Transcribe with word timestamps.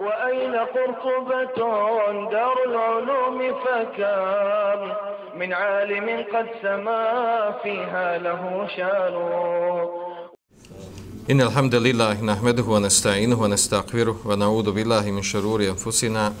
وأين 0.00 0.54
قرطبة 0.54 1.58
دار 2.30 2.56
العلوم 2.68 3.38
فكم 3.64 4.78
من 5.38 5.52
عالم 5.52 6.24
قد 6.34 6.46
سما 6.62 7.04
فيها 7.62 8.18
له 8.18 8.68
شان. 8.76 9.14
إن 11.30 11.40
الحمد 11.40 11.74
لله 11.74 12.24
نحمده 12.24 12.62
ونستعينه 12.62 13.42
ونستغفره 13.42 14.16
ونعوذ 14.24 14.72
بالله 14.72 15.10
من 15.10 15.22
شرور 15.22 15.60
أنفسنا 15.62 16.32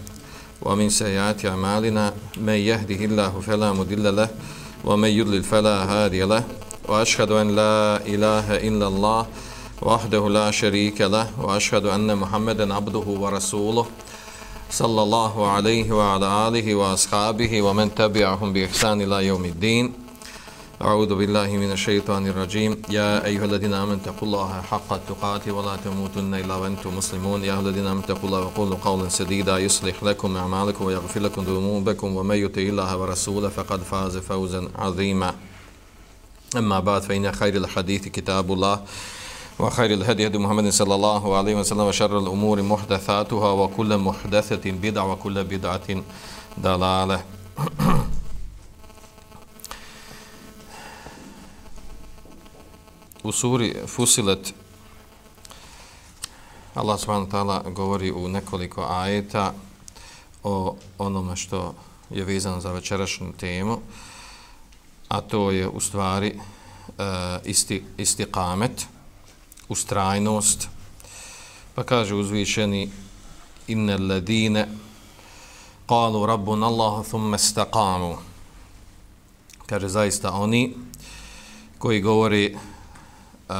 ومن 0.62 0.88
سيئات 0.88 1.46
أعمالنا. 1.46 2.12
من 2.36 2.58
يهده 2.70 3.04
الله 3.04 3.40
فلا 3.40 3.72
مضل 3.72 4.16
له 4.16 4.28
ومن 4.84 5.08
يضلل 5.08 5.42
فلا 5.42 5.76
هادي 5.84 6.22
له. 6.22 6.44
وأشهد 6.88 7.30
أن 7.30 7.56
لا 7.56 7.96
إله 8.06 8.56
إلا 8.68 8.86
الله 8.86 9.26
وحده 9.81 10.29
لا 10.29 10.51
شريك 10.51 11.01
له 11.01 11.27
وأشهد 11.41 11.85
أن 11.85 12.17
محمدا 12.17 12.73
عبده 12.73 12.99
ورسوله 13.23 13.85
صلى 14.71 15.01
الله 15.03 15.47
عليه 15.51 15.91
وعلى 15.91 16.47
آله 16.47 16.75
وأصحابه 16.75 17.61
ومن 17.61 17.95
تبعهم 17.95 18.53
بإحسان 18.53 19.01
إلى 19.01 19.25
يوم 19.27 19.45
الدين 19.45 19.93
أعوذ 20.81 21.15
بالله 21.15 21.47
من 21.57 21.71
الشيطان 21.71 22.27
الرجيم 22.27 22.81
يا 22.89 23.25
أيها 23.25 23.45
الذين 23.45 23.73
آمنوا 23.73 23.95
اتقوا 23.95 24.27
الله 24.27 24.61
حق 24.61 24.93
التقاته 24.93 25.51
ولا 25.51 25.75
تموتن 25.75 26.33
إلا 26.33 26.55
وأنتم 26.55 26.97
مسلمون 26.97 27.43
يا 27.43 27.53
أيها 27.53 27.59
الذين 27.59 27.87
آمنوا 27.87 28.03
اتقوا 28.03 28.25
الله 28.29 28.39
وقولوا 28.39 28.77
قولا 28.85 29.09
سديدا 29.09 29.57
يصلح 29.57 30.03
لكم 30.03 30.37
أعمالكم 30.37 30.85
ويغفر 30.85 31.19
لكم 31.19 31.41
ذنوبكم 31.41 32.15
ومن 32.15 32.35
يطع 32.35 32.61
الله 32.61 32.97
ورسوله 32.97 33.49
فقد 33.49 33.83
فاز 33.83 34.17
فوزا 34.17 34.67
عظيما 34.75 35.35
أما 36.57 36.79
بعد 36.79 37.01
فإن 37.01 37.31
خير 37.31 37.55
الحديث 37.55 38.07
كتاب 38.07 38.51
الله 38.53 38.81
وخير 39.59 39.93
الهدي 39.93 40.27
هدي 40.27 40.37
محمد 40.37 40.69
صلى 40.69 40.95
الله 40.95 41.37
عليه 41.37 41.55
وسلم 41.55 41.79
وشر 41.79 42.17
الأمور 42.17 42.61
محدثاتها 42.61 43.51
وكل 43.51 43.97
محدثة 43.97 44.71
بدعة 44.71 45.11
وكل 45.11 45.43
بدعة 45.43 45.87
دلالة 46.57 47.23
u 53.23 53.31
suri 53.31 53.75
Fusilet 53.87 54.53
Allah 56.75 56.99
subhanahu 56.99 57.29
ta'ala 57.29 57.63
govori 57.69 58.11
u 58.11 58.27
nekoliko 58.27 58.85
ajeta 58.89 59.53
o 60.43 60.75
onome 60.97 61.35
što 61.35 61.75
je 62.09 62.23
vezano 62.23 62.61
za 62.61 62.71
večerašnju 62.71 63.33
temu 63.33 63.79
a 65.09 65.21
to 65.21 65.51
je 65.51 65.67
u 65.67 65.79
stvari 65.79 66.33
uh, 66.87 67.03
isti, 67.45 67.83
isti 67.97 68.25
kamet 68.25 68.87
ustrajnost. 69.68 70.68
Pa 71.74 71.84
kaže 71.84 72.14
uzvišeni 72.14 72.90
inne 73.68 73.96
ledine 73.96 74.68
kalu 75.86 76.26
rabbun 76.26 76.62
Allahu 76.62 77.04
thumme 77.04 77.38
staqamu 77.38 78.16
kaže 79.66 79.88
zaista 79.88 80.32
oni 80.32 80.74
koji 81.78 82.00
govori 82.00 82.54
uh, 82.54 83.54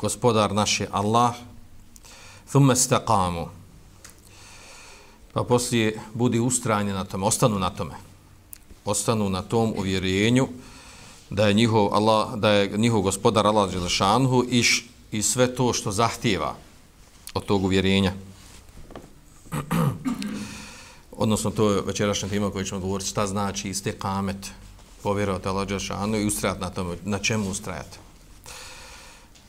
gospodar 0.00 0.54
naš 0.54 0.80
je 0.80 0.88
Allah 0.92 1.34
thumme 2.52 2.76
staqamu 2.76 3.48
pa 5.32 5.44
poslije 5.44 6.00
budi 6.14 6.40
ustrajni 6.40 6.92
na 6.92 7.04
tome 7.04 7.26
ostanu 7.26 7.58
na 7.58 7.70
tome. 7.70 7.94
Ostanu 8.84 9.28
na 9.28 9.42
tom 9.42 9.74
uvjerenju 9.76 10.48
da 11.30 11.46
je 11.46 11.54
njihov 11.54 11.94
Allah 11.94 12.34
da 12.34 12.50
je 12.50 12.78
njihov 12.78 13.00
gospodar 13.00 13.46
Allah 13.46 13.70
dželešanhu 13.70 14.44
i 14.48 14.62
i 15.12 15.22
sve 15.22 15.54
to 15.54 15.72
što 15.72 15.92
zahtijeva 15.92 16.54
od 17.34 17.44
tog 17.44 17.64
uvjerenja. 17.64 18.12
Odnosno, 21.12 21.50
to 21.50 21.70
je 21.70 21.82
večerašnja 21.86 22.28
tema 22.28 22.50
koju 22.50 22.64
ćemo 22.64 22.80
govoriti, 22.80 23.10
šta 23.10 23.26
znači 23.26 23.68
iste 23.68 23.92
kamet 23.92 24.50
povjerovati 25.02 25.48
Allah 25.48 25.68
Đeršanu 25.68 26.16
i 26.18 26.26
ustrajati 26.26 26.60
na 26.60 26.70
tome, 26.70 26.96
na 27.04 27.18
čemu 27.18 27.50
ustrajati. 27.50 27.98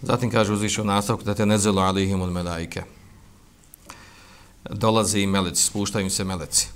Zatim 0.01 0.31
kaže 0.31 0.53
uzviše 0.53 0.83
nastavku 0.83 1.23
da 1.23 1.35
te 1.35 1.45
nezelo 1.45 1.81
alihim 1.81 2.21
od 2.21 2.31
melajke. 2.31 2.83
Dolaze 4.69 5.19
i 5.19 5.27
meleci, 5.27 5.63
spuštaju 5.63 6.03
im 6.03 6.09
se 6.09 6.23
meleci. 6.23 6.67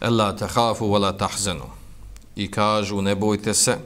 Ella 0.00 0.36
tahafu 0.36 0.86
wala 0.86 1.18
tahzanu. 1.18 1.64
I 2.36 2.50
kažu, 2.50 3.02
ne 3.02 3.14
bojte 3.16 3.54
se, 3.54 3.78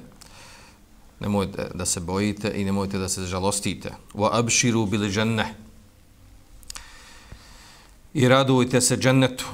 nemojte 1.22 1.70
da 1.74 1.86
se 1.86 2.00
bojite 2.00 2.52
i 2.54 2.64
nemojte 2.64 2.98
da 2.98 3.08
se 3.08 3.26
žalostite. 3.26 3.92
Wa 4.14 4.28
abshiru 4.32 4.86
bil 4.86 5.16
jannah. 5.16 5.46
I 8.14 8.28
radujte 8.28 8.80
se 8.80 8.96
džennetu. 8.96 9.44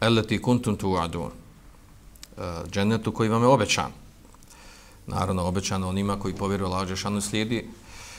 Allati 0.00 0.42
kuntum 0.42 0.76
tu'adun. 0.76 1.30
Uh, 2.36 2.70
džennetu 2.70 3.12
koji 3.12 3.28
vam 3.28 3.42
je 3.42 3.48
obećan. 3.48 3.92
Naravno, 5.06 5.42
obećano 5.42 5.88
onima 5.88 6.18
koji 6.18 6.34
povjeruju 6.34 6.66
Allah 6.66 6.88
Žešanu 6.88 7.20
slijedi 7.20 7.68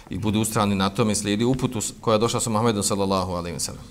i 0.09 0.17
budu 0.17 0.39
ustrani 0.39 0.75
na 0.75 0.89
tome 0.89 1.15
slijedi 1.15 1.43
uputu 1.43 1.81
koja 2.01 2.13
je 2.15 2.19
došla 2.19 2.39
sa 2.39 2.49
Muhammedom 2.49 2.83
sallallahu 2.83 3.31
alaihi 3.31 3.57
wa 3.57 3.59
sallam. 3.59 3.83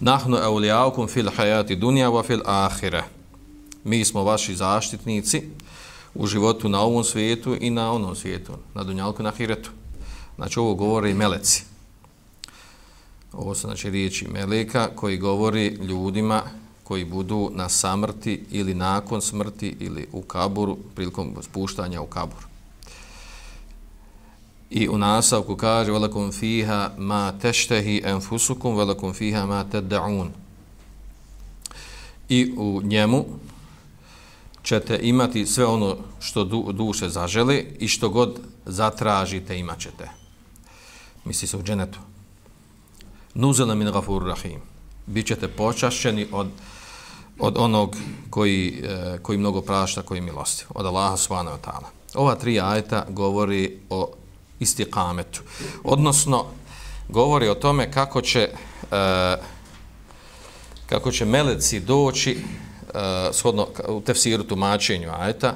Nahnu 0.00 0.36
eulijaukum 0.36 1.08
fil 1.08 1.30
hajati 1.36 1.76
dunja 1.76 2.08
wa 2.08 2.26
fil 2.26 2.42
ahireh 2.46 3.19
mi 3.84 4.04
smo 4.04 4.24
vaši 4.24 4.56
zaštitnici 4.56 5.42
u 6.14 6.26
životu 6.26 6.68
na 6.68 6.80
ovom 6.80 7.04
svijetu 7.04 7.56
i 7.60 7.70
na 7.70 7.92
onom 7.92 8.16
svijetu, 8.16 8.52
na 8.74 8.84
Dunjalku 8.84 9.22
i 9.22 9.24
na 9.24 9.30
Hiretu. 9.30 9.70
Znači 10.36 10.58
ovo 10.58 10.74
govore 10.74 11.14
meleci. 11.14 11.64
Ovo 13.32 13.54
su 13.54 13.60
znači 13.60 13.90
riječi 13.90 14.28
meleka 14.28 14.88
koji 14.94 15.18
govori 15.18 15.66
ljudima 15.68 16.42
koji 16.84 17.04
budu 17.04 17.50
na 17.54 17.68
samrti 17.68 18.44
ili 18.50 18.74
nakon 18.74 19.20
smrti 19.20 19.76
ili 19.80 20.06
u 20.12 20.22
kaburu 20.22 20.76
prilikom 20.94 21.36
spuštanja 21.42 22.00
u 22.00 22.06
kabur. 22.06 22.50
I 24.70 24.88
u 24.88 24.98
nasavku 24.98 25.56
kaže 25.56 25.92
velakum 25.92 26.32
fiha 26.32 26.90
ma 26.98 27.32
teštehi 27.32 28.02
enfusukum 28.04 28.76
velakum 28.76 29.12
fiha 29.12 29.46
ma 29.46 29.64
tedda'un. 29.72 30.28
I 32.28 32.52
u 32.56 32.80
njemu 32.84 33.24
ćete 34.62 34.98
imati 35.02 35.46
sve 35.46 35.66
ono 35.66 35.96
što 36.20 36.44
du, 36.44 36.72
duše 36.72 37.08
zažele 37.08 37.64
i 37.78 37.88
što 37.88 38.08
god 38.08 38.40
zatražite 38.66 39.58
imat 39.58 39.78
ćete. 39.78 40.10
Misli 41.24 41.48
se 41.48 41.56
u 41.56 41.62
dženetu. 41.62 41.98
Nuzela 43.34 43.74
min 43.74 43.92
gafur 43.92 44.22
rahim. 44.22 44.60
Bićete 45.06 45.48
počašćeni 45.48 46.26
od, 46.32 46.46
od 47.38 47.56
onog 47.58 47.96
koji, 48.30 48.82
e, 48.84 49.18
koji 49.22 49.38
mnogo 49.38 49.60
prašta, 49.60 50.02
koji 50.02 50.20
milosti. 50.20 50.64
Od 50.68 50.86
Allaha 50.86 51.16
subhanahu 51.16 51.56
wa 51.56 51.70
ta'ala. 51.70 51.86
Ova 52.14 52.34
tri 52.34 52.60
ajeta 52.60 53.06
govori 53.08 53.78
o 53.90 54.12
istikametu. 54.60 55.42
Odnosno, 55.84 56.44
govori 57.08 57.48
o 57.48 57.54
tome 57.54 57.92
kako 57.92 58.20
će, 58.20 58.50
e, 58.92 59.36
kako 60.86 61.12
će 61.12 61.24
meleci 61.24 61.80
doći 61.80 62.38
Eh, 62.94 63.32
shodno 63.32 63.66
u 63.88 64.00
tefsiru 64.00 64.44
tumačenju 64.44 65.10
ajeta 65.18 65.54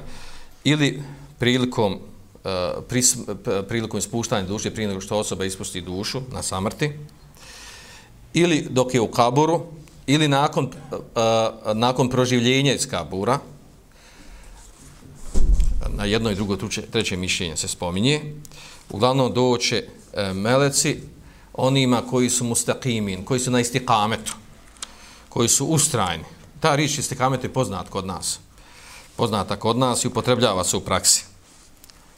ili 0.65 1.03
prilikom 1.39 1.93
uh, 1.93 2.51
pris, 2.89 3.17
eh, 3.17 3.63
prilikom 3.69 3.99
ispuštanja 3.99 4.47
duše 4.47 4.71
prije 4.71 4.89
nego 4.89 5.01
što 5.01 5.19
osoba 5.19 5.45
ispusti 5.45 5.81
dušu 5.81 6.21
na 6.33 6.43
samrti 6.43 6.93
ili 8.35 8.67
dok 8.71 8.95
je 8.95 9.01
u 9.01 9.11
kaburu 9.11 9.63
ili 10.07 10.29
nakon, 10.29 10.65
uh, 10.65 11.01
nakon 11.75 12.11
proživljenja 12.11 12.75
iz 12.75 12.89
kabura. 12.91 13.39
Na 15.89 16.05
jedno 16.05 16.31
i 16.31 16.35
drugo 16.35 16.57
tuče, 16.57 16.83
treće 16.83 17.17
mišljenje 17.17 17.57
se 17.57 17.69
spominje. 17.69 18.35
Uglavnom 18.91 19.35
doće 19.35 19.85
uh, 19.85 20.37
meleci 20.37 21.01
onima 21.53 22.03
koji 22.11 22.31
su 22.31 22.45
mustaqimin, 22.45 23.25
koji 23.25 23.41
su 23.41 23.51
na 23.51 23.61
istikametu, 23.61 24.35
koji 25.29 25.49
su 25.49 25.67
ustrajni, 25.67 26.25
ta 26.65 26.75
riječ 26.75 26.99
istikamet 26.99 27.45
je 27.45 27.53
poznat 27.53 27.89
kod 27.89 28.07
nas. 28.07 28.39
Poznata 29.17 29.57
kod 29.57 29.79
nas 29.79 30.05
i 30.05 30.09
upotrebljava 30.09 30.65
se 30.65 30.77
u 30.77 30.81
praksi. 30.81 31.25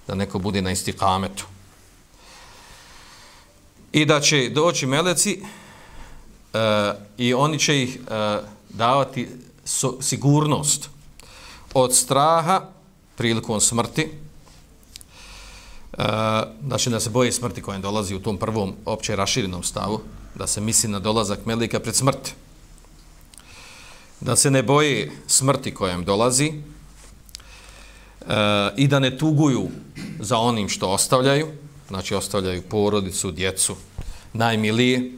Da 0.06 0.14
neko 0.14 0.38
bude 0.38 0.62
na 0.62 0.70
istikametu. 0.70 1.46
I 3.92 4.04
da 4.04 4.20
će 4.20 4.48
doći 4.48 4.86
meleci 4.86 5.42
uh, 5.42 6.60
i 7.18 7.34
oni 7.34 7.58
će 7.58 7.82
ih 7.82 7.96
e, 7.96 8.38
davati 8.68 9.28
so, 9.64 9.98
sigurnost 10.00 10.88
od 11.74 11.94
straha 11.94 12.62
prilikom 13.16 13.60
smrti. 13.60 14.10
Uh, 15.98 16.04
znači 16.66 16.90
da 16.90 17.00
se 17.00 17.10
boje 17.10 17.32
smrti 17.32 17.62
koja 17.62 17.78
dolazi 17.78 18.14
u 18.14 18.22
tom 18.22 18.38
prvom 18.38 18.76
opće 18.84 19.16
raširenom 19.16 19.62
stavu, 19.62 20.00
da 20.34 20.46
se 20.46 20.60
misli 20.60 20.90
na 20.90 20.98
dolazak 20.98 21.46
melika 21.46 21.80
pred 21.80 21.96
smrti 21.96 22.45
da 24.20 24.36
se 24.36 24.50
ne 24.50 24.62
boje 24.62 25.12
smrti 25.26 25.74
kojem 25.74 26.04
dolazi 26.04 26.46
e, 26.46 26.54
i 28.76 28.88
da 28.88 28.98
ne 28.98 29.18
tuguju 29.18 29.68
za 30.20 30.38
onim 30.38 30.68
što 30.68 30.88
ostavljaju, 30.88 31.46
znači 31.88 32.14
ostavljaju 32.14 32.62
porodicu, 32.62 33.30
djecu, 33.30 33.76
najmilije, 34.32 35.12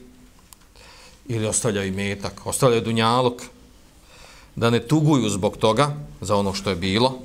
ili 1.29 1.47
ostavljaju 1.47 1.95
metak, 1.95 2.47
ostavljaju 2.47 2.83
dunjalog, 2.83 3.43
da 4.57 4.71
ne 4.71 4.81
tuguju 4.81 5.29
zbog 5.29 5.57
toga, 5.57 5.97
za 6.21 6.37
ono 6.37 6.55
što 6.55 6.71
je 6.71 6.77
bilo, 6.77 7.19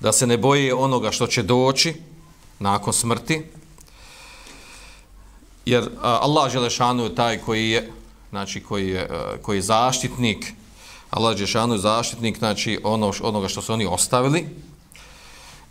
da 0.00 0.12
se 0.12 0.26
ne 0.26 0.36
boje 0.36 0.74
onoga 0.74 1.10
što 1.10 1.26
će 1.26 1.42
doći 1.42 1.94
nakon 2.58 2.92
smrti, 2.92 3.42
jer 5.66 5.88
Allah 6.02 6.52
Želešanu 6.52 7.04
je 7.04 7.14
taj 7.14 7.38
koji 7.38 7.70
je, 7.70 7.90
znači, 8.30 8.60
koji 8.62 8.88
je, 8.88 9.00
e, 9.00 9.42
koji 9.42 9.58
je 9.58 9.62
zaštitnik, 9.62 10.52
Allah 11.10 11.36
Đešanu 11.36 11.74
je 11.74 11.78
zaštitnik, 11.78 12.38
znači, 12.38 12.78
ono, 12.84 13.12
onoga 13.22 13.48
što 13.48 13.62
su 13.62 13.72
oni 13.72 13.86
ostavili, 13.86 14.48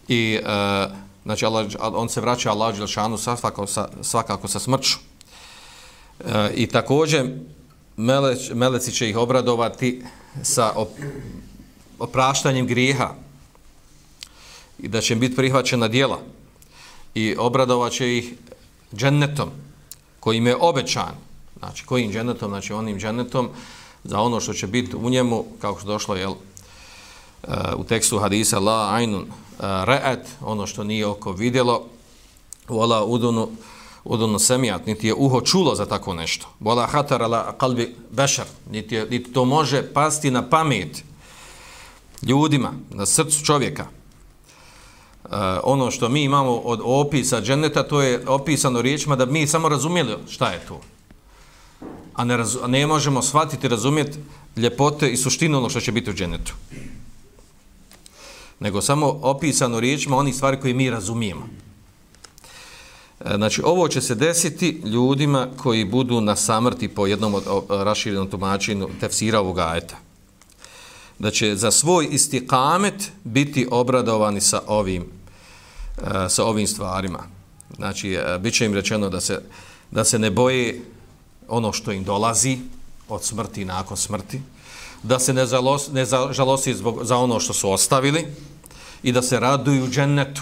i, 0.07 0.39
e, 0.45 0.87
znači, 1.23 1.45
Allah, 1.45 1.67
on 1.79 2.09
se 2.09 2.21
vraća 2.21 2.51
Allah 2.51 2.79
Đešanu 2.79 3.17
svakako 3.17 3.67
sa, 3.67 3.89
svakako 4.01 4.47
sa 4.47 4.59
smrću. 4.59 4.97
E, 6.25 6.51
I 6.55 6.67
također, 6.67 7.29
melec, 7.97 8.49
meleci 8.53 8.91
će 8.91 9.09
ih 9.09 9.17
obradovati 9.17 10.03
sa 10.43 10.71
op, 10.75 10.89
opraštanjem 11.99 12.67
grijeha 12.67 13.13
i 14.79 14.87
da 14.87 15.01
će 15.01 15.13
im 15.13 15.19
biti 15.19 15.35
prihvaćena 15.35 15.87
dijela 15.87 16.19
i 17.13 17.35
obradovat 17.37 17.91
će 17.91 18.17
ih 18.17 18.33
džennetom 18.95 19.49
kojim 20.19 20.47
je 20.47 20.55
obećan. 20.55 21.15
Znači 21.59 21.85
kojim 21.85 22.11
džennetom, 22.11 22.49
znači 22.49 22.73
onim 22.73 22.99
džennetom 22.99 23.49
za 24.07 24.19
ono 24.19 24.39
što 24.39 24.53
će 24.53 24.67
biti 24.67 24.95
u 24.95 25.09
njemu 25.09 25.45
kako 25.61 25.79
što 25.79 25.87
došlo 25.87 26.15
jel, 26.15 26.33
eh, 27.43 27.53
u 27.77 27.83
tekstu 27.83 28.19
hadisa 28.19 28.59
la 28.59 28.89
ainun 28.93 29.23
eh, 29.23 29.63
ra'at, 29.63 30.25
ono 30.41 30.67
što 30.67 30.83
nije 30.83 31.05
oko 31.05 31.31
vidjelo 31.31 31.85
wala 32.67 33.03
udunu 33.03 33.49
udunu 34.07 34.39
semijat, 34.39 34.85
niti 34.85 35.07
je 35.07 35.13
uho 35.13 35.41
čulo 35.41 35.75
za 35.75 35.85
tako 35.85 36.13
nešto. 36.13 36.47
Wala 36.61 36.87
hatar 36.87 37.23
ala 37.23 37.53
kalbi 37.57 37.95
bešar, 38.11 38.45
niti, 38.71 38.95
je, 38.95 39.05
niti 39.09 39.33
to 39.33 39.45
može 39.45 39.93
pasti 39.93 40.31
na 40.31 40.49
pamet 40.49 41.03
ljudima, 42.21 42.73
na 42.89 43.05
srcu 43.05 43.45
čovjeka. 43.45 43.85
Uh, 45.23 45.31
ono 45.63 45.91
što 45.91 46.09
mi 46.09 46.23
imamo 46.23 46.55
od 46.55 46.79
opisa 46.83 47.41
dženeta, 47.41 47.83
to 47.83 48.01
je 48.01 48.27
opisano 48.27 48.81
riječima 48.81 49.15
da 49.15 49.25
mi 49.25 49.47
samo 49.47 49.69
razumijeli 49.69 50.15
šta 50.29 50.51
je 50.51 50.59
to. 50.67 50.81
A 52.13 52.25
ne, 52.25 52.37
raz, 52.37 52.57
a 52.63 52.67
ne 52.67 52.87
možemo 52.87 53.21
shvatiti, 53.21 53.67
razumjeti 53.67 54.17
ljepote 54.57 55.09
i 55.09 55.17
suštinu 55.17 55.57
ono 55.57 55.69
što 55.69 55.81
će 55.81 55.91
biti 55.91 56.09
u 56.09 56.13
dženetu. 56.13 56.53
Nego 58.59 58.81
samo 58.81 59.19
opisano 59.21 59.79
riječima 59.79 60.17
onih 60.17 60.35
stvari 60.35 60.59
koje 60.59 60.73
mi 60.73 60.89
razumijemo. 60.89 61.47
E, 63.25 63.35
znači, 63.35 63.61
ovo 63.65 63.87
će 63.87 64.01
se 64.01 64.15
desiti 64.15 64.81
ljudima 64.85 65.47
koji 65.57 65.85
budu 65.85 66.21
na 66.21 66.35
samrti 66.35 66.87
po 66.87 67.07
jednom 67.07 67.35
od 67.35 67.43
raširenom 67.69 68.29
tumačinu 68.29 68.89
tefsira 68.99 69.39
ovog 69.39 69.59
ajeta. 69.59 69.95
Da 71.19 71.31
će 71.31 71.55
za 71.55 71.71
svoj 71.71 72.07
istikamet 72.11 73.11
biti 73.23 73.67
obradovani 73.71 74.41
sa 74.41 74.61
ovim, 74.67 75.05
e, 75.97 76.29
sa 76.29 76.45
ovim 76.45 76.67
stvarima. 76.67 77.23
Znači, 77.75 78.13
e, 78.13 78.39
bit 78.39 78.53
će 78.53 78.65
im 78.65 78.73
rečeno 78.73 79.09
da 79.09 79.21
se, 79.21 79.41
da 79.91 80.03
se 80.03 80.19
ne 80.19 80.31
boje 80.31 80.81
ono 81.47 81.73
što 81.73 81.91
im 81.91 82.03
dolazi 82.03 82.57
od 83.09 83.23
smrti 83.23 83.65
nakon 83.65 83.97
smrti, 83.97 84.41
da 85.03 85.19
se 85.19 85.33
ne, 85.33 85.45
zalos, 85.45 85.89
ne 85.91 86.05
žalosi 86.31 86.73
zbog, 86.73 86.99
za 87.03 87.17
ono 87.17 87.39
što 87.39 87.53
su 87.53 87.71
ostavili 87.71 88.27
i 89.03 89.11
da 89.11 89.21
se 89.21 89.39
raduju 89.39 89.87
džennetu 89.87 90.41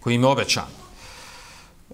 koji 0.00 0.14
im 0.14 0.22
je 0.22 0.28
obećan. 0.28 0.66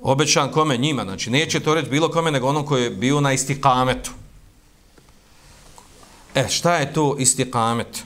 Obećan 0.02 0.52
kome? 0.52 0.76
Njima. 0.76 1.02
Znači, 1.02 1.30
neće 1.30 1.60
to 1.60 1.74
reći 1.74 1.90
bilo 1.90 2.10
kome 2.10 2.30
nego 2.30 2.48
onom 2.48 2.66
koji 2.66 2.82
je 2.82 2.90
bio 2.90 3.20
na 3.20 3.32
istikametu. 3.32 4.10
E, 6.34 6.48
šta 6.48 6.76
je 6.76 6.92
to 6.92 7.16
istikamet? 7.18 8.04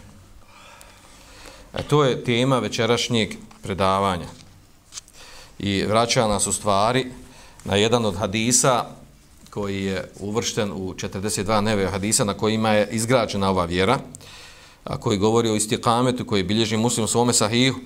E, 1.75 1.83
to 1.83 2.05
je 2.05 2.25
tema 2.25 2.59
večerašnjeg 2.59 3.35
predavanja. 3.63 4.29
I 5.59 5.83
vraća 5.83 6.29
nas 6.29 6.47
u 6.47 6.53
stvari 6.53 7.13
na 7.65 7.77
jedan 7.77 8.05
od 8.05 8.17
hadisa 8.17 9.00
koji 9.51 9.85
je 9.85 10.11
uvršten 10.21 10.73
u 10.73 10.95
42 10.95 11.61
neve 11.61 11.87
hadisa 11.87 12.25
na 12.25 12.35
kojima 12.35 12.71
je 12.71 12.89
izgrađena 12.91 13.51
ova 13.51 13.65
vjera, 13.65 13.99
a 14.85 14.97
koji 14.97 15.19
govori 15.19 15.51
o 15.51 15.55
istikametu, 15.55 16.25
koji 16.25 16.43
bilježi 16.43 16.77
muslim 16.77 17.05
u 17.05 17.09
svome 17.09 17.33
sahihu 17.33 17.79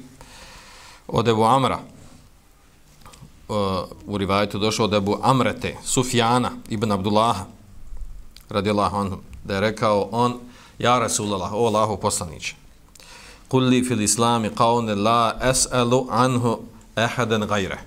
od 1.08 1.28
Ebu 1.28 1.44
Amra, 1.44 1.78
uh, 3.49 3.56
u 4.06 4.19
rivajetu 4.19 4.58
došao 4.58 4.84
od 4.84 4.94
Ebu 4.94 5.19
Amrete, 5.22 5.76
Sufjana, 5.84 6.50
Ibn 6.69 6.93
Abdullaha, 6.93 7.44
radi 8.49 8.70
anhu, 8.70 9.16
da 9.44 9.55
je 9.55 9.61
rekao 9.61 10.08
on, 10.12 10.34
ja 10.78 10.99
Rasulallah, 10.99 11.52
o 11.52 11.66
Allahu 11.66 11.96
poslaniće, 11.96 12.56
kulli 13.49 13.84
fil 13.84 14.02
islami 14.02 14.50
qavne 14.50 14.94
la 14.94 15.38
es'alu 15.43 16.06
anhu 16.11 16.58
ehaden 16.96 17.46
gajre. 17.46 17.78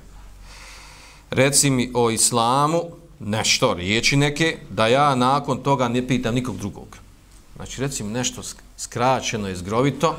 Reci 1.31 1.69
mi 1.69 1.91
o 1.93 2.09
islamu 2.09 2.83
nešto, 3.19 3.73
riječi 3.73 4.15
neke, 4.15 4.57
da 4.69 4.87
ja 4.87 5.15
nakon 5.15 5.63
toga 5.63 5.87
ne 5.87 6.07
pitam 6.07 6.35
nikog 6.35 6.57
drugog. 6.57 6.97
Znači, 7.55 7.81
recimo 7.81 8.09
nešto 8.09 8.41
skraćeno 8.77 9.49
i 9.49 9.55
zgrovito, 9.55 10.15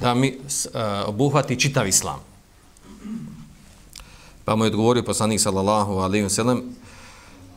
da 0.00 0.14
mi 0.14 0.28
uh, 0.28 0.80
obuhvati 1.06 1.60
čitav 1.60 1.88
islam. 1.88 2.20
Pa 4.44 4.56
mu 4.56 4.64
je 4.64 4.66
odgovorio 4.66 5.02
poslanik 5.02 5.40
sallallahu 5.40 5.92
alaihi 5.92 6.26
wa 6.26 6.28
sallam 6.28 6.62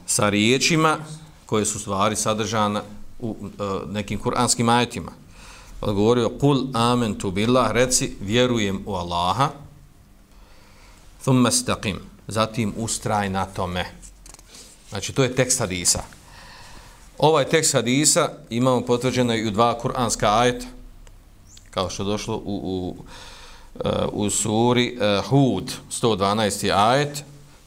sa 0.06 0.30
riječima 0.30 0.98
koje 1.46 1.66
su 1.66 1.80
stvari 1.80 2.16
sadržane 2.16 2.82
u 3.20 3.30
uh, 3.30 3.92
nekim 3.92 4.20
kuranskim 4.20 4.70
ajetima. 4.70 5.12
Odgovorio, 5.82 6.30
kul 6.30 6.68
amen 6.74 7.16
tu 7.16 7.32
billah, 7.32 7.72
reci, 7.72 8.16
vjerujem 8.22 8.84
u 8.86 8.94
Allaha, 8.94 9.50
thumma 11.22 11.52
staqim, 11.52 12.00
zatim 12.28 12.74
ustraj 12.78 13.30
na 13.30 13.46
tome. 13.46 13.86
Znači, 14.90 15.14
to 15.14 15.24
je 15.24 15.36
tekst 15.36 15.60
hadisa. 15.60 16.04
Ovaj 17.18 17.46
tekst 17.46 17.74
hadisa 17.74 18.30
imamo 18.50 18.82
potvrđeno 18.86 19.36
i 19.36 19.48
u 19.48 19.52
dva 19.52 19.80
kuranska 19.80 20.40
ajeta, 20.40 20.66
kao 21.72 21.90
što 21.90 22.04
je 22.04 22.08
došlo 22.08 22.36
u, 22.36 22.42
u, 22.46 22.96
uh, 23.76 23.92
u 24.12 24.30
suri 24.30 24.98
uh, 24.98 25.26
Hud, 25.26 25.74
112. 26.02 26.72
ajet, 26.76 27.24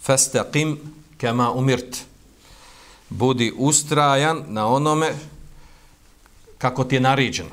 Fastaqim 0.06 0.76
kema 1.16 1.52
umirt. 1.52 1.98
Budi 3.08 3.52
ustrajan 3.56 4.44
na 4.48 4.66
onome 4.66 5.12
kako 6.58 6.84
ti 6.84 6.94
je 6.94 7.00
nariđeno. 7.00 7.50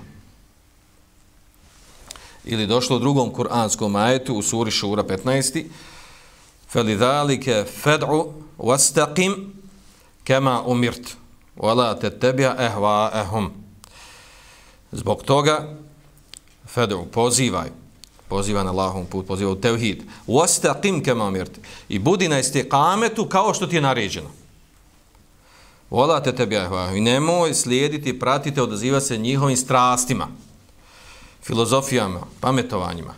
Ili 2.46 2.68
došlo 2.68 2.96
u 2.96 3.00
drugom 3.00 3.34
kuranskom 3.34 3.96
ajetu 3.96 4.36
u 4.36 4.42
suri 4.42 4.72
Šura 4.72 5.04
15. 5.04 5.66
Felidhalike 6.70 7.66
fed'u 7.84 8.32
wastaqim 8.58 9.59
kema 10.24 10.64
umirt 10.66 11.16
wala 11.58 12.00
tattabi' 12.02 12.56
ahwa'ahum 12.58 13.50
zbog 14.92 15.24
toga 15.24 15.76
fedu 16.68 17.06
pozivaj. 17.12 17.70
Poziva 18.30 18.64
na 18.64 18.70
Allahov 18.70 19.06
put 19.10 19.28
poziva 19.28 19.52
u 19.52 19.62
tevhid. 19.62 20.04
Wastaqim 20.28 21.04
kema 21.04 21.26
umirt. 21.26 21.60
I 21.90 22.00
budi 22.00 22.28
na 22.28 22.40
istiqametu 22.40 23.26
kao 23.26 23.54
što 23.54 23.68
ti 23.68 23.76
je 23.76 23.82
naređeno. 23.82 24.30
Wala 25.92 26.22
tattabi' 26.24 26.68
ahwa'ahum 26.68 26.98
i 26.98 27.02
nemoj 27.02 27.54
slijediti 27.54 28.20
pratite 28.20 28.62
odaziva 28.62 29.02
se 29.02 29.18
njihovim 29.18 29.58
strastima 29.58 30.28
filozofijama 31.44 32.20
pametovanjima. 32.40 33.14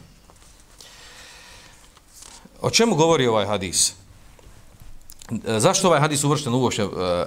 O 2.61 2.69
čemu 2.69 2.95
govori 2.95 3.27
ovaj 3.27 3.45
hadis? 3.45 3.93
E, 5.31 5.59
zašto 5.59 5.87
ovaj 5.87 5.99
hadis 5.99 6.23
uvršten 6.23 6.53
uvošće 6.53 6.81
e, 6.81 6.85
e, 6.85 7.25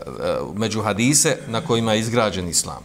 među 0.54 0.82
hadise 0.82 1.38
na 1.46 1.60
kojima 1.60 1.92
je 1.92 2.00
izgrađen 2.00 2.48
islam? 2.48 2.82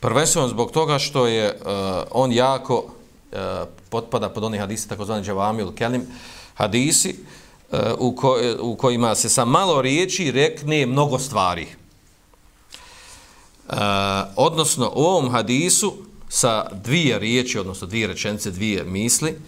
Prvenstveno 0.00 0.48
zbog 0.48 0.70
toga 0.70 0.98
što 0.98 1.26
je 1.26 1.58
on 2.10 2.32
jako 2.32 2.84
potpada 3.90 4.28
pod 4.28 4.44
oni 4.44 4.58
hadisi 4.58 4.88
takozvani 4.88 5.24
džavamil 5.24 5.72
kelim 5.74 6.06
hadisi 6.54 7.16
u, 7.98 8.16
ko, 8.16 8.38
u 8.60 8.76
kojima 8.76 9.14
se 9.14 9.28
sa 9.28 9.44
malo 9.44 9.82
riječi 9.82 10.30
rekne 10.30 10.86
mnogo 10.86 11.18
stvari. 11.18 11.66
Odnosno 14.36 14.92
u 14.94 15.02
ovom 15.02 15.30
hadisu 15.30 15.94
sa 16.28 16.70
dvije 16.84 17.18
riječi, 17.18 17.58
odnosno 17.58 17.86
dvije 17.86 18.06
rečenice, 18.06 18.50
dvije 18.50 18.84
misli 18.84 19.38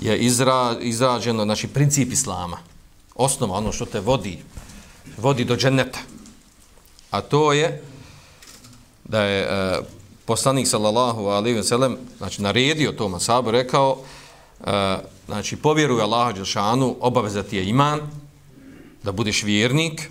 je 0.00 0.18
izra, 0.18 0.76
izrađeno 0.80 1.44
znači, 1.44 1.68
princip 1.68 2.12
islama. 2.12 2.58
Osnova, 3.14 3.56
ono 3.58 3.72
što 3.72 3.84
te 3.84 4.00
vodi, 4.00 4.38
vodi 5.16 5.44
do 5.44 5.56
dženeta. 5.56 5.98
A 7.10 7.20
to 7.20 7.52
je 7.52 7.82
da 9.04 9.22
je 9.22 9.42
e, 9.42 9.80
poslanik 10.24 10.66
sallallahu 10.66 11.26
alaihi 11.26 11.56
ve 11.56 11.64
sellem 11.64 11.96
znači 12.18 12.42
naredio 12.42 12.92
to 12.92 13.08
masabu 13.08 13.50
rekao 13.50 13.98
e, 14.66 14.96
znači, 15.26 15.56
povjeruj 15.56 16.02
Allaha 16.02 16.32
Đelšanu, 16.32 16.96
obavezati 17.00 17.56
je 17.56 17.68
iman, 17.68 18.00
da 19.02 19.12
budeš 19.12 19.42
vjernik, 19.42 20.10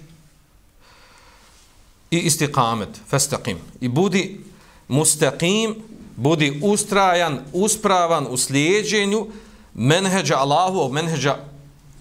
i 2.11 2.19
istiqamet, 2.19 2.99
festaqim. 3.09 3.57
I 3.81 3.87
budi 3.87 4.39
mustaqim, 4.87 5.75
budi 6.15 6.59
ustrajan, 6.63 7.39
uspravan 7.53 8.27
u 8.29 8.37
slijedženju 8.37 9.27
menheđa 9.73 10.37
Allahu, 10.37 10.93
menheđa 10.93 11.37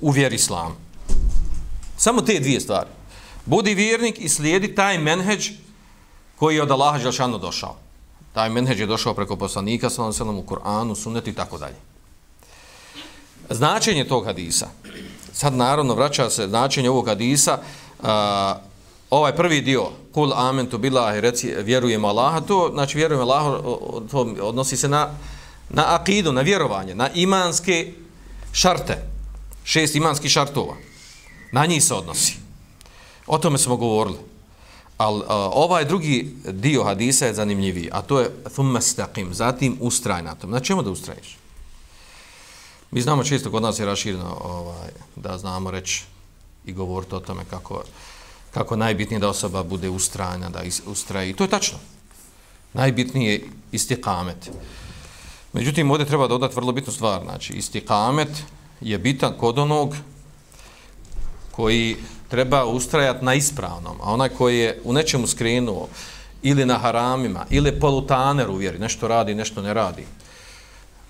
u 0.00 0.10
vjeri 0.10 0.34
Islam. 0.34 0.89
Samo 2.00 2.22
te 2.22 2.40
dvije 2.40 2.60
stvari. 2.60 2.88
Budi 3.46 3.74
vjernik 3.74 4.18
i 4.18 4.28
slijedi 4.28 4.74
taj 4.74 4.98
menheđ 4.98 5.50
koji 6.36 6.56
je 6.56 6.62
od 6.62 6.70
Allaha 6.70 6.98
Đelšanu 6.98 7.38
došao. 7.38 7.76
Taj 8.32 8.50
menheđ 8.50 8.80
je 8.80 8.86
došao 8.86 9.14
preko 9.14 9.36
poslanika, 9.36 9.90
sallam 9.90 10.12
sallam 10.12 10.38
u 10.38 10.42
Kur'anu, 10.42 10.94
sunnetu 10.94 11.30
i 11.30 11.32
tako 11.32 11.58
dalje. 11.58 11.76
Značenje 13.50 14.04
tog 14.04 14.24
hadisa. 14.24 14.68
Sad 15.32 15.54
naravno 15.54 15.94
vraća 15.94 16.30
se 16.30 16.48
značenje 16.48 16.90
ovog 16.90 17.08
hadisa. 17.08 17.58
A, 18.02 18.56
ovaj 19.10 19.36
prvi 19.36 19.60
dio, 19.60 19.90
kul 20.12 20.32
amentu 20.32 20.78
billahi, 20.78 21.20
reci 21.20 21.54
vjerujemo 21.58 22.08
Allaha, 22.08 22.40
to 22.40 22.70
znači 22.72 22.96
vjerujemo 22.96 23.24
Allaha, 23.24 23.58
to 24.10 24.34
odnosi 24.40 24.76
se 24.76 24.88
na, 24.88 25.10
na 25.68 25.94
akidu, 25.94 26.32
na 26.32 26.40
vjerovanje, 26.40 26.94
na 26.94 27.08
imanske 27.14 27.92
šarte. 28.52 29.04
Šest 29.64 29.94
imanskih 29.94 30.30
šartova. 30.30 30.89
Na 31.52 31.66
njih 31.66 31.84
se 31.84 31.94
odnosi. 31.94 32.36
O 33.26 33.38
tome 33.38 33.58
smo 33.58 33.76
govorili. 33.76 34.18
Ali 34.98 35.22
ovaj 35.52 35.84
drugi 35.84 36.36
dio 36.44 36.84
hadisa 36.84 37.26
je 37.26 37.34
zanimljiviji, 37.34 37.88
a 37.92 38.02
to 38.02 38.20
je 38.20 38.30
thumme 38.52 38.80
staqim, 38.80 39.32
zatim 39.32 39.76
ustraj 39.80 40.22
na 40.22 40.34
tom. 40.34 40.50
Na 40.50 40.60
čemu 40.60 40.82
da 40.82 40.90
ustraješ? 40.90 41.38
Mi 42.90 43.00
znamo 43.00 43.24
često 43.24 43.50
kod 43.50 43.62
nas 43.62 43.78
je 43.78 43.86
raširno 43.86 44.36
ovaj, 44.44 44.90
da 45.16 45.38
znamo 45.38 45.70
reći 45.70 46.04
i 46.66 46.72
govoriti 46.72 47.14
o 47.14 47.20
tome 47.20 47.44
kako, 47.50 47.82
kako 48.50 48.76
najbitnije 48.76 49.20
da 49.20 49.28
osoba 49.28 49.62
bude 49.62 49.88
ustrajna, 49.88 50.48
da 50.48 50.62
ustraje. 50.86 51.30
I 51.30 51.36
to 51.36 51.44
je 51.44 51.50
tačno. 51.50 51.78
Najbitnije 52.72 53.32
je 53.32 53.48
istikamet. 53.72 54.50
Međutim, 55.52 55.90
ovdje 55.90 56.06
treba 56.06 56.28
dodati 56.28 56.54
vrlo 56.54 56.72
bitnu 56.72 56.92
stvar. 56.92 57.22
Znači, 57.24 57.52
istikamet 57.52 58.42
je 58.80 58.98
bitan 58.98 59.34
kod 59.38 59.58
onog 59.58 59.94
koji 61.50 61.96
treba 62.28 62.64
ustrajati 62.64 63.24
na 63.24 63.34
ispravnom, 63.34 63.96
a 64.02 64.12
onaj 64.12 64.28
koji 64.28 64.58
je 64.58 64.80
u 64.84 64.92
nečemu 64.92 65.26
skrenuo 65.26 65.88
ili 66.42 66.66
na 66.66 66.78
haramima, 66.78 67.46
ili 67.50 67.80
polutaner 67.80 68.50
uvjeri, 68.50 68.78
nešto 68.78 69.08
radi, 69.08 69.34
nešto 69.34 69.62
ne 69.62 69.74
radi, 69.74 70.06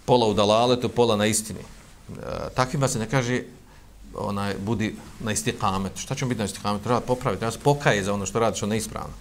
pola 0.04 0.26
u 0.26 0.34
dalaletu, 0.34 0.88
pola 0.88 1.16
na 1.16 1.26
istini. 1.26 1.60
E, 1.60 2.14
takvima 2.54 2.88
se 2.88 2.98
ne 2.98 3.08
kaže 3.08 3.42
onaj, 4.14 4.54
budi 4.58 4.96
na 5.20 5.32
istikamet. 5.32 5.92
Šta 5.96 6.14
će 6.14 6.26
biti 6.26 6.38
na 6.38 6.44
istikamet? 6.44 6.82
Treba 6.82 7.00
popraviti, 7.00 7.40
treba 7.40 7.52
se 7.52 7.58
pokaje 7.58 8.04
za 8.04 8.14
ono 8.14 8.26
što 8.26 8.38
radi, 8.38 8.56
što 8.56 8.66
neispravno. 8.66 9.14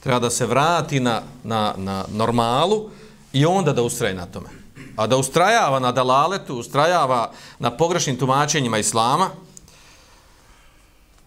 Treba 0.00 0.18
da 0.18 0.30
se 0.30 0.46
vrati 0.46 1.00
na, 1.00 1.22
na, 1.44 1.74
na 1.76 2.04
normalu 2.12 2.90
i 3.32 3.46
onda 3.46 3.72
da 3.72 3.82
ustraje 3.82 4.14
na 4.14 4.26
tome. 4.26 4.48
A 4.96 5.06
da 5.06 5.16
ustrajava 5.16 5.78
na 5.78 5.92
dalaletu, 5.92 6.56
ustrajava 6.56 7.30
na 7.58 7.70
pogrešnim 7.70 8.16
tumačenjima 8.16 8.78
islama, 8.78 9.30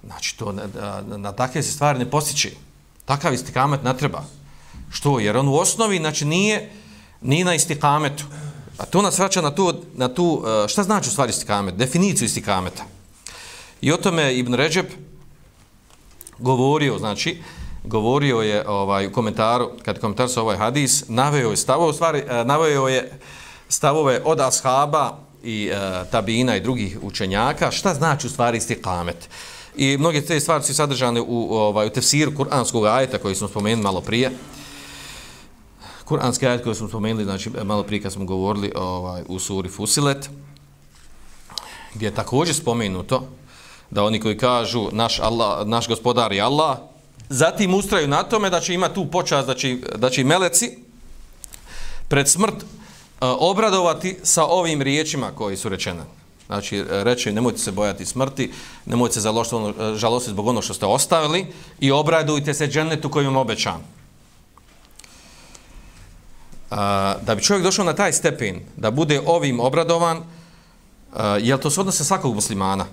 Znači, 0.08 0.38
to, 0.38 0.52
na, 0.52 0.64
na, 1.08 1.18
na 1.18 1.32
takve 1.32 1.64
se 1.64 1.72
stvari 1.72 2.00
ne 2.00 2.10
postiče. 2.10 2.52
Takav 3.06 3.34
istikamet 3.34 3.84
ne 3.84 3.98
treba. 3.98 4.24
Što? 4.92 5.20
Jer 5.20 5.38
on 5.38 5.48
u 5.48 5.56
osnovi, 5.56 5.98
znači, 5.98 6.26
nije, 6.26 6.72
nije 7.22 7.46
na 7.46 7.56
istikametu. 7.56 8.24
A 8.78 8.86
to 8.86 9.02
nas 9.02 9.20
vraća 9.20 9.42
na 9.42 9.56
tu, 9.56 9.74
na 9.94 10.08
tu 10.08 10.44
e, 10.46 10.68
šta 10.68 10.84
znači 10.84 11.10
u 11.10 11.12
stvari 11.12 11.30
istikamet? 11.30 11.76
Definiciju 11.76 12.26
istikameta. 12.26 12.84
I 13.82 13.92
o 13.92 13.98
tome 13.98 14.38
Ibn 14.38 14.54
Ređeb 14.54 14.86
govorio, 16.40 16.98
znači, 16.98 17.42
govorio 17.84 18.42
je 18.42 18.68
ovaj, 18.68 19.08
u 19.08 19.12
komentaru, 19.12 19.72
kad 19.86 20.00
komentar 20.00 20.30
sa 20.30 20.42
ovaj 20.42 20.58
hadis, 20.58 21.04
naveo 21.08 21.52
je 21.52 21.58
stavove, 21.58 21.90
u 21.90 21.94
stvari, 21.94 22.20
e, 22.20 22.46
naveo 22.46 22.88
je 22.88 23.20
stavove 23.70 24.22
od 24.26 24.40
ashaba 24.40 25.18
i 25.44 25.70
e, 25.74 26.06
tabina 26.12 26.56
i 26.56 26.62
drugih 26.62 26.98
učenjaka, 27.02 27.72
šta 27.72 27.94
znači 27.94 28.28
u 28.28 28.30
stvari 28.30 28.58
istikamet? 28.58 29.30
I 29.77 29.98
mnoge 29.98 30.22
te 30.22 30.39
stvari 30.39 30.63
su 30.63 30.74
sadržane 30.74 31.22
u, 31.22 31.55
ovaj, 31.55 31.88
u 31.88 31.89
tefsiru 31.89 32.36
kuranskog 32.36 32.86
ajeta 32.86 33.17
koji 33.17 33.36
smo 33.36 33.48
spomenuli 33.48 33.84
malo 33.84 34.01
prije. 34.01 34.31
Kuranski 36.05 36.48
ajet 36.48 36.63
koji 36.63 36.75
smo 36.75 36.88
spomenuli, 36.88 37.24
znači 37.24 37.50
malo 37.63 37.84
prije 37.84 38.01
kad 38.01 38.13
smo 38.13 38.25
govorili 38.25 38.72
ovaj, 38.75 39.24
u 39.27 39.39
suri 39.39 39.69
Fusilet, 39.69 40.29
gdje 41.93 42.07
je 42.07 42.15
također 42.15 42.55
spomenuto 42.55 43.27
da 43.89 44.03
oni 44.03 44.19
koji 44.19 44.38
kažu 44.38 44.89
naš, 44.91 45.19
Allah, 45.19 45.67
naš 45.67 45.88
gospodar 45.88 46.31
je 46.31 46.41
Allah, 46.41 46.77
zatim 47.29 47.74
ustraju 47.74 48.07
na 48.07 48.24
tome 48.24 48.50
da 48.50 48.60
će 48.60 48.74
imati 48.74 48.96
tu 48.96 49.05
počast, 49.12 49.48
da 49.48 49.55
će, 49.55 49.77
da 49.96 50.10
će 50.10 50.24
meleci 50.24 50.77
pred 52.07 52.29
smrt 52.29 52.55
uh, 52.55 52.63
obradovati 53.22 54.17
sa 54.24 54.46
ovim 54.46 54.81
riječima 54.81 55.31
koji 55.36 55.57
su 55.57 55.69
rečene. 55.69 56.17
Znači, 56.48 56.84
reče 56.89 57.32
nemojte 57.32 57.60
se 57.60 57.72
bojati 57.72 58.06
smrti, 58.06 58.51
nemojte 58.86 59.13
se 59.13 59.22
žalostiti 59.22 59.56
ono, 59.56 59.96
žalosti 59.96 60.32
zbog 60.32 60.48
ono 60.48 60.62
što 60.62 60.74
ste 60.74 60.86
ostavili 60.86 61.46
i 61.80 61.92
obradujte 61.92 62.54
se 62.54 62.68
džennetu 62.68 63.10
kojim 63.10 63.27
vam 63.27 63.38
obećan. 63.38 63.82
A, 66.72 67.16
da 67.22 67.36
bi 67.36 67.44
čovjek 67.44 67.63
došao 67.63 67.86
na 67.86 67.94
taj 67.94 68.13
stepen, 68.13 68.60
da 68.77 68.92
bude 68.92 69.22
ovim 69.25 69.60
obradovan, 69.60 70.24
a, 71.13 71.38
je 71.42 71.58
to 71.62 71.70
se 71.70 71.80
odnose 71.80 72.04
svakog 72.04 72.36
muslimana? 72.36 72.86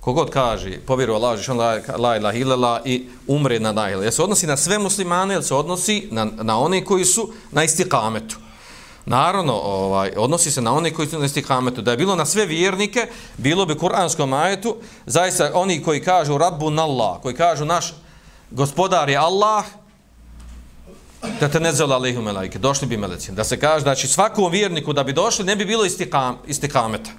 Kogod 0.00 0.30
kaže, 0.30 0.80
povjeru 0.86 1.14
Allah, 1.14 1.38
žišan 1.38 1.56
la, 1.56 1.80
la 1.98 2.16
ilah 2.16 2.36
ilala 2.36 2.80
i 2.84 3.08
umre 3.26 3.60
na 3.60 3.70
la. 3.70 3.88
Je 3.88 4.12
se 4.12 4.22
odnosi 4.22 4.46
na 4.46 4.56
sve 4.56 4.78
muslimane 4.78 5.34
ili 5.34 5.44
se 5.44 5.54
odnosi 5.54 6.08
na, 6.10 6.24
na 6.24 6.58
one 6.58 6.84
koji 6.84 7.04
su 7.04 7.32
na 7.52 7.64
istikametu? 7.64 8.36
Naravno, 9.10 9.52
ovaj, 9.52 10.12
odnosi 10.16 10.50
se 10.50 10.62
na 10.62 10.72
one 10.72 10.94
koji 10.94 11.08
su 11.08 11.18
na 11.18 11.24
istikametu. 11.24 11.82
Da 11.82 11.90
je 11.90 11.96
bilo 11.96 12.16
na 12.16 12.24
sve 12.24 12.46
vjernike, 12.46 13.06
bilo 13.36 13.66
bi 13.66 13.74
kuranskom 13.78 14.32
ajetu, 14.32 14.76
zaista 15.06 15.50
oni 15.54 15.82
koji 15.82 16.02
kažu 16.02 16.38
Rabbu 16.38 16.66
Allah, 16.66 17.18
koji 17.22 17.34
kažu 17.34 17.64
naš 17.64 17.94
gospodar 18.50 19.08
je 19.08 19.16
Allah, 19.16 19.64
da 21.40 21.48
te 21.48 21.60
ne 21.60 21.72
zela 21.72 21.96
alihum 21.96 22.28
elajke, 22.28 22.58
došli 22.58 22.86
bi 22.86 22.96
meleci. 22.96 23.32
Da 23.32 23.44
se 23.44 23.60
kaže, 23.60 23.82
znači 23.82 24.08
svakom 24.08 24.52
vjerniku 24.52 24.92
da 24.92 25.04
bi 25.04 25.12
došli, 25.12 25.44
ne 25.44 25.56
bi 25.56 25.64
bilo 25.64 25.84
istikam, 25.84 26.38
istikameta. 26.46 27.10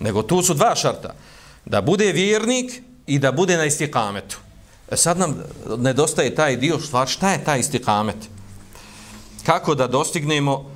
Nego 0.00 0.22
tu 0.22 0.42
su 0.42 0.54
dva 0.54 0.74
šarta. 0.74 1.14
Da 1.64 1.80
bude 1.80 2.12
vjernik 2.12 2.82
i 3.06 3.18
da 3.18 3.32
bude 3.32 3.56
na 3.56 3.64
istikametu. 3.64 4.38
E 4.90 4.96
sad 4.96 5.18
nam 5.18 5.42
nedostaje 5.78 6.34
taj 6.34 6.56
dio, 6.56 6.80
stvar, 6.80 7.08
šta 7.08 7.32
je 7.32 7.44
taj 7.44 7.60
istikamet? 7.60 8.16
Kako 9.46 9.74
da 9.74 9.86
dostignemo 9.86 10.73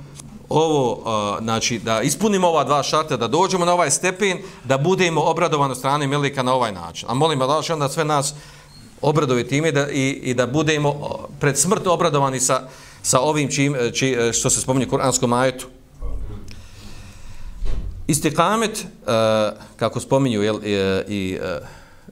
ovo, 0.49 1.03
znači, 1.41 1.79
da 1.79 2.01
ispunimo 2.01 2.47
ova 2.47 2.63
dva 2.63 2.83
šarta, 2.83 3.17
da 3.17 3.27
dođemo 3.27 3.65
na 3.65 3.73
ovaj 3.73 3.91
stepen, 3.91 4.37
da 4.63 4.77
budemo 4.77 5.21
obradovani 5.21 5.75
strane 5.75 6.07
Melika 6.07 6.43
na 6.43 6.53
ovaj 6.53 6.71
način. 6.71 7.09
A 7.09 7.13
molim 7.13 7.39
da 7.39 7.61
onda 7.73 7.89
sve 7.89 8.05
nas 8.05 8.33
obradovi 9.01 9.47
time 9.47 9.71
da, 9.71 9.89
i, 9.91 10.09
i 10.09 10.33
da 10.33 10.47
budemo 10.47 11.19
pred 11.39 11.57
smrt 11.57 11.87
obradovani 11.87 12.39
sa, 12.39 12.67
sa 13.01 13.19
ovim 13.19 13.51
čim, 13.51 13.75
e, 13.75 13.91
či, 13.91 14.11
e, 14.19 14.33
što 14.33 14.49
se 14.49 14.61
spominje 14.61 14.87
u 14.87 14.89
Kur'anskom 14.89 15.33
ajetu. 15.33 15.67
Istikamet, 18.07 18.71
uh, 18.71 19.13
e, 19.13 19.51
kako 19.75 19.99
spominju 19.99 20.43
jel, 20.43 20.59
i, 20.63 20.71
i, 21.07 21.37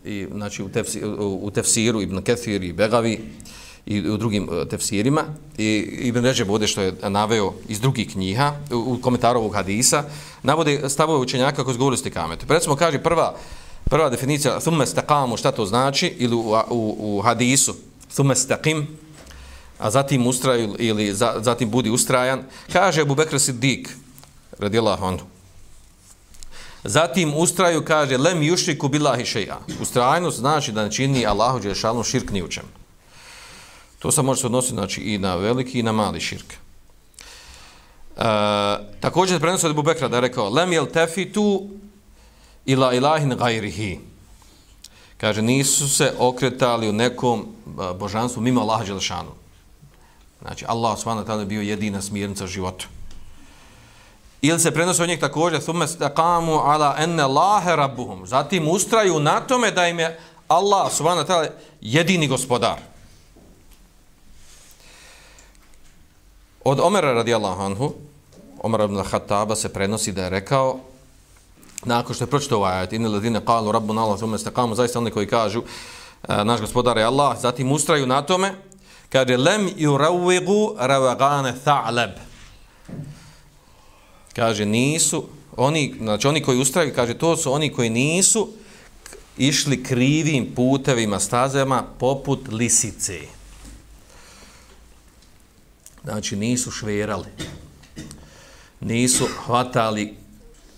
i, 0.06 0.27
znači, 0.32 0.63
u, 0.63 0.70
tefsi, 0.70 1.06
u, 1.06 1.39
u 1.44 1.51
tefsiru 1.51 2.01
Ibn 2.01 2.22
Kethir 2.22 2.63
i 2.63 2.74
Begavi, 2.74 3.20
i 3.88 4.10
u 4.10 4.17
drugim 4.17 4.50
e, 4.51 4.70
tefsirima. 4.70 5.24
I 5.58 5.67
Ibn 6.01 6.25
Ređeb 6.25 6.50
ovdje 6.50 6.67
što 6.67 6.82
je 6.82 6.94
naveo 7.01 7.53
iz 7.67 7.79
drugih 7.79 8.12
knjiga, 8.12 8.60
u 8.72 8.98
komentaru 9.01 9.39
ovog 9.39 9.53
hadisa, 9.53 10.03
navode 10.44 10.89
stavove 10.89 11.20
učenjaka 11.20 11.63
koji 11.63 11.74
izgovorili 11.74 11.98
stikamet. 11.98 12.46
Pa 12.48 12.53
recimo 12.53 12.75
kaže 12.75 13.00
prva, 13.03 13.36
prva 13.84 14.10
definicija 14.10 14.60
thumme 14.60 14.86
stakamu, 14.86 15.38
šta 15.38 15.51
to 15.51 15.65
znači, 15.65 16.13
ili 16.17 16.36
u, 16.36 16.39
u, 16.70 16.96
u 17.00 17.22
hadisu 17.22 17.75
thumme 18.15 18.36
stakim, 18.36 18.88
a 19.79 19.91
zatim 19.91 20.27
ustraju 20.27 20.75
ili 20.79 21.13
za, 21.13 21.36
zatim 21.39 21.70
budi 21.70 21.89
ustrajan, 21.89 22.44
kaže 22.74 23.01
Abu 23.01 23.15
Bekr 23.15 23.36
Siddiq, 23.36 23.88
radijallahu 24.60 25.06
anhu, 25.06 25.25
Zatim 26.84 27.34
ustraju 27.36 27.86
kaže 27.86 28.17
lem 28.17 28.39
yushriku 28.39 28.89
billahi 28.89 29.25
šeja. 29.25 29.58
Ustrajnost 29.82 30.38
znači 30.38 30.72
da 30.72 30.84
ne 30.84 30.91
čini 30.91 31.25
Allahu 31.25 31.60
Đelešanu 31.60 32.03
širk 32.03 32.32
ni 32.32 32.44
u 32.44 32.48
čemu. 32.48 32.67
To 34.00 34.12
se 34.12 34.22
može 34.22 34.42
se 34.42 34.48
odnositi 34.48 34.74
znači, 34.74 35.01
i 35.01 35.18
na 35.18 35.36
veliki 35.36 35.80
i 35.80 35.84
na 35.84 35.92
mali 35.92 36.20
širk. 36.20 36.54
E, 36.54 38.24
također 39.00 39.36
se 39.36 39.42
prenosi 39.42 39.68
od 39.68 39.75
Bubekra 39.75 40.08
da 40.08 40.18
je 40.18 40.22
rekao 40.22 40.50
Lem 40.50 40.74
jel 40.74 40.86
tefitu 40.86 41.70
ila 42.66 42.94
ilahin 42.94 43.30
gajrihi. 43.30 44.00
Kaže, 45.18 45.42
nisu 45.42 45.89
se 45.89 46.13
okretali 46.20 46.89
u 46.89 46.94
nekom 46.94 47.48
božanstvu 48.00 48.42
mimo 48.42 48.62
Allaha 48.62 48.84
Đelešanu. 48.84 49.32
Znači, 50.42 50.66
Allah 50.68 50.98
s.w.t. 51.00 51.34
je 51.34 51.46
bio 51.46 51.62
jedina 51.62 52.01
smjernica 52.01 52.48
života. 52.48 52.86
Ili 54.42 54.60
se 54.60 54.72
prenosi 54.72 55.01
od 55.01 55.10
njih 55.10 55.20
također, 55.20 55.62
thumme 55.62 55.88
staqamu 55.88 56.62
ala 56.66 56.96
enne 57.00 57.27
lahe 57.27 57.75
rabbuhum. 57.75 58.27
Zatim 58.27 58.68
ustraju 58.68 59.20
na 59.20 59.39
tome 59.39 59.72
da 59.72 59.88
im 59.88 60.00
je 60.00 60.20
Allah, 60.48 60.92
subhanahu 60.92 61.27
wa 61.27 61.27
ta'ala, 61.27 61.50
jedini 61.82 62.27
gospodar. 62.27 62.77
Od 66.67 66.79
Omera 66.79 67.13
radijallahu 67.13 67.62
anhu, 67.62 67.93
Omer 68.59 68.81
ibn 68.81 69.03
Khattaba 69.03 69.55
se 69.55 69.69
prenosi 69.74 70.12
da 70.12 70.24
je 70.24 70.29
rekao, 70.29 70.79
nakon 71.86 72.15
što 72.15 72.24
je 72.24 72.29
pročitao 72.29 72.57
ovaj 72.57 72.74
ajat, 72.74 72.93
inne 72.93 73.09
ladine 73.09 73.39
qalu 73.39 73.71
rabbuna 73.71 74.03
Allah, 74.03 74.17
thumme 74.17 74.38
stakamu, 74.38 74.75
zaista 74.75 75.00
oni 75.00 75.12
koji 75.12 75.27
kažu, 75.27 75.62
e, 76.27 76.43
naš 76.43 76.62
gospodar 76.62 76.97
je 76.97 77.03
Allah, 77.03 77.39
zatim 77.39 77.71
ustraju 77.71 78.07
na 78.07 78.21
tome, 78.21 78.51
kaže, 79.09 79.38
lem 79.38 79.69
yurawwigu 79.77 80.75
ravagane 80.77 81.53
tha'leb. 81.65 82.19
Kaže, 84.36 84.65
nisu, 84.65 85.24
oni, 85.57 85.95
znači 86.01 86.27
oni 86.27 86.43
koji 86.43 86.59
ustraju, 86.59 86.93
kaže, 86.95 87.13
to 87.13 87.38
su 87.38 87.53
oni 87.53 87.71
koji 87.74 87.89
nisu 87.89 88.50
išli 89.38 89.83
krivim 89.83 90.51
putevima, 90.55 91.19
stazama, 91.19 91.83
poput 92.00 92.39
lisice. 92.51 93.37
Znači, 96.07 96.35
nisu 96.35 96.71
šverali. 96.71 97.27
Nisu 98.79 99.27
hvatali 99.45 100.17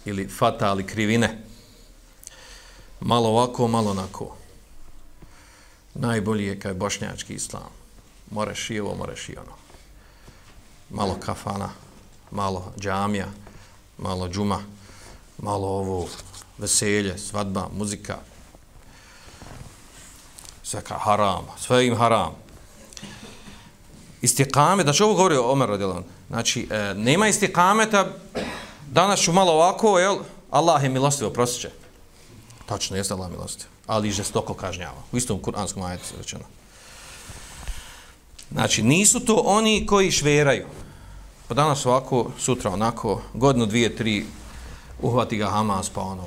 ili 0.05 0.27
fatali 0.27 0.88
krivine. 0.88 1.43
Malo 3.00 3.29
ovako, 3.29 3.67
malo 3.67 3.91
onako. 3.91 4.36
Najbolji 5.93 6.45
je 6.45 6.59
kaj 6.59 6.74
bošnjački 6.74 7.33
islam. 7.33 7.69
Moreš 8.31 8.69
i 8.69 8.79
ovo, 8.79 8.95
moreš 8.95 9.29
i 9.29 9.38
ono. 9.38 9.55
Malo 10.89 11.17
kafana, 11.19 11.69
malo 12.31 12.74
džamija, 12.79 13.27
malo 13.98 14.29
džuma, 14.29 14.63
malo 15.38 15.67
ovo 15.67 16.07
veselje, 16.57 17.17
svadba, 17.17 17.69
muzika. 17.77 18.17
Sve 20.63 20.81
haram, 20.88 21.45
sve 21.59 21.88
im 21.88 21.98
haram. 21.98 22.49
Istikame, 24.22 24.84
da 24.84 24.88
znači 24.92 25.04
ovo 25.04 25.14
govori 25.14 25.38
Omer 25.38 25.70
radijalan. 25.70 26.04
Znači, 26.30 26.68
e, 26.72 26.94
nema 26.94 27.28
istikameta, 27.28 28.06
danas 28.92 29.20
ću 29.20 29.34
malo 29.34 29.52
ovako, 29.52 30.00
jel, 30.00 30.18
Allah 30.52 30.84
je 30.84 30.90
milostiv, 30.90 31.28
oprostit 31.28 31.62
će. 31.62 31.70
Tačno, 32.66 32.98
jeste 32.98 33.14
Allah 33.14 33.32
milostiv. 33.32 33.68
ali 33.88 34.08
i 34.08 34.12
žestoko 34.12 34.54
kažnjava. 34.54 35.02
U 35.12 35.18
istom 35.18 35.40
kuranskom 35.40 35.84
ajetu 35.84 36.06
se 36.06 36.14
rečeno. 36.18 36.44
Znači, 38.52 38.84
nisu 38.84 39.20
to 39.20 39.36
oni 39.46 39.86
koji 39.86 40.12
šveraju. 40.12 40.66
Pa 41.48 41.54
danas 41.54 41.86
ovako, 41.86 42.32
sutra 42.40 42.72
onako, 42.72 43.22
godinu, 43.34 43.66
dvije, 43.66 43.96
tri, 43.96 44.26
uhvati 45.02 45.38
ga 45.38 45.48
Hamas, 45.48 45.90
pa 45.90 46.02
ono, 46.02 46.24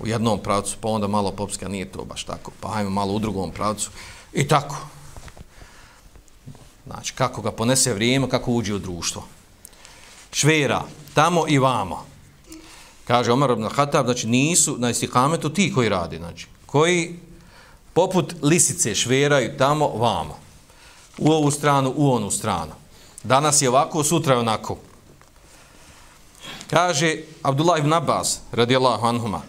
u 0.00 0.06
jednom 0.06 0.38
pravcu, 0.38 0.76
pa 0.80 0.88
onda 0.88 1.06
malo 1.06 1.32
popska, 1.32 1.68
nije 1.68 1.92
to 1.92 2.04
baš 2.04 2.24
tako, 2.24 2.52
pa 2.60 2.68
hajmo 2.68 2.90
malo 2.90 3.12
u 3.12 3.18
drugom 3.18 3.50
pravcu, 3.50 3.90
i 4.32 4.48
tako. 4.48 4.76
Znači, 6.86 7.12
kako 7.12 7.42
ga 7.42 7.52
ponese 7.52 7.94
vrijeme, 7.94 8.28
kako 8.28 8.52
uđe 8.52 8.74
u 8.74 8.78
društvo. 8.78 9.24
Švera, 10.32 10.82
tamo 11.14 11.44
i 11.48 11.58
vamo. 11.58 12.06
Kaže 13.06 13.32
Omar 13.32 13.50
ibn 13.50 13.68
Khattab, 13.68 14.06
znači 14.06 14.26
nisu 14.26 14.76
na 14.78 14.90
istikametu 14.90 15.48
ti 15.50 15.72
koji 15.74 15.88
radi, 15.88 16.16
znači, 16.16 16.46
koji 16.66 17.18
poput 17.92 18.34
lisice 18.42 18.94
šveraju 18.94 19.56
tamo, 19.58 19.88
vamo. 19.88 20.38
U 21.18 21.30
ovu 21.30 21.50
stranu, 21.50 21.92
u 21.96 22.12
onu 22.12 22.30
stranu. 22.30 22.72
Danas 23.22 23.62
je 23.62 23.68
ovako, 23.68 24.04
sutra 24.04 24.34
je 24.34 24.40
onako. 24.40 24.76
Kaže 26.70 27.16
Abdullah 27.42 27.78
ibn 27.78 27.92
Abbas, 27.92 28.40
radijallahu 28.52 29.06
anhuma, 29.06 29.42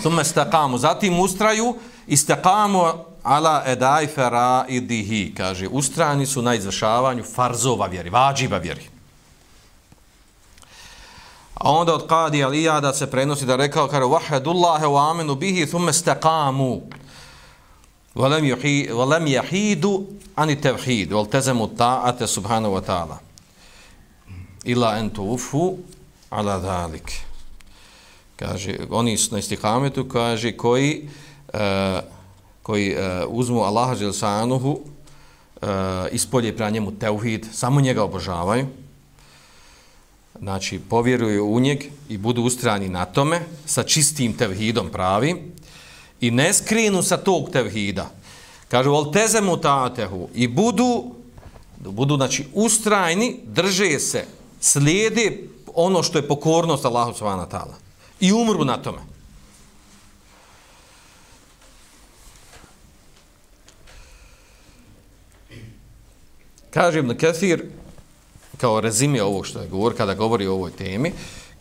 thumme 0.00 0.24
stakamu, 0.24 0.78
zatim 0.78 1.20
ustraju, 1.20 1.76
istakamu 2.06 3.07
ala 3.22 3.62
edaj 3.66 4.06
fera 4.06 4.64
idihi, 4.68 5.34
kaže, 5.36 5.68
ustrani 5.68 6.26
su 6.26 6.42
na 6.42 6.54
izvršavanju 6.54 7.24
farzova 7.24 7.86
vjeri, 7.86 8.10
vađiba 8.10 8.58
vjeri. 8.58 8.88
A 11.54 11.70
onda 11.70 11.94
od 11.94 12.06
Qadi 12.08 12.44
Alijada 12.44 12.92
se 12.92 13.10
prenosi 13.10 13.46
da 13.46 13.56
rekao, 13.56 13.88
kaže, 13.88 14.04
vahedullahe 14.04 14.86
u 14.86 14.96
amenu 14.96 15.34
bihi 15.34 15.66
thume 15.66 15.92
stekamu, 15.92 16.80
volem 18.92 19.26
jahidu 19.26 20.06
ani 20.34 20.60
tevhidu, 20.60 21.16
vol 21.16 21.26
tezemu 21.26 21.68
ta'ate 21.76 22.26
subhanahu 22.26 22.74
wa 22.74 22.82
ta'ala. 22.86 23.18
Ila 24.64 24.98
entu 24.98 25.22
ufu 25.22 25.78
ala 26.30 26.58
dhalik. 26.58 27.12
Kaže, 28.36 28.76
oni 28.90 29.16
su 29.16 29.34
na 29.34 29.38
istikametu, 29.38 30.08
kaže, 30.08 30.56
koji... 30.56 31.08
Uh, 31.52 31.60
koji 32.68 32.92
e, 32.92 33.24
uzmu 33.28 33.62
Allaha 33.64 33.94
Želsanuhu, 33.94 34.80
e, 35.62 35.66
ispolje 36.12 36.56
pra 36.56 36.70
njemu 36.70 36.92
teuhid, 37.00 37.46
samo 37.52 37.80
njega 37.80 38.04
obožavaju, 38.04 38.66
znači, 40.38 40.78
povjeruju 40.78 41.46
u 41.46 41.60
njeg 41.60 41.84
i 42.08 42.18
budu 42.18 42.42
ustrani 42.42 42.88
na 42.88 43.04
tome, 43.04 43.40
sa 43.66 43.82
čistim 43.82 44.36
tevhidom 44.36 44.90
pravim, 44.92 45.38
i 46.20 46.30
ne 46.30 46.52
skrinu 46.52 47.02
sa 47.02 47.16
tog 47.16 47.48
tevhida. 47.50 48.10
Kažu, 48.68 48.90
vol 48.90 49.12
tezemu 49.12 49.56
tatehu 49.56 50.28
i 50.34 50.48
budu, 50.48 51.14
budu, 51.80 52.16
znači, 52.16 52.46
ustrajni, 52.54 53.40
drže 53.46 53.98
se, 53.98 54.26
slijede 54.60 55.48
ono 55.74 56.02
što 56.02 56.18
je 56.18 56.28
pokornost 56.28 56.84
Allahu 56.84 57.16
subhanahu 57.16 57.48
wa 57.48 57.50
ta'ala. 57.50 57.80
I 58.20 58.32
umru 58.32 58.64
na 58.64 58.76
tome. 58.76 59.17
Kaže 66.70 66.98
Ibn 66.98 67.16
Kathir, 67.16 67.64
kao 68.56 68.80
rezime 68.80 69.22
ovo 69.22 69.44
što 69.44 69.60
je 69.60 69.68
govor, 69.68 69.96
kada 69.96 70.14
govori 70.14 70.46
o 70.46 70.54
ovoj 70.54 70.70
temi, 70.70 71.12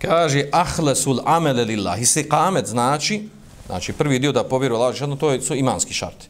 kaže, 0.02 0.50
ahlesul 0.52 1.20
amele 1.26 1.66
lillahi, 1.66 2.04
Istiqamet 2.04 2.66
znači, 2.66 3.30
Znači, 3.68 3.94
prvi 3.94 4.20
dio 4.20 4.32
da 4.32 4.44
povjeruje 4.44 4.80
Allah 4.80 4.94
Žešanu, 4.94 5.16
to 5.16 5.32
je, 5.32 5.42
su 5.42 5.56
imanski 5.56 5.94
šarti. 5.94 6.28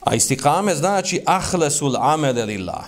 A 0.00 0.14
istikame 0.14 0.74
znači 0.74 1.22
ahlesul 1.26 1.96
amele 1.96 2.44
lillah. 2.44 2.84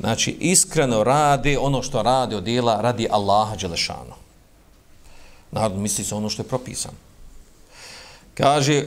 Znači, 0.00 0.36
iskreno 0.40 1.04
radi 1.04 1.56
ono 1.60 1.82
što 1.82 2.02
radi 2.02 2.34
od 2.34 2.44
dijela 2.44 2.80
radi 2.80 3.08
Allaha 3.10 3.56
Đelešanu. 3.56 4.14
Narod 5.50 5.78
misli 5.78 6.04
se 6.04 6.14
ono 6.14 6.28
što 6.28 6.42
je 6.42 6.48
propisano. 6.48 6.94
Kaže, 8.34 8.84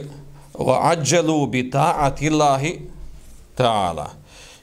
wa 0.54 0.78
ađelu 0.82 1.46
bi 1.46 1.70
ta'at 1.70 2.22
illahi 2.22 2.80
ta'ala. 3.58 4.06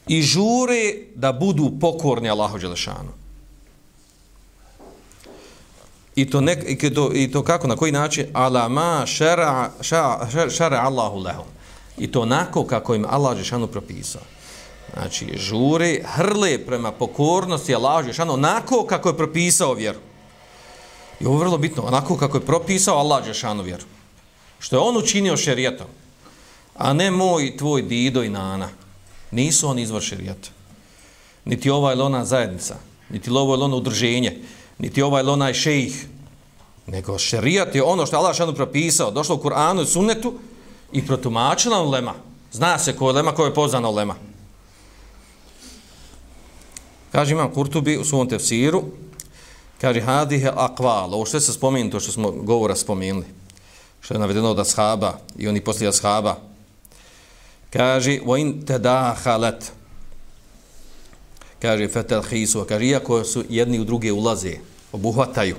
I 0.08 0.22
žure 0.22 0.94
da 1.16 1.32
budu 1.32 1.72
pokorni 1.82 2.30
Allahu 2.30 2.58
Đelešanu. 2.58 3.12
I 6.16 6.30
to, 6.30 6.42
nek, 6.42 6.84
i, 6.84 6.94
to, 6.94 7.12
I 7.14 7.32
to 7.32 7.44
kako, 7.44 7.68
na 7.68 7.76
koji 7.76 7.92
način? 7.92 8.26
Ala 8.34 8.68
ma 8.70 9.06
šara, 9.06 9.72
šara, 9.82 10.50
šara 10.50 10.82
Allahu 10.82 11.20
lehum. 11.20 11.46
I 11.98 12.12
to 12.12 12.22
onako 12.22 12.66
kako 12.66 12.96
im 12.96 13.06
Allah 13.10 13.34
Đelešanu 13.34 13.68
propisao. 13.68 14.22
Znači, 14.94 15.38
žure, 15.38 16.00
hrle 16.06 16.66
prema 16.66 16.92
pokornosti 16.92 17.76
Allah 17.76 18.02
Đelešanu 18.02 18.34
onako 18.34 18.86
kako 18.86 19.10
je 19.10 19.18
propisao 19.18 19.74
vjeru. 19.74 20.00
I 21.20 21.26
ovo 21.26 21.36
je 21.36 21.40
vrlo 21.40 21.58
bitno, 21.58 21.84
onako 21.84 22.18
kako 22.18 22.38
je 22.38 22.46
propisao 22.46 22.98
Allah 22.98 23.24
Đelešanu 23.24 23.64
vjeru. 23.64 23.84
Što 24.60 24.76
je 24.76 24.80
on 24.80 24.98
učinio 24.98 25.38
šerijetom, 25.38 25.88
a 26.78 26.94
ne 26.94 27.12
moj, 27.12 27.58
tvoj 27.58 27.82
dido 27.82 28.24
i 28.24 28.30
nana. 28.30 28.70
Nisu 29.34 29.70
oni 29.70 29.82
izvor 29.82 30.02
šerijeta. 30.02 30.50
Niti 31.46 31.70
ova 31.70 31.94
ili 31.94 32.02
ona 32.02 32.26
zajednica, 32.26 32.76
niti 33.10 33.30
ovo 33.30 33.54
ili 33.54 33.64
ono 33.64 33.78
udruženje, 33.78 34.40
niti 34.80 35.02
ova 35.02 35.20
ili 35.20 35.32
onaj 35.32 35.54
šejih, 35.54 36.08
nego 36.88 37.20
šerijat 37.20 37.76
je 37.76 37.84
ono 37.84 38.06
što 38.06 38.18
Allah 38.18 38.36
šanu 38.36 38.54
propisao, 38.54 39.12
došlo 39.12 39.36
u 39.36 39.40
Kur'anu 39.40 39.84
i 39.84 39.86
sunnetu 39.86 40.34
i 40.92 41.06
protumačila 41.06 41.82
u 41.84 41.90
lema. 41.90 42.14
Zna 42.52 42.80
se 42.80 42.96
ko 42.96 43.10
je 43.10 43.14
lema, 43.14 43.32
ko 43.32 43.46
je 43.46 43.54
poznano 43.54 43.92
lema. 43.92 44.16
Kaže 47.12 47.32
imam 47.32 47.54
Kurtubi 47.54 47.98
u 47.98 48.06
svom 48.06 48.30
tefsiru, 48.30 48.84
kaže 49.82 50.02
hadihe 50.02 50.52
akval, 50.56 51.14
ovo 51.14 51.26
što 51.26 51.40
se 51.40 51.54
spomenu, 51.54 51.92
to 51.92 52.00
što 52.00 52.12
smo 52.12 52.32
govora 52.32 52.76
spomenuli, 52.76 53.26
što 54.02 54.14
je 54.14 54.20
navedeno 54.20 54.52
od 54.52 54.60
ashaba 54.60 55.14
i 55.38 55.48
oni 55.48 55.62
poslije 55.62 55.90
ashaba, 55.90 56.38
kaže, 57.74 58.20
vo 58.26 58.38
in 58.38 58.62
te 58.66 58.78
kaže 61.60 61.88
fetel 61.88 62.22
kaže, 62.70 62.86
iako 62.86 63.24
su 63.24 63.44
jedni 63.50 63.80
u 63.80 63.84
druge 63.84 64.12
ulaze, 64.12 64.58
obuhvataju. 64.92 65.56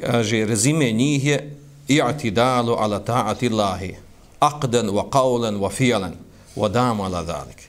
Kaže, 0.00 0.46
rezime 0.46 0.92
njih 0.92 1.24
je 1.24 1.56
i'tidalu 1.88 2.74
ala 2.74 2.98
ta'ati 2.98 3.48
Allahi 3.50 3.94
aqdan 4.40 4.90
wa 4.90 5.10
qawlan 5.10 5.58
wa 5.58 5.70
fi'lan 5.70 6.14
wa 6.56 6.68
damu 6.68 7.04
ala 7.04 7.22
dhalik. 7.22 7.68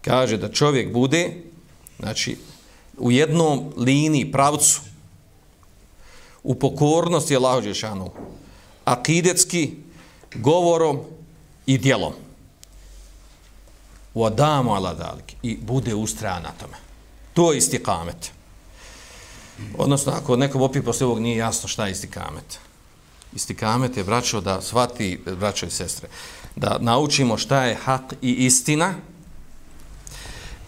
Kaže 0.00 0.36
da 0.36 0.52
čovjek 0.52 0.92
bude 0.92 1.32
znači 1.98 2.36
u 2.98 3.10
jednom 3.10 3.72
liniji, 3.76 4.32
pravcu, 4.32 4.80
u 6.42 6.54
pokornosti 6.54 7.36
Allahu 7.36 7.62
džeshanu 7.62 8.10
akidetski, 8.84 9.70
govorom 10.34 11.00
i 11.66 11.78
djelom. 11.78 12.12
U 14.14 14.24
Adamu 14.24 14.74
ala 14.74 14.94
dalik. 14.94 15.34
I 15.42 15.56
bude 15.56 15.94
ustraja 15.94 16.40
na 16.40 16.50
tome. 16.60 16.76
To 17.34 17.52
je 17.52 17.58
istikamet. 17.58 18.32
Odnosno, 19.78 20.12
ako 20.12 20.36
nekom 20.36 20.62
opet 20.62 20.84
posle 20.84 21.06
ovog 21.06 21.20
nije 21.20 21.36
jasno 21.36 21.68
šta 21.68 21.86
je 21.86 21.92
istikamet. 21.92 22.58
Istikamet 23.34 23.96
je, 23.96 24.04
braćo, 24.04 24.40
da 24.40 24.60
shvati, 24.60 25.20
braćo 25.40 25.66
i 25.66 25.70
sestre, 25.70 26.08
da 26.56 26.78
naučimo 26.80 27.38
šta 27.38 27.64
je 27.64 27.74
hak 27.74 28.14
i 28.22 28.32
istina 28.32 28.94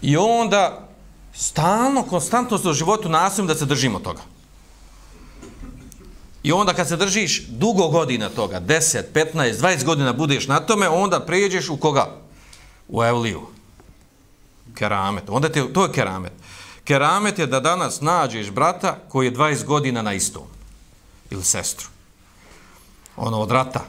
i 0.01 0.17
onda 0.17 0.89
stalno, 1.33 2.03
konstantno 2.03 2.59
u 2.69 2.73
životu 2.73 3.09
nastavimo 3.09 3.53
da 3.53 3.59
se 3.59 3.65
držimo 3.65 3.99
toga. 3.99 4.21
I 6.43 6.51
onda 6.51 6.73
kad 6.73 6.87
se 6.87 6.97
držiš 6.97 7.47
dugo 7.47 7.87
godina 7.87 8.29
toga, 8.29 8.61
10, 8.61 9.03
15, 9.13 9.53
20 9.53 9.83
godina 9.83 10.13
budeš 10.13 10.47
na 10.47 10.59
tome, 10.59 10.89
onda 10.89 11.19
pređeš 11.19 11.69
u 11.69 11.77
koga? 11.77 12.07
U 12.87 13.03
Evliju. 13.03 13.41
Keramet. 14.75 15.23
Onda 15.27 15.49
te, 15.49 15.73
to 15.73 15.83
je 15.83 15.91
keramet. 15.91 16.33
Keramet 16.83 17.39
je 17.39 17.47
da 17.47 17.59
danas 17.59 18.01
nađeš 18.01 18.51
brata 18.51 18.97
koji 19.09 19.27
je 19.27 19.33
20 19.33 19.65
godina 19.65 20.01
na 20.01 20.13
istom. 20.13 20.43
Ili 21.29 21.43
sestru. 21.43 21.87
Ono 23.15 23.39
od 23.39 23.51
rata. 23.51 23.85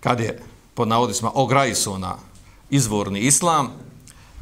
Kad 0.00 0.20
je, 0.20 0.42
pod 0.74 0.88
navodicima, 0.88 1.30
ograjso 1.34 1.98
na 1.98 2.16
izvorni 2.70 3.20
islam, 3.20 3.72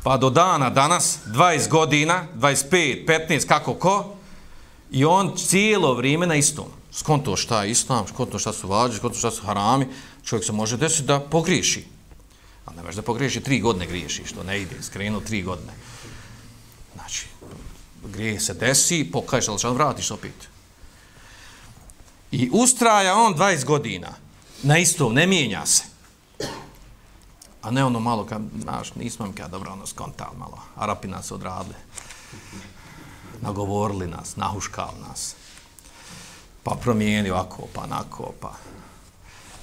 pa 0.03 0.17
do 0.17 0.31
dana 0.31 0.71
danas, 0.71 1.19
20 1.27 1.69
godina, 1.69 2.27
25, 2.37 3.07
15, 3.07 3.47
kako 3.47 3.75
ko, 3.75 4.15
I 4.91 5.05
on 5.05 5.37
cijelo 5.37 5.95
vrijeme 5.95 6.27
na 6.27 6.35
istom. 6.35 6.67
Skonto 6.93 7.37
šta 7.37 7.65
je 7.65 7.71
islam, 7.71 8.07
skonto 8.09 8.39
šta 8.39 8.53
su 8.53 8.69
vađe, 8.69 8.97
skonto 8.97 9.19
šta 9.19 9.31
su 9.31 9.43
harami, 9.43 9.89
čovjek 10.25 10.45
se 10.47 10.53
može 10.53 10.77
desiti 10.77 11.03
da 11.03 11.21
pogriješi. 11.21 11.85
A 12.67 12.73
ne 12.73 12.93
da 12.93 13.03
pogriješi, 13.03 13.41
tri 13.41 13.61
godine 13.61 13.87
griješi, 13.87 14.27
što 14.27 14.43
ne 14.43 14.61
ide, 14.61 14.83
skrenu 14.83 15.21
tri 15.21 15.43
godine. 15.43 15.73
Znači, 16.95 17.27
grije 18.05 18.41
se 18.41 18.55
desi, 18.55 19.11
pokaješ, 19.13 19.49
ali 19.49 19.59
što 19.59 19.73
vratiš 19.73 20.11
opet. 20.11 20.49
I 22.31 22.51
ustraja 22.53 23.17
on 23.17 23.35
20 23.35 23.65
godina 23.65 24.15
na 24.63 24.79
istom, 24.79 25.15
ne 25.15 25.27
mijenja 25.27 25.67
se. 25.67 25.83
A 27.63 27.71
ne 27.71 27.85
ono 27.85 28.01
malo, 28.01 28.27
kad, 28.27 28.43
znaš, 28.63 28.95
nismo 28.95 29.27
mi 29.27 29.33
kada 29.33 29.49
dobro 29.49 29.73
ono 29.73 29.87
skontali 29.87 30.37
malo, 30.39 30.59
Arapi 30.77 31.09
nas 31.09 31.33
odradili 31.33 31.75
nagovorili 33.45 34.07
nas, 34.07 34.37
nahuškali 34.37 35.01
nas. 35.09 35.35
Pa 36.63 36.77
promijeni 36.83 37.31
ovako, 37.31 37.63
pa 37.75 37.87
nako, 37.87 38.33
pa 38.41 38.53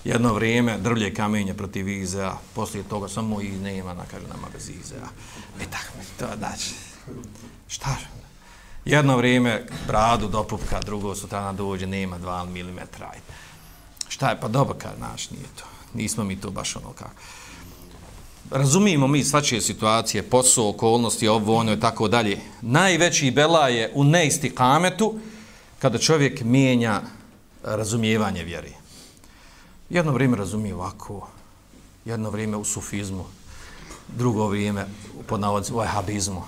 jedno 0.04 0.34
vrijeme 0.34 0.78
drvlje 0.78 1.14
kamenje 1.14 1.54
protiv 1.54 1.88
Izea, 1.88 2.34
poslije 2.56 2.84
toga 2.84 3.08
samo 3.08 3.42
i 3.42 3.52
nema, 3.52 3.94
na 3.94 4.04
kaže 4.12 4.28
nama 4.28 4.48
bez 4.54 4.70
Izea. 4.70 5.08
E 5.62 5.66
tako 5.72 5.98
mi 5.98 6.04
to, 6.20 6.28
znači, 6.38 6.74
šta? 7.68 7.96
Jedno 8.86 9.18
vrijeme 9.18 9.66
bradu 9.88 10.28
dopupka, 10.28 10.80
drugo 10.80 11.16
sutrana 11.16 11.54
dođe, 11.54 11.88
nema 11.88 12.20
2 12.20 12.46
mm. 12.46 12.80
Šta 14.08 14.30
je, 14.30 14.40
pa 14.40 14.48
dobro, 14.48 14.76
kad 14.78 15.00
naš 15.00 15.30
nije 15.30 15.48
to. 15.56 15.64
Nismo 15.94 16.24
mi 16.24 16.42
to 16.42 16.52
baš 16.52 16.76
ono 16.76 16.94
kako 16.94 17.12
razumijemo 18.50 19.08
mi 19.08 19.24
svačije 19.24 19.62
situacije, 19.62 20.24
posao, 20.24 20.70
okolnosti, 20.70 21.28
ovo, 21.28 21.56
ono 21.56 21.74
i 21.74 21.80
tako 21.80 22.08
dalje. 22.08 22.38
Najveći 22.62 23.32
bela 23.32 23.68
je 23.68 23.92
u 23.94 24.04
neistikametu 24.04 25.20
kada 25.80 25.98
čovjek 25.98 26.42
mijenja 26.42 27.02
razumijevanje 27.64 28.44
vjeri. 28.44 28.74
Jedno 29.90 30.12
vrijeme 30.12 30.38
razumije 30.38 30.76
ovako, 30.76 31.28
jedno 32.06 32.30
vrijeme 32.30 32.58
u 32.58 32.66
sufizmu, 32.66 33.26
drugo 34.18 34.48
vrijeme 34.48 34.86
pod 35.28 35.40
navodcu 35.40 35.78
u 35.78 35.84
ehabizmu, 35.84 36.44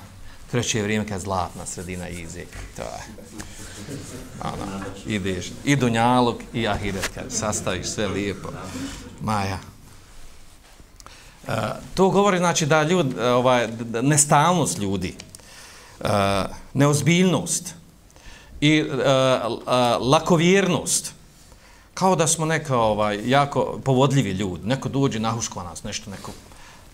treće 0.51 0.82
vrijeme 0.82 1.08
kad 1.08 1.21
zlatna 1.21 1.65
sredina 1.65 2.10
izi. 2.10 2.45
To 2.75 2.82
je. 2.82 3.03
Ono, 4.43 4.82
ideš, 5.08 5.51
i 5.65 5.75
dunjaluk, 5.75 6.41
i 6.53 6.67
ahiret, 6.67 7.10
kad 7.13 7.25
sastaviš 7.29 7.88
sve 7.88 8.08
lijepo. 8.08 8.49
Maja, 9.21 9.60
Eh, 11.47 11.51
to 11.93 12.10
govori 12.10 12.38
znači 12.38 12.65
da 12.65 12.84
ljud, 12.84 13.17
eh, 13.17 13.29
ovaj, 13.29 13.67
nestalnost 14.01 14.77
ljudi, 14.77 15.15
uh, 15.99 16.08
neozbiljnost 16.73 17.75
i 18.62 18.82
uh, 18.82 18.89
uh, 18.89 19.63
lakovjernost, 19.99 21.13
kao 21.93 22.15
da 22.15 22.27
smo 22.27 22.45
neka 22.45 22.77
ovaj, 22.77 23.29
jako 23.29 23.79
povodljivi 23.84 24.32
ljudi, 24.32 24.67
neko 24.67 24.89
dođe 24.89 25.19
nahuškva 25.19 25.63
nas, 25.63 25.84
nešto 25.84 26.10
neko 26.10 26.32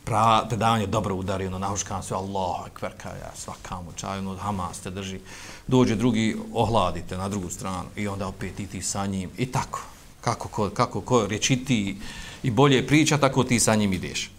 prava, 0.03 0.45
predavanje 0.47 0.87
dobro 0.87 1.15
udari, 1.15 1.47
ono 1.47 1.59
nahuška 1.59 1.93
nas, 1.93 2.11
Allah, 2.11 2.55
kverka, 2.79 3.09
ja 3.09 3.31
svaka 3.35 3.75
mu 3.75 3.91
čaj, 3.95 4.19
ono 4.19 4.35
Hamas 4.35 4.79
te 4.79 4.89
drži, 4.89 5.19
dođe 5.67 5.95
drugi, 5.95 6.35
ohladite 6.53 7.17
na 7.17 7.29
drugu 7.29 7.49
stranu 7.49 7.89
i 7.95 8.07
onda 8.07 8.27
opet 8.27 8.59
i 8.59 8.67
ti 8.67 8.81
sa 8.81 9.05
njim 9.05 9.29
i 9.37 9.51
tako, 9.51 9.81
kako 10.21 10.47
ko, 10.47 10.69
kako 10.69 11.01
ko 11.01 11.27
rečiti 11.27 11.97
i 12.43 12.51
bolje 12.51 12.87
priča, 12.87 13.17
tako 13.17 13.43
ti 13.43 13.59
sa 13.59 13.75
njim 13.75 13.93
ideš. 13.93 14.31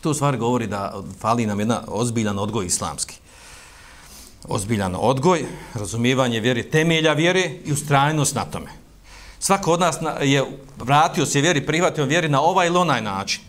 To 0.00 0.14
stvar 0.14 0.36
govori 0.36 0.66
da 0.66 1.02
fali 1.20 1.46
nam 1.46 1.58
jedna 1.58 1.82
ozbiljan 1.88 2.38
odgoj 2.38 2.66
islamski. 2.66 3.14
Ozbiljan 4.48 4.96
odgoj, 4.98 5.44
razumijevanje 5.74 6.40
vjere, 6.40 6.62
temelja 6.62 7.12
vjere 7.12 7.50
i 7.64 7.72
ustrajnost 7.72 8.34
na 8.34 8.44
tome. 8.44 8.70
Svako 9.40 9.72
od 9.72 9.80
nas 9.80 9.98
je 10.22 10.44
vratio 10.76 11.26
se 11.26 11.40
vjeri, 11.40 11.66
prihvatio 11.66 12.04
vjeri 12.04 12.28
na 12.28 12.40
ovaj 12.40 12.66
ili 12.66 12.78
onaj 12.78 13.02
način. 13.02 13.40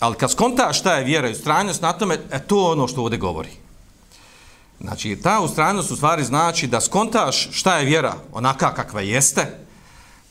Ali 0.00 0.16
kad 0.16 0.30
skonta 0.30 0.72
šta 0.72 0.94
je 0.94 1.04
vjera 1.04 1.28
i 1.28 1.32
ustrajnost 1.32 1.82
na 1.82 1.92
tome, 1.92 2.18
e, 2.30 2.38
to 2.38 2.66
je 2.66 2.72
ono 2.72 2.88
što 2.88 3.02
ovdje 3.02 3.18
govori. 3.18 3.48
Znači, 4.80 5.16
ta 5.22 5.40
ustrajnost 5.40 5.90
u 5.90 5.96
stvari 5.96 6.24
znači 6.24 6.66
da 6.66 6.80
skontaš 6.80 7.48
šta 7.52 7.78
je 7.78 7.84
vjera 7.84 8.14
onaka 8.32 8.74
kakva 8.74 9.00
jeste, 9.00 9.58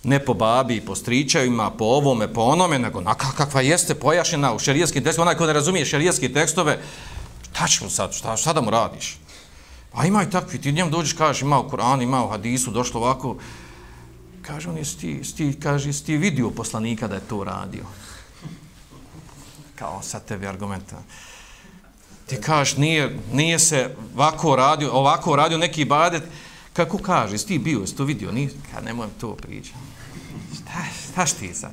ne 0.08 0.20
po 0.26 0.34
babi 0.34 0.82
po 0.82 0.96
stričajima, 0.96 1.72
po 1.72 1.86
ovome, 1.86 2.34
po 2.34 2.42
onome, 2.42 2.80
nego 2.80 3.02
na 3.02 3.14
kakva 3.14 3.62
jeste 3.62 3.96
pojašnjena 3.96 4.54
u 4.54 4.60
šerijskim 4.60 5.04
tekstovima. 5.04 5.32
Onaj 5.32 5.38
ko 5.38 5.46
ne 5.46 5.54
razumije 5.54 5.86
šerijske 5.86 6.34
tekstove, 6.34 6.80
šta 7.52 7.68
ćemo 7.68 7.90
sad, 7.90 8.14
šta, 8.14 8.38
šta 8.38 8.54
da 8.54 8.62
mu 8.62 8.70
radiš? 8.70 9.18
Pa 9.92 10.06
ima 10.06 10.24
i 10.24 10.30
takvi, 10.30 10.62
ti 10.62 10.72
njemu 10.72 10.92
dođeš, 10.92 11.14
kažeš, 11.14 11.42
ima 11.42 11.60
u 11.60 11.70
Koranu, 11.70 12.02
ima 12.04 12.26
u 12.26 12.30
Hadisu, 12.30 12.72
došlo 12.72 13.02
ovako, 13.02 13.36
kaže 14.42 14.70
on, 14.70 14.78
jesi 14.78 14.98
ti, 14.98 15.22
ti, 15.38 15.60
kaže, 15.60 15.90
jesi 15.90 16.06
ti 16.06 16.18
vidio 16.18 16.50
poslanika 16.50 17.08
da 17.08 17.16
je 17.16 17.28
to 17.30 17.44
radio? 17.44 17.84
Kao 19.76 20.02
sad 20.02 20.26
tebi 20.26 20.48
argumenta. 20.48 21.04
Ti 22.28 22.42
kažeš, 22.42 22.78
nije, 22.78 23.20
nije 23.34 23.60
se 23.60 23.96
ovako 24.16 24.56
radio, 24.56 24.92
ovako 24.92 25.36
radio 25.36 25.58
neki 25.58 25.86
badet, 25.86 26.24
kako 26.78 26.98
kaže, 26.98 27.34
jesi 27.34 27.48
ti 27.48 27.60
bio, 27.60 27.80
jesi 27.80 27.96
to 27.96 28.04
vidio? 28.04 28.32
ni, 28.32 28.50
kad 28.74 28.84
ne 28.86 28.94
mojem 28.94 29.12
to 29.20 29.36
pričati 29.36 29.98
šta, 30.68 31.12
šta 31.12 31.26
šti 31.26 31.54
sad? 31.54 31.72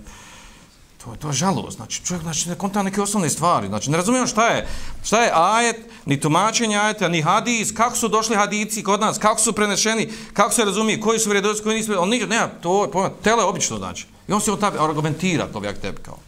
To, 1.04 1.16
to 1.20 1.28
je 1.28 1.32
žalost. 1.32 1.76
Znači, 1.76 2.04
čovjek 2.04 2.22
znači, 2.22 2.48
ne 2.48 2.54
konta 2.54 2.82
neke 2.82 3.02
osnovne 3.02 3.30
stvari. 3.30 3.68
Znači, 3.68 3.90
ne 3.90 3.96
razumijem 3.96 4.26
šta 4.26 4.48
je. 4.48 4.68
Šta 5.04 5.22
je 5.22 5.30
ajet, 5.34 5.76
ni 6.06 6.20
tumačenje 6.20 6.76
ajeta, 6.76 7.08
ni 7.08 7.22
hadis, 7.22 7.72
kako 7.72 7.96
su 7.96 8.08
došli 8.08 8.36
hadici 8.36 8.82
kod 8.82 9.00
nas, 9.00 9.18
kako 9.18 9.40
su 9.40 9.52
prenešeni, 9.52 10.12
kako 10.32 10.52
se 10.52 10.64
razumije, 10.64 11.00
koji 11.00 11.18
su 11.18 11.28
vrijedosti, 11.28 11.62
koji 11.62 11.76
nisu 11.76 11.92
On 11.98 12.08
nikad, 12.08 12.28
nema, 12.28 12.48
to 12.48 12.84
je 12.84 13.10
tele 13.22 13.44
obično 13.44 13.78
znači. 13.78 14.06
I 14.28 14.32
on 14.32 14.40
se 14.40 14.52
on 14.52 14.60
tabi 14.60 14.78
argumentira, 14.80 15.46
to 15.52 15.64
jak 15.64 15.78
tebi 15.78 15.98
kao. 16.02 16.18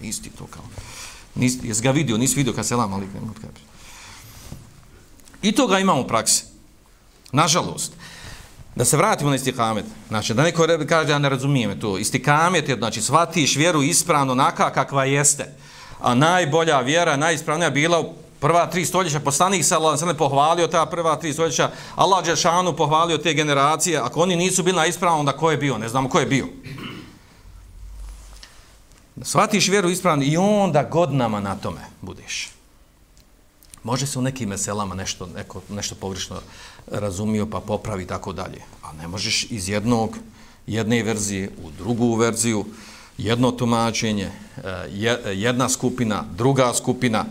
Isti 0.00 0.30
to 0.30 0.46
kao. 0.46 0.64
Nis, 1.34 1.54
jes 1.62 1.82
ga 1.82 1.90
vidio, 1.90 2.18
nisi 2.18 2.34
vidio 2.36 2.52
kad 2.52 2.66
se 2.66 2.76
lama, 2.76 2.96
ali 2.96 3.06
ne 3.06 3.48
I 5.42 5.52
to 5.52 5.66
ga 5.66 5.78
imamo 5.78 6.00
u 6.00 6.06
praksi. 6.06 6.44
Nažalost. 7.32 7.92
Da 8.76 8.84
se 8.84 8.96
vratimo 8.96 9.30
na 9.30 9.36
istikamet. 9.36 9.84
Znači, 10.08 10.34
da 10.34 10.42
neko 10.42 10.66
kaže, 10.88 11.10
ja 11.10 11.18
ne 11.18 11.28
razumijem 11.28 11.80
to. 11.80 11.98
Istikamet 11.98 12.68
je, 12.68 12.76
znači, 12.76 13.02
shvatiš 13.02 13.56
vjeru 13.56 13.82
ispravno 13.82 14.32
onaka 14.32 14.70
kakva 14.70 15.04
jeste. 15.04 15.54
A 16.00 16.14
najbolja 16.14 16.80
vjera, 16.80 17.16
najispravnija 17.16 17.70
bila 17.70 18.00
u 18.00 18.14
prva 18.40 18.66
tri 18.66 18.84
stoljeća. 18.86 19.20
Poslanik 19.20 19.64
se 19.64 19.74
Allah 19.74 20.02
ne 20.02 20.14
pohvalio 20.14 20.66
ta 20.66 20.86
prva 20.86 21.16
tri 21.16 21.32
stoljeća. 21.32 21.70
Allah 21.94 22.24
Đešanu 22.24 22.76
pohvalio 22.76 23.18
te 23.18 23.34
generacije. 23.34 23.98
Ako 23.98 24.22
oni 24.22 24.36
nisu 24.36 24.62
bili 24.62 24.76
na 24.76 24.86
ispravno, 24.86 25.18
onda 25.18 25.32
ko 25.32 25.50
je 25.50 25.56
bio? 25.56 25.78
Ne 25.78 25.88
znamo 25.88 26.08
ko 26.08 26.20
je 26.20 26.26
bio. 26.26 26.46
Svatiš 29.22 29.68
vjeru 29.68 29.90
ispravno 29.90 30.24
i 30.24 30.36
onda 30.36 30.82
godinama 30.82 31.40
na 31.40 31.56
tome 31.56 31.80
budeš. 32.00 32.48
Može 33.82 34.06
se 34.06 34.18
u 34.18 34.22
nekim 34.22 34.48
meselama 34.48 34.94
nešto, 34.94 35.26
neko, 35.26 35.60
nešto 35.68 35.94
površno 35.94 36.36
razumio 36.86 37.46
pa 37.46 37.60
popravi 37.60 38.06
tako 38.06 38.32
dalje. 38.32 38.62
A 38.82 38.92
ne 38.92 39.08
možeš 39.08 39.46
iz 39.50 39.68
jednog, 39.68 40.16
jedne 40.66 41.02
verzije 41.02 41.50
u 41.64 41.70
drugu 41.70 42.14
verziju, 42.14 42.64
jedno 43.18 43.50
tumačenje, 43.50 44.30
eh, 44.56 44.88
jedna 45.34 45.68
skupina, 45.68 46.24
druga 46.36 46.74
skupina, 46.74 47.24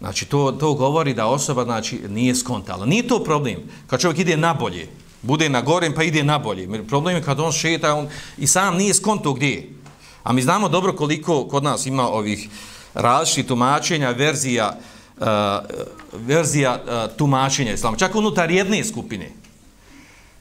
Znači, 0.00 0.24
to, 0.26 0.52
to 0.52 0.74
govori 0.74 1.14
da 1.14 1.26
osoba 1.26 1.64
znači, 1.64 2.00
nije 2.08 2.34
skontala. 2.34 2.86
Nije 2.86 3.08
to 3.08 3.24
problem. 3.24 3.56
Kad 3.86 4.00
čovjek 4.00 4.18
ide 4.18 4.36
na 4.36 4.54
bolje, 4.54 4.88
bude 5.22 5.48
na 5.48 5.60
gorem 5.60 5.94
pa 5.94 6.02
ide 6.02 6.24
na 6.24 6.38
bolje. 6.38 6.86
Problem 6.88 7.16
je 7.16 7.22
kad 7.22 7.40
on 7.40 7.52
šeta 7.52 7.94
on, 7.94 8.08
i 8.38 8.46
sam 8.46 8.76
nije 8.76 8.94
skonto 8.94 9.32
gdje 9.32 9.48
je. 9.48 9.68
A 10.22 10.32
mi 10.32 10.42
znamo 10.42 10.68
dobro 10.68 10.96
koliko 10.96 11.48
kod 11.48 11.62
nas 11.64 11.86
ima 11.86 12.08
ovih 12.08 12.48
različitih 12.94 13.46
tumačenja, 13.46 14.10
verzija, 14.10 14.68
uh, 14.68 14.99
Eh, 15.20 15.60
verzija 16.12 16.80
uh, 16.80 17.16
tumačenja 17.16 17.72
islama. 17.72 17.96
Čak 17.96 18.14
unutar 18.14 18.50
jedne 18.50 18.84
skupine. 18.84 19.30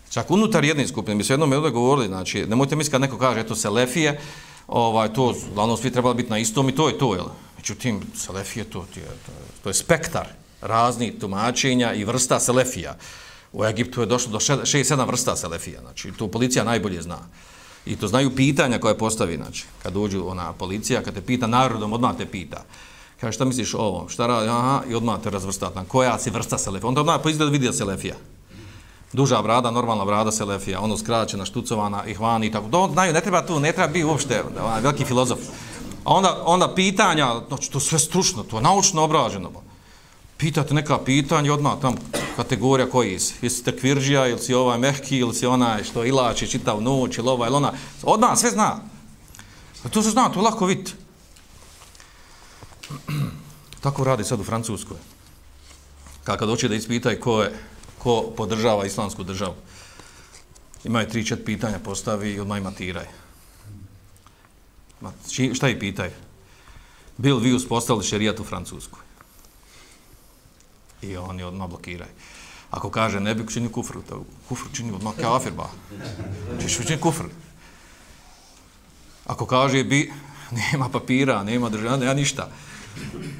Čak 0.10 0.32
unutar 0.32 0.64
jedne 0.66 0.88
skupine. 0.88 1.16
Mi 1.16 1.24
se 1.24 1.34
jednom 1.34 1.54
ovdje 1.54 1.72
govorili, 1.72 2.08
znači, 2.08 2.46
nemojte 2.46 2.76
misliti 2.76 2.92
kad 2.92 3.02
neko 3.02 3.18
kaže, 3.18 3.40
eto, 3.40 3.56
selefije, 3.56 4.20
ovaj, 4.68 5.14
to, 5.14 5.36
glavno, 5.54 5.78
svi 5.78 5.92
trebali 5.92 6.16
biti 6.16 6.30
na 6.30 6.38
istom 6.38 6.70
i 6.70 6.76
to 6.76 6.88
je 6.88 6.98
to, 6.98 7.16
jel? 7.16 7.26
Međutim, 7.58 8.02
selefije, 8.16 8.66
to, 8.66 8.86
to, 8.94 9.00
je, 9.00 9.06
to 9.64 9.70
je 9.70 9.74
spektar 9.74 10.28
raznih 10.62 11.14
tumačenja 11.20 11.94
i 11.94 12.04
vrsta 12.04 12.40
selefija. 12.40 12.96
U 13.54 13.66
Egiptu 13.66 14.02
je 14.02 14.08
došlo 14.08 14.32
do 14.32 14.40
6-7 14.40 15.08
vrsta 15.08 15.36
selefija, 15.36 15.82
znači, 15.82 16.12
to 16.12 16.28
policija 16.28 16.64
najbolje 16.64 17.02
zna. 17.02 17.20
I 17.86 17.96
to 17.96 18.08
znaju 18.08 18.36
pitanja 18.36 18.80
koje 18.80 18.98
postavi, 18.98 19.36
znači, 19.36 19.66
kad 19.84 19.98
uđu 19.98 20.24
ona 20.28 20.54
policija, 20.54 21.04
kad 21.04 21.14
te 21.14 21.22
pita 21.22 21.48
narodom, 21.48 21.94
odmah 21.94 22.18
te 22.18 22.26
pita. 22.26 22.64
Kaže, 23.22 23.36
šta 23.36 23.46
misliš 23.46 23.74
o 23.74 23.78
ovom? 23.78 24.10
Šta 24.10 24.28
radi? 24.28 24.50
Aha, 24.50 24.82
i 24.90 24.96
odmah 24.96 25.20
te 25.24 25.30
razvrstati. 25.30 25.76
Na 25.76 25.86
koja 25.86 26.20
si 26.20 26.30
vrsta 26.30 26.58
selefija? 26.58 26.88
Onda 26.88 27.02
odmah 27.02 27.20
po 27.24 27.30
izgledu 27.30 27.52
vidi 27.52 27.74
selefija. 27.74 28.16
Duža 29.14 29.42
brada, 29.42 29.72
normalna 29.72 30.06
brada 30.06 30.32
selefija, 30.32 30.82
ono 30.82 30.98
skraćena, 30.98 31.46
štucovana, 31.46 32.06
ihvani 32.06 32.48
i 32.48 32.52
tako. 32.52 32.68
Da 32.68 32.94
znaju, 32.94 33.14
ne 33.14 33.22
treba 33.22 33.46
tu, 33.46 33.60
ne 33.60 33.72
treba 33.72 33.88
biti 33.88 34.06
uopšte 34.06 34.44
onaj 34.44 34.64
ovaj, 34.64 34.82
veliki 34.82 35.06
filozof. 35.06 35.40
A 36.04 36.14
onda, 36.14 36.44
onda 36.46 36.76
pitanja, 36.76 37.42
znači, 37.48 37.72
to 37.72 37.80
sve 37.80 38.00
stručno, 38.00 38.44
to 38.44 38.58
je 38.58 38.64
naučno 38.64 39.04
obraženo. 39.04 39.52
Pitate 40.38 40.74
neka 40.74 40.98
pitanja, 40.98 41.54
odmah 41.54 41.74
tam 41.82 41.96
kategorija 42.36 42.90
koji 42.90 43.20
si. 43.20 43.34
Jesi 43.42 43.64
tekvirđija, 43.64 44.28
ili 44.28 44.40
si 44.40 44.54
ovaj 44.54 44.78
mehki, 44.78 45.18
ili 45.18 45.36
si 45.36 45.46
onaj 45.46 45.84
što 45.84 46.06
ilači, 46.06 46.48
čitav 46.48 46.82
noć, 46.82 47.18
ili 47.18 47.30
ovaj, 47.30 47.48
ili 47.48 47.58
ona. 47.58 47.74
Odmah, 48.04 48.38
sve 48.38 48.52
zna. 48.52 48.80
A 49.84 49.90
to 49.90 50.04
se 50.04 50.10
zna, 50.10 50.30
to 50.30 50.42
lako 50.42 50.66
vidite. 50.66 51.09
Tako 53.84 54.04
radi 54.04 54.24
sad 54.24 54.40
u 54.40 54.44
Francuskoj. 54.44 54.98
Kad 56.24 56.40
hoće 56.50 56.68
da 56.68 56.76
ispitaj 56.76 57.20
ko 57.20 57.42
je, 57.42 57.54
ko 57.98 58.34
podržava 58.38 58.86
islamsku 58.86 59.24
državu. 59.24 59.56
Imaju 60.84 61.10
tri, 61.10 61.26
čet 61.26 61.46
pitanja, 61.46 61.80
postavi 61.80 62.34
i 62.34 62.40
odmah 62.40 62.58
ima 62.58 62.72
tiraj. 62.72 63.06
Ma, 65.02 65.12
či, 65.30 65.52
šta 65.56 65.68
je 65.68 65.80
pitaj? 65.80 66.12
Bil 67.18 67.38
vi 67.38 67.54
uspostavili 67.54 68.06
šerijat 68.06 68.40
u 68.40 68.44
Francuskoj? 68.44 69.00
I 71.02 71.18
oni 71.18 71.44
odmah 71.44 71.70
blokiraju. 71.70 72.12
Ako 72.72 72.90
kaže 72.90 73.20
ne 73.20 73.36
bi 73.36 73.48
činio 73.54 73.70
kufr, 73.70 73.98
to 74.10 74.26
kufr 74.50 74.70
čini 74.74 74.92
odmah 74.92 75.16
kafir, 75.16 75.54
ba. 75.54 75.70
Češ 76.62 76.80
učiniti 76.80 77.02
kufr. 77.02 77.26
Ako 79.26 79.46
kaže 79.46 79.84
bi, 79.84 80.12
nema 80.72 80.90
papira, 80.90 81.44
nema 81.44 81.70
državna, 81.70 81.98
nema 81.98 82.14
ništa. 82.14 82.50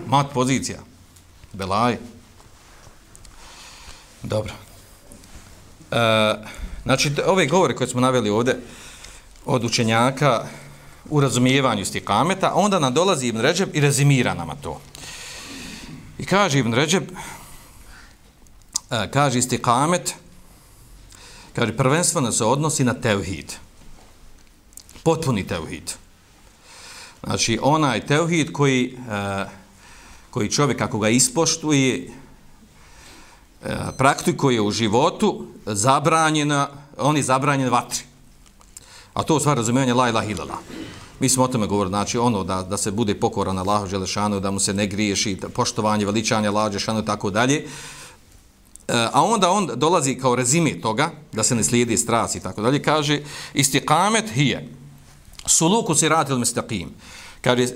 Mat 0.08 0.34
pozicija. 0.34 0.80
Belaj. 1.54 1.98
Dobro. 4.24 4.54
E, 5.92 6.34
znači, 6.84 7.12
ove 7.26 7.48
govore 7.48 7.76
koje 7.76 7.88
smo 7.88 8.02
naveli 8.02 8.30
ovdje 8.30 8.60
od 9.46 9.64
učenjaka 9.64 10.46
u 11.10 11.22
razumijevanju 11.22 11.86
stikameta, 11.86 12.54
onda 12.54 12.80
nam 12.80 12.94
dolazi 12.94 13.28
Ibn 13.28 13.42
Ređeb 13.42 13.70
i 13.74 13.80
rezimira 13.80 14.34
nama 14.34 14.56
to. 14.56 14.82
I 16.18 16.26
kaže 16.26 16.60
Ibn 16.60 16.74
Ređeb, 16.74 17.04
e, 18.92 19.12
kaže 19.12 19.40
istikamet, 19.40 20.14
kaže 21.56 21.78
prvenstveno 21.78 22.32
se 22.32 22.46
odnosi 22.46 22.84
na 22.84 22.94
tevhid. 22.94 23.54
Potpuni 25.04 25.48
tevhid. 25.48 25.92
Znači, 27.24 27.60
onaj 27.62 28.06
teuhid 28.06 28.52
koji, 28.52 28.98
e, 29.10 29.46
koji 30.30 30.52
čovjek, 30.52 30.82
ako 30.82 31.00
ga 31.00 31.10
ispoštuje, 31.10 32.10
e, 33.64 33.78
praktikuje 33.98 34.62
u 34.62 34.72
životu, 34.72 35.46
zabranjena, 35.66 36.68
on 36.98 37.18
je 37.18 37.24
zabranjen 37.24 37.70
vatri. 37.70 38.04
A 39.14 39.24
to 39.24 39.36
u 39.36 39.40
stvari 39.40 39.58
razumijevanje 39.58 39.94
la 39.94 40.10
ilah 40.10 40.30
ilala. 40.30 40.58
Mi 41.20 41.30
smo 41.30 41.44
o 41.44 41.48
tome 41.48 41.68
govorili, 41.68 41.92
znači 41.92 42.18
ono 42.18 42.44
da, 42.44 42.62
da 42.64 42.78
se 42.78 42.92
bude 42.92 43.16
pokoran 43.16 43.56
na 43.56 43.62
Allahu 43.62 43.88
Želešanu, 43.88 44.40
da 44.40 44.52
mu 44.52 44.60
se 44.60 44.74
ne 44.74 44.88
griješi, 44.88 45.38
poštovanje, 45.54 46.06
veličanje 46.06 46.48
Allahu 46.48 46.72
Želešanu 46.72 47.00
i 47.00 47.06
tako 47.06 47.30
dalje. 47.30 47.66
Eh, 48.88 49.10
a 49.14 49.24
onda 49.24 49.50
on 49.52 49.70
dolazi 49.76 50.16
kao 50.16 50.36
rezime 50.36 50.82
toga, 50.82 51.12
da 51.32 51.44
se 51.44 51.56
ne 51.56 51.64
slijedi 51.64 51.98
strasi 51.98 52.38
i 52.38 52.42
tako 52.42 52.62
dalje, 52.62 52.84
kaže 52.84 53.20
istikamet 53.54 54.30
hije, 54.34 54.68
suluku 55.50 55.96
siratil 55.96 56.38
mustaqim. 56.38 56.94
Kaže, 57.42 57.64
uh, 57.64 57.70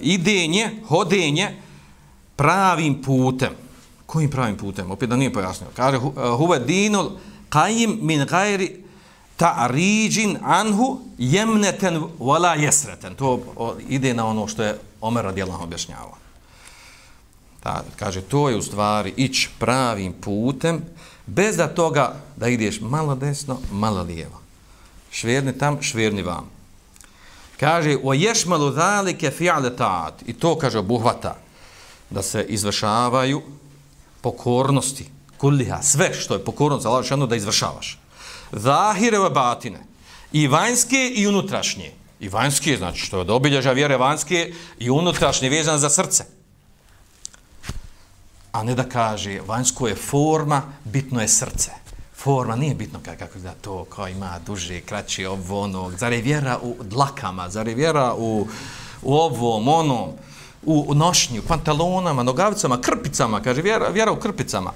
idenje, 0.00 0.70
hodenje 0.88 1.56
pravim 2.36 3.02
putem. 3.02 3.52
Kojim 4.06 4.30
pravim 4.30 4.56
putem? 4.56 4.90
Opet 4.90 5.08
da 5.08 5.16
nije 5.16 5.32
pojasnio. 5.32 5.70
Kaže, 5.76 5.96
e, 5.96 6.00
huve 6.36 6.58
dinul 6.58 7.10
qajim 7.50 7.98
min 8.02 8.24
gajri 8.26 8.84
ta'riđin 9.36 10.38
anhu 10.42 11.00
jemneten 11.18 12.02
wala 12.18 12.56
jesreten. 12.58 13.14
To 13.14 13.40
ide 13.88 14.14
na 14.14 14.26
ono 14.26 14.48
što 14.48 14.62
je 14.62 14.78
Omer 15.00 15.24
radijallahu 15.24 15.64
objašnjava. 15.64 16.16
Ta, 17.60 17.84
kaže, 17.96 18.20
to 18.20 18.48
je 18.48 18.56
u 18.56 18.62
stvari 18.62 19.14
ići 19.16 19.48
pravim 19.58 20.12
putem, 20.12 20.82
bez 21.26 21.56
da 21.56 21.74
toga 21.74 22.14
da 22.36 22.48
ideš 22.48 22.80
malo 22.80 23.14
desno, 23.14 23.58
malo 23.72 24.02
lijevo. 24.02 24.40
Šverni 25.10 25.58
tam, 25.58 25.82
šverni 25.82 26.22
vam. 26.22 26.50
Kaže, 27.60 27.96
o 28.02 28.14
ješmalu 28.14 28.72
zalike 28.72 29.30
fi'ale 29.30 29.76
ta'at. 29.76 30.24
I 30.26 30.32
to, 30.32 30.56
kaže, 30.58 30.78
obuhvata 30.78 31.36
da 32.10 32.22
se 32.22 32.46
izvršavaju 32.48 33.42
pokornosti, 34.20 35.10
kulliha, 35.38 35.82
sve 35.82 36.14
što 36.14 36.34
je 36.34 36.44
pokornost, 36.44 36.86
Allah 36.86 37.28
da 37.28 37.36
izvršavaš 37.36 37.98
zahire 38.52 39.18
ve 39.18 39.30
batine. 39.30 39.78
I 40.32 40.48
vanjske 40.48 41.12
i 41.14 41.26
unutrašnje. 41.26 41.92
I 42.20 42.28
vanjske, 42.28 42.76
znači 42.76 42.98
što 43.00 43.16
je 43.16 43.20
od 43.20 43.30
obilježa 43.30 43.72
vjere 43.72 43.96
vanjske 43.96 44.52
i 44.78 44.90
unutrašnje 44.90 45.48
vezane 45.48 45.78
za 45.78 45.90
srce. 45.90 46.24
A 48.52 48.64
ne 48.64 48.74
da 48.74 48.88
kaže, 48.88 49.40
vanjsko 49.46 49.88
je 49.88 49.94
forma, 49.94 50.62
bitno 50.84 51.20
je 51.20 51.28
srce. 51.28 51.79
Forma 52.22 52.56
nije 52.56 52.74
bitno 52.74 53.00
kako 53.18 53.38
da 53.38 53.52
to 53.52 53.84
kao 53.84 54.08
ima 54.08 54.38
duže, 54.46 54.80
kraće, 54.80 55.28
ovo, 55.28 55.60
ono. 55.60 55.90
Zar 55.98 56.12
je 56.12 56.22
vjera 56.22 56.58
u 56.62 56.76
dlakama, 56.80 57.48
zar 57.50 57.68
je 57.68 57.74
vjera 57.74 58.14
u, 58.14 58.48
u 59.02 59.14
ovom, 59.14 59.68
onom, 59.68 60.10
u, 60.62 60.84
u 60.88 60.94
nošnju, 60.94 61.42
pantalonama, 61.48 62.22
nogavicama, 62.22 62.80
krpicama, 62.80 63.40
kaže 63.40 63.62
vjera, 63.62 63.88
vjera 63.88 64.12
u 64.12 64.16
krpicama. 64.16 64.72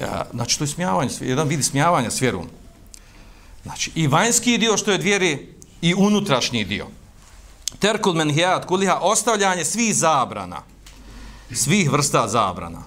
E, 0.00 0.06
znači, 0.32 0.58
to 0.58 0.64
je 0.64 0.68
smijavanje, 0.68 1.10
jedan 1.20 1.48
vidi 1.48 1.62
smijavanja 1.62 2.10
s 2.10 2.20
vjerom. 2.20 2.46
Znači, 3.62 3.90
i 3.94 4.06
vanjski 4.06 4.58
dio 4.58 4.76
što 4.76 4.92
je 4.92 4.98
dvjeri 4.98 5.54
i 5.80 5.94
unutrašnji 5.94 6.64
dio. 6.64 6.86
Terkul 7.78 8.14
menhijat 8.14 8.64
kuliha, 8.64 8.98
ostavljanje 9.02 9.64
svih 9.64 9.96
zabrana. 9.96 10.62
Svih 11.54 11.90
vrsta 11.92 12.28
zabrana. 12.28 12.82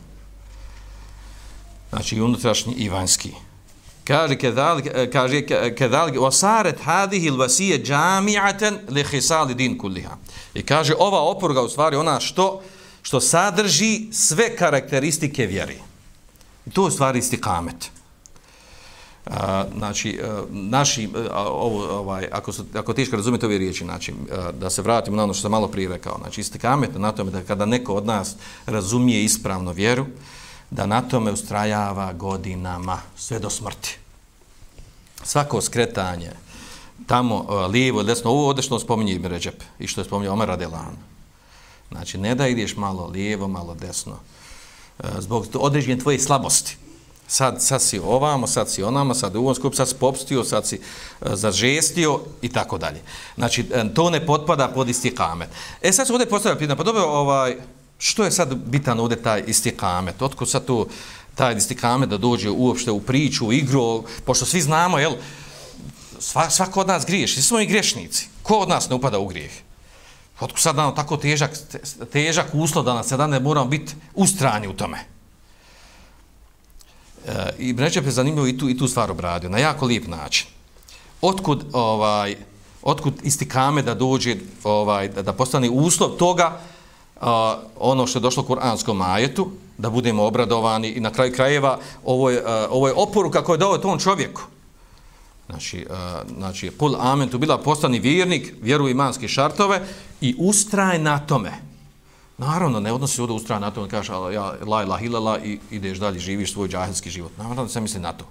Znači, 1.90 2.16
i 2.16 2.22
unutrašnji 2.22 2.74
i 2.74 2.90
vanjski. 2.90 3.47
Kaže, 4.08 4.38
kedalik, 4.38 4.86
eh, 4.86 5.10
kaže, 5.12 5.38
eh, 5.38 5.76
kedalik, 5.76 6.22
osaret 6.22 6.80
hadhihi 6.80 7.30
alwasiya 7.30 7.78
jami'atan 7.84 8.80
li 8.90 9.04
khisal 9.04 9.54
din 9.54 9.78
kulliha. 9.78 10.18
I 10.54 10.64
kaže, 10.64 10.94
ova 11.00 11.20
oporga 11.22 11.62
u 11.62 11.70
stvari 11.70 11.96
ona 11.96 12.20
što, 12.20 12.62
što 13.02 13.22
sadrži 13.22 14.08
sve 14.12 14.56
karakteristike 14.56 15.46
vjere. 15.46 15.76
I 16.66 16.70
to 16.70 16.82
je 16.82 16.88
u 16.88 16.92
stvari 16.92 17.20
istikamet 17.20 17.92
a, 19.30 19.64
eh, 19.66 19.78
znači 19.78 20.20
a, 20.24 20.44
naši 20.50 21.10
a, 21.32 21.48
ovo 21.48 22.00
ovaj 22.00 22.28
ako 22.32 22.52
su 22.52 22.66
ako 22.74 22.94
teško 22.94 23.16
razumete 23.16 23.46
ove 23.46 23.58
riječi 23.58 23.84
znači 23.84 24.14
a, 24.32 24.52
da 24.52 24.70
se 24.70 24.82
vratimo 24.82 25.18
na 25.18 25.24
ono 25.24 25.34
što 25.34 25.42
sam 25.42 25.52
malo 25.52 25.68
prije 25.68 25.90
rekao 25.90 26.18
znači 26.18 26.42
istikamet 26.42 26.90
na 26.96 27.12
tome 27.12 27.32
da 27.32 27.42
kada 27.42 27.66
neko 27.66 27.94
od 27.94 28.06
nas 28.06 28.36
razumije 28.66 29.24
ispravno 29.24 29.72
vjeru 29.72 30.06
da 30.72 30.86
na 30.86 31.02
tome 31.02 31.32
ustrajava 31.32 32.14
godinama 32.14 33.00
sve 33.16 33.40
do 33.40 33.50
smrti 33.50 33.98
svako 35.24 35.62
skretanje 35.62 36.32
tamo 37.08 37.46
e, 37.50 37.68
lijevo 37.68 38.04
desno 38.04 38.32
ovo 38.32 38.48
ovdje 38.48 38.64
što 38.64 38.80
spominje 38.80 39.14
Ibn 39.14 39.26
Ređep 39.26 39.64
i 39.80 39.88
što 39.88 40.02
je 40.02 40.06
spominje 40.06 40.30
Omer 40.30 40.52
Adelan. 40.52 40.96
znači 41.92 42.18
ne 42.18 42.36
da 42.36 42.48
ideš 42.48 42.76
malo 42.76 43.08
lijevo 43.08 43.48
malo 43.48 43.76
desno 43.76 44.16
e, 45.00 45.04
zbog 45.20 45.48
određenja 45.54 46.02
tvoje 46.02 46.20
slabosti 46.20 46.78
sad, 47.28 47.62
sad 47.64 47.82
si 47.82 48.00
ovamo, 48.00 48.48
sad 48.48 48.70
si 48.70 48.84
onamo, 48.84 49.14
sad 49.14 49.36
u 49.36 49.40
ovom 49.40 49.56
skup, 49.56 49.76
sad 49.76 49.90
si 49.90 49.96
popstio, 49.96 50.44
sad 50.44 50.68
si 50.68 50.76
e, 50.76 50.80
zažestio 51.36 52.20
i 52.42 52.50
tako 52.50 52.78
dalje. 52.78 53.02
Znači, 53.36 53.66
to 53.94 54.10
ne 54.10 54.26
potpada 54.26 54.68
pod 54.68 54.90
istikamet. 54.90 55.50
E 55.82 55.92
sad 55.92 56.08
se 56.08 56.14
ovdje 56.14 56.30
postavlja 56.30 56.58
pitanje, 56.58 56.78
pa 56.78 56.84
dobro, 56.84 57.04
ovaj, 57.04 57.58
Što 57.98 58.24
je 58.24 58.32
sad 58.32 58.56
bitan 58.56 59.00
ovdje 59.00 59.24
taj 59.24 59.44
istikamet? 59.48 60.22
Otko 60.22 60.46
sad 60.46 60.66
to, 60.66 60.88
taj 61.36 61.56
istikamet 61.58 62.10
da 62.10 62.18
dođe 62.18 62.50
uopšte 62.50 62.92
u 62.92 63.02
priču, 63.02 63.48
u 63.48 63.54
igru, 63.54 64.04
pošto 64.26 64.46
svi 64.46 64.62
znamo, 64.62 65.00
jel, 65.00 65.14
sva, 66.20 66.50
svako 66.50 66.82
od 66.82 66.88
nas 66.88 67.06
griješ, 67.06 67.34
svi 67.34 67.42
smo 67.42 67.60
i 67.60 67.66
grešnici. 67.66 68.28
Ko 68.44 68.60
od 68.60 68.70
nas 68.70 68.90
ne 68.90 68.96
upada 68.96 69.20
u 69.20 69.28
grijeh? 69.28 69.52
Otko 70.40 70.60
sad 70.60 70.76
nam 70.76 70.96
tako 70.96 71.18
težak, 71.18 71.52
težak 72.12 72.48
uslov 72.54 72.86
da 72.86 72.94
nas 72.94 73.08
sada 73.08 73.28
ne 73.28 73.40
moramo 73.40 73.68
biti 73.68 73.94
ustrani 74.16 74.68
u 74.68 74.74
tome. 74.74 74.98
E, 77.28 77.50
I 77.58 77.74
Bređep 77.74 78.04
pa 78.04 78.08
je 78.08 78.12
zanimljivo 78.12 78.48
i 78.48 78.58
tu, 78.58 78.70
i 78.70 78.78
tu 78.78 78.88
stvar 78.88 79.12
obradio, 79.12 79.50
na 79.50 79.58
jako 79.58 79.86
lijep 79.86 80.08
način. 80.08 80.48
Otkud, 81.22 81.66
ovaj, 81.74 82.36
otkud 82.82 83.14
istikame 83.24 83.82
da 83.82 83.96
dođe, 83.96 84.36
ovaj, 84.64 85.10
da, 85.10 85.22
da 85.22 85.34
postane 85.34 85.70
uslov 85.70 86.10
toga, 86.10 86.62
a, 87.22 87.60
ono 87.80 88.08
što 88.08 88.20
je 88.20 88.22
došlo 88.22 88.44
u 88.44 88.46
kuranskom 88.46 89.02
ajetu, 89.02 89.52
da 89.78 89.90
budemo 89.90 90.24
obradovani 90.24 90.90
i 90.90 91.00
na 91.00 91.12
kraju 91.12 91.34
krajeva 91.34 91.80
ovo 92.06 92.30
je, 92.30 92.44
a, 92.46 92.68
ovo 92.72 92.88
je 92.88 92.94
oporuka 92.98 93.44
koja 93.44 93.56
je 93.56 93.58
dao 93.58 93.78
tom 93.78 94.00
čovjeku. 94.00 94.42
Znači, 95.50 95.88
a, 95.90 96.22
znači 96.38 96.72
pul 96.72 96.96
amen 97.00 97.30
tu 97.30 97.38
bila 97.38 97.58
postani 97.58 98.00
vjernik, 98.00 98.54
vjeru 98.62 98.90
imanske 98.90 99.28
šartove 99.28 99.82
i 100.22 100.36
ustraj 100.38 101.00
na 101.00 101.20
tome. 101.20 101.52
Naravno, 102.38 102.80
ne 102.80 102.94
odnosi 102.94 103.22
ovdje 103.22 103.36
ustraj 103.36 103.60
na 103.60 103.72
tome, 103.72 103.90
kaže 103.90 104.14
ja, 104.14 104.54
la 104.68 104.84
ilah 104.84 105.04
ilala 105.04 105.40
i 105.40 105.60
ideš 105.72 105.98
dalje, 105.98 106.20
živiš 106.20 106.54
svoj 106.54 106.68
džahilski 106.68 107.10
život. 107.10 107.32
Naravno, 107.38 107.68
se 107.68 107.82
misli 107.82 108.00
na 108.00 108.14
to. 108.14 108.26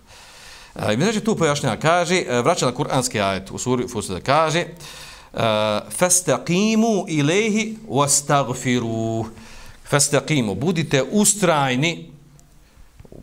I 0.92 0.96
znači 0.96 1.20
tu 1.20 1.36
pojašnjava, 1.36 1.76
kaže, 1.76 2.24
e, 2.28 2.42
vraća 2.42 2.66
na 2.66 2.74
kuranski 2.74 3.20
ajet 3.20 3.50
u 3.50 3.58
suri 3.58 3.88
Fusada, 3.88 4.20
kaže, 4.20 4.64
Eh, 5.36 5.80
fastaqimu 5.90 7.04
ilayhi 7.08 7.76
wastaghfiru. 7.88 9.26
Fastaqimu 9.84 10.54
budite 10.54 11.02
ustrajni 11.02 12.10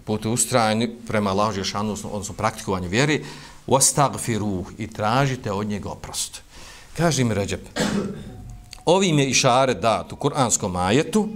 budite 0.06 0.30
ustrajni 0.30 0.95
prema 1.08 1.30
Allahu 1.30 1.54
džeshanu 1.54 1.95
odnosno 2.04 2.34
praktikovanju 2.34 2.89
vjere 2.89 3.19
wastaghfiru 3.67 4.63
i 4.78 4.88
tražite 4.88 5.52
od 5.52 5.67
njega 5.67 5.89
oprost. 5.89 6.41
Kaže 6.97 7.23
mi 7.23 7.34
Recep 7.34 7.62
ovim 8.86 9.19
je 9.19 9.30
išare 9.30 9.73
dat 9.73 10.12
u 10.12 10.15
kuranskom 10.15 10.76
ajetu 10.76 11.28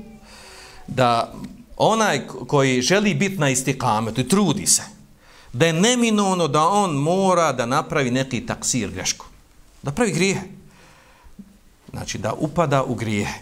da 0.88 1.34
onaj 1.78 2.28
koji 2.28 2.82
želi 2.82 3.13
biti 3.13 3.38
na 3.38 3.50
istikametu 3.50 4.22
i 4.22 4.28
trudi 4.28 4.68
se 4.68 4.84
da 5.54 5.66
je 5.66 5.74
neminovno 5.74 6.48
da 6.48 6.68
on 6.68 6.96
mora 6.96 7.52
da 7.52 7.66
napravi 7.66 8.12
neki 8.12 8.46
taksir 8.46 8.92
grešku 8.92 9.26
da 9.82 9.92
pravi 9.92 10.12
grijehe 10.12 10.57
znači 11.91 12.17
da 12.17 12.34
upada 12.34 12.84
u 12.84 12.95
grijehe. 12.95 13.39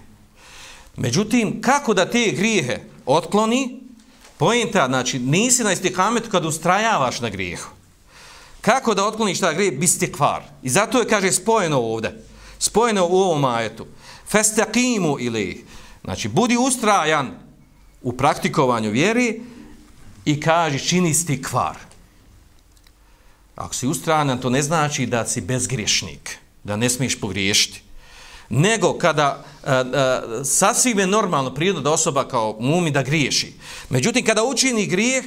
Međutim, 0.97 1.61
kako 1.61 1.93
da 1.93 2.11
te 2.11 2.31
grijehe 2.31 2.79
otkloni? 3.05 3.79
Pojenta, 4.37 4.87
znači, 4.87 5.19
nisi 5.19 5.63
na 5.63 5.71
istikametu 5.71 6.29
kad 6.29 6.45
ustrajavaš 6.45 7.19
na 7.21 7.29
grijehu. 7.29 7.69
Kako 8.61 8.93
da 8.93 9.05
otkloniš 9.05 9.39
ta 9.39 9.53
grijeh? 9.53 9.79
Bistikvar. 9.79 10.43
I 10.63 10.69
zato 10.69 10.99
je, 10.99 11.07
kaže, 11.07 11.31
spojeno 11.31 11.79
ovde. 11.79 12.23
Spojeno 12.59 13.07
u 13.07 13.17
ovom 13.17 13.45
ajetu. 13.45 13.85
Festakimu 14.27 15.17
ili, 15.19 15.65
znači, 16.03 16.27
budi 16.27 16.57
ustrajan 16.57 17.31
u 18.01 18.13
praktikovanju 18.13 18.91
vjeri 18.91 19.41
i 20.25 20.39
kaže, 20.39 20.79
čini 20.79 21.13
stikvar. 21.13 21.77
Ako 23.55 23.75
si 23.75 23.87
ustrajan, 23.87 24.41
to 24.41 24.49
ne 24.49 24.61
znači 24.61 25.05
da 25.05 25.27
si 25.27 25.41
bezgriješnik, 25.41 26.37
da 26.63 26.75
ne 26.75 26.89
smiješ 26.89 27.19
pogriješiti 27.19 27.84
nego 28.49 28.97
kada 28.97 29.43
e, 29.63 29.71
e, 29.71 29.83
sasvim 30.45 30.99
je 30.99 31.07
normalno 31.07 31.53
prirodno 31.53 31.81
da 31.81 31.91
osoba 31.91 32.27
kao 32.27 32.57
mumi 32.59 32.91
da 32.91 33.03
griješi. 33.03 33.53
Međutim, 33.89 34.25
kada 34.25 34.43
učini 34.43 34.85
grijeh, 34.85 35.25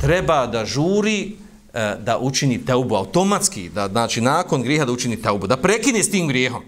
treba 0.00 0.46
da 0.46 0.64
žuri 0.64 1.36
e, 1.74 1.96
da 2.00 2.18
učini 2.18 2.64
teubu 2.66 2.94
automatski, 2.94 3.68
da, 3.68 3.88
znači 3.88 4.20
nakon 4.20 4.62
grijeha 4.62 4.84
da 4.84 4.92
učini 4.92 5.22
teubu, 5.22 5.46
da 5.46 5.56
prekine 5.56 6.02
s 6.02 6.10
tim 6.10 6.28
grijehom. 6.28 6.62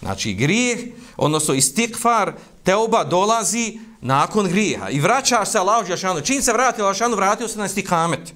Znači 0.00 0.34
grijeh, 0.34 0.78
odnosno 1.16 1.54
istikfar, 1.54 2.32
teuba 2.62 3.04
dolazi 3.04 3.78
nakon 4.00 4.48
grijeha 4.48 4.90
i 4.90 5.00
vraća 5.00 5.44
se 5.44 5.58
Allah 5.58 5.86
Žešanu. 5.86 6.20
Čim 6.20 6.42
se 6.42 6.52
vrati 6.52 6.80
Allah 6.80 6.94
Žešanu, 6.94 7.16
vratio 7.16 7.48
se 7.48 7.58
na 7.58 7.66
istikamet. 7.66 8.34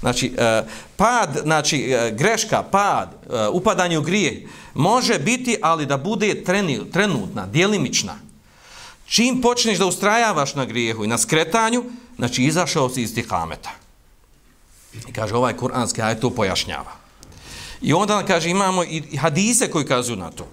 Znači, 0.00 0.34
e, 0.38 0.62
pad, 0.96 1.40
znači, 1.42 1.76
e, 1.76 2.12
greška, 2.18 2.62
pad, 2.62 3.14
e, 3.30 3.48
upadanje 3.48 3.98
u 3.98 4.02
grijeh, 4.02 4.48
može 4.74 5.18
biti, 5.18 5.56
ali 5.62 5.86
da 5.86 5.96
bude 5.96 6.44
treni, 6.44 6.80
trenutna, 6.92 7.46
dijelimična. 7.46 8.18
Čim 9.06 9.40
počneš 9.40 9.78
da 9.78 9.86
ustrajavaš 9.86 10.54
na 10.54 10.64
grijehu 10.64 11.04
i 11.04 11.08
na 11.08 11.18
skretanju, 11.18 11.84
znači 12.16 12.44
izašao 12.44 12.90
si 12.90 13.02
iz 13.02 13.14
tih. 13.14 13.26
I 15.08 15.12
kaže, 15.12 15.34
ovaj 15.34 15.56
kuranski 15.56 16.02
aj 16.02 16.20
to 16.20 16.30
pojašnjava. 16.30 16.92
I 17.82 17.92
onda 17.92 18.22
kaže, 18.26 18.50
imamo 18.50 18.84
i 18.84 19.16
hadise 19.16 19.70
koji 19.70 19.84
kazuju 19.84 20.16
na 20.16 20.30
to. 20.30 20.46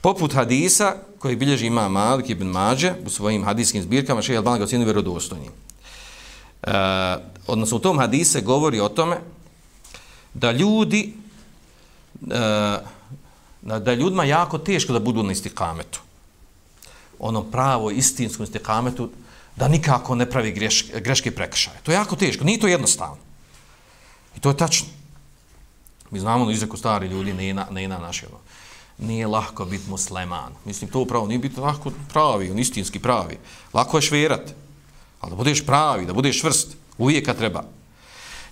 Poput 0.00 0.34
hadisa 0.34 0.96
koji 1.18 1.36
bilježi 1.36 1.66
ima 1.66 1.88
Malik 1.88 2.30
ibn 2.30 2.46
Mađe 2.46 2.92
u 3.06 3.10
svojim 3.10 3.44
hadijskim 3.44 3.82
zbirkama, 3.82 4.22
še 4.22 4.34
je 4.34 4.42
ga 4.42 4.50
ocjenio 4.50 4.84
vjerodostojnim. 4.84 5.65
E, 6.66 6.70
odnosno 7.46 7.76
u 7.76 7.80
tom 7.80 7.98
hadise 7.98 8.40
govori 8.40 8.80
o 8.80 8.88
tome 8.88 9.16
da 10.34 10.52
ljudi 10.52 11.14
e, 12.30 12.78
da 13.62 13.90
je 13.90 13.96
ljudima 13.96 14.24
jako 14.24 14.58
teško 14.58 14.92
da 14.92 15.00
budu 15.00 15.22
na 15.22 15.32
istikametu. 15.32 16.00
Ono 17.18 17.42
pravo, 17.42 17.90
istinskom 17.90 18.44
istikametu, 18.44 19.10
da 19.56 19.68
nikako 19.68 20.14
ne 20.14 20.30
pravi 20.30 20.52
greške, 20.52 21.00
greške 21.00 21.30
prekršaje. 21.30 21.78
To 21.82 21.90
je 21.90 21.94
jako 21.94 22.16
teško, 22.16 22.44
nije 22.44 22.60
to 22.60 22.68
jednostavno. 22.68 23.16
I 24.36 24.40
to 24.40 24.48
je 24.48 24.56
tačno. 24.56 24.88
Mi 26.10 26.20
znamo 26.20 26.44
na 26.44 26.52
izreku 26.52 26.76
stari 26.76 27.06
ljudi, 27.06 27.32
ne 27.32 27.54
na, 27.54 27.66
ne 27.70 27.88
na 27.88 27.98
naše. 27.98 28.26
Ono, 28.26 28.38
nije 28.98 29.26
lahko 29.26 29.64
biti 29.64 29.90
musliman. 29.90 30.52
Mislim, 30.64 30.90
to 30.90 31.00
upravo 31.00 31.26
nije 31.26 31.38
biti 31.38 31.60
lahko 31.60 31.92
pravi, 32.12 32.50
on 32.50 32.58
istinski 32.58 32.98
pravi. 32.98 33.38
Lako 33.74 33.98
je 33.98 34.02
šverati. 34.02 34.52
Ali 35.26 35.30
da 35.30 35.36
budeš 35.36 35.66
pravi, 35.66 36.06
da 36.06 36.12
budeš 36.12 36.42
vrst, 36.42 36.76
uvijek 36.98 37.26
kad 37.26 37.36
treba. 37.36 37.64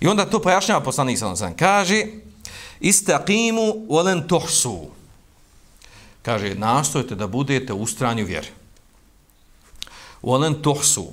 I 0.00 0.06
onda 0.06 0.26
to 0.26 0.42
pojašnjava 0.42 0.80
poslanik 0.80 1.18
sam 1.18 1.54
Kaže, 1.56 2.06
istaqimu 2.80 3.86
volen 3.88 4.26
tohsu 4.28 4.90
kaže, 6.22 6.54
"Nastojte 6.54 7.14
da 7.14 7.26
budete 7.26 7.72
u 7.72 7.86
stranju 7.86 8.26
vjeri. 8.26 8.48
Volen 10.22 10.62
tohsu. 10.62 11.12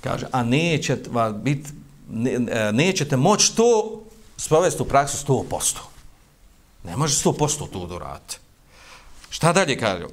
Kaže, 0.00 0.26
a 0.32 0.42
nećete, 0.42 1.10
bit, 1.42 1.68
ne, 2.10 2.32
e, 2.32 2.72
nećete 2.72 3.16
moći 3.16 3.56
to 3.56 4.02
sprovesti 4.36 4.82
u 4.82 4.84
praksu 4.84 5.16
100%. 5.16 5.80
Ne 6.84 6.96
može 6.96 7.14
100% 7.14 7.66
to 7.72 7.86
doraditi. 7.86 8.36
Šta 9.30 9.52
dalje 9.52 9.78
kaže? 9.78 10.04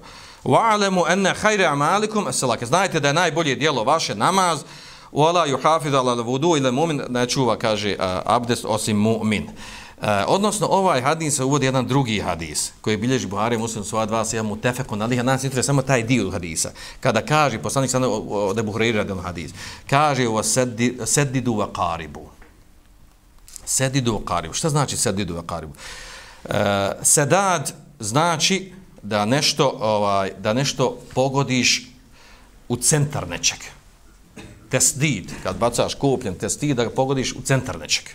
Wa'lamu 0.44 1.04
anna 1.08 1.34
khayra 1.34 1.72
amalikum 1.72 2.28
as-salat. 2.28 2.64
Znajte 2.64 3.00
da 3.00 3.08
je 3.08 3.14
najbolje 3.14 3.56
djelo 3.56 3.84
vaše 3.84 4.16
namaz, 4.16 4.64
Wala 5.12 5.46
yuhafiz 5.48 5.94
ala 5.94 6.16
al-wudu 6.16 6.58
ila 6.58 6.72
mu'min 6.72 7.02
ne 7.10 7.28
čuva 7.28 7.58
kaže 7.58 7.96
uh, 8.00 8.06
abdest 8.26 8.66
osim 8.66 8.98
mu'min. 8.98 9.44
Uh, 9.44 10.08
odnosno, 10.28 10.68
ovaj 10.68 11.02
hadis 11.02 11.36
se 11.36 11.44
uvodi 11.44 11.66
jedan 11.66 11.88
drugi 11.88 12.20
hadis, 12.20 12.72
koji 12.82 12.98
bilježi 12.98 13.28
Buhari 13.28 13.58
muslim 13.58 13.84
sva 13.84 14.06
dva 14.06 14.26
se 14.26 14.42
mu 14.42 14.58
tefeku 14.58 14.96
na 14.96 15.06
liha, 15.06 15.24
nas 15.24 15.44
interesuje 15.44 15.64
samo 15.64 15.82
taj 15.82 16.04
dio 16.04 16.32
hadisa. 16.32 16.72
Kada 17.00 17.22
kaže, 17.22 17.60
poslanik 17.60 17.92
sada 17.92 18.10
od 18.10 18.60
Abu 18.60 18.72
Hurajra 18.72 19.04
da 19.04 19.16
hadis, 19.22 19.52
kaže 19.90 20.28
u 20.28 20.44
sedidu 21.06 21.54
wa 21.54 21.68
qaribu 21.72 22.26
Sedidu 23.66 24.14
wa 24.14 24.24
qaribu 24.24 24.54
Šta 24.54 24.70
znači 24.70 24.98
sedidu 24.98 25.36
wa 25.36 25.44
qaribu 25.44 25.72
e, 26.46 26.58
uh, 26.58 27.06
sedad 27.06 27.74
znači 28.00 28.74
da 29.04 29.26
nešto, 29.26 29.78
ovaj, 29.80 30.32
da 30.40 30.54
nešto 30.54 31.00
pogodiš 31.14 31.88
u 32.68 32.78
centar 32.78 33.28
nečeg. 33.28 33.60
Tesdid, 34.70 35.32
kad 35.44 35.58
bacaš 35.58 35.94
kopljen 35.96 36.36
tesdid, 36.36 36.78
da 36.78 36.84
ga 36.84 36.90
pogodiš 36.90 37.34
u 37.34 37.42
centar 37.42 37.80
nečeg. 37.80 38.06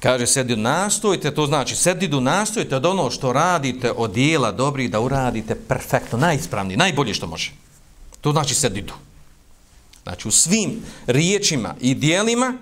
Kaže, 0.00 0.26
sedidu 0.26 0.60
nastojte, 0.60 1.34
to 1.34 1.46
znači, 1.46 1.76
sedidu 1.76 2.20
nastojte 2.20 2.76
od 2.76 2.86
ono 2.86 3.10
što 3.10 3.32
radite 3.32 3.92
od 3.96 4.12
dijela 4.12 4.52
dobrih 4.52 4.90
da 4.90 5.00
uradite 5.00 5.54
perfektno, 5.54 6.18
najispravnije, 6.18 6.76
najbolje 6.76 7.14
što 7.14 7.26
može. 7.26 7.52
To 8.20 8.32
znači 8.32 8.54
sedidu. 8.54 8.94
Znači, 10.02 10.28
u 10.28 10.30
svim 10.30 10.82
riječima 11.06 11.74
i 11.80 11.94
dijelima 11.94 12.54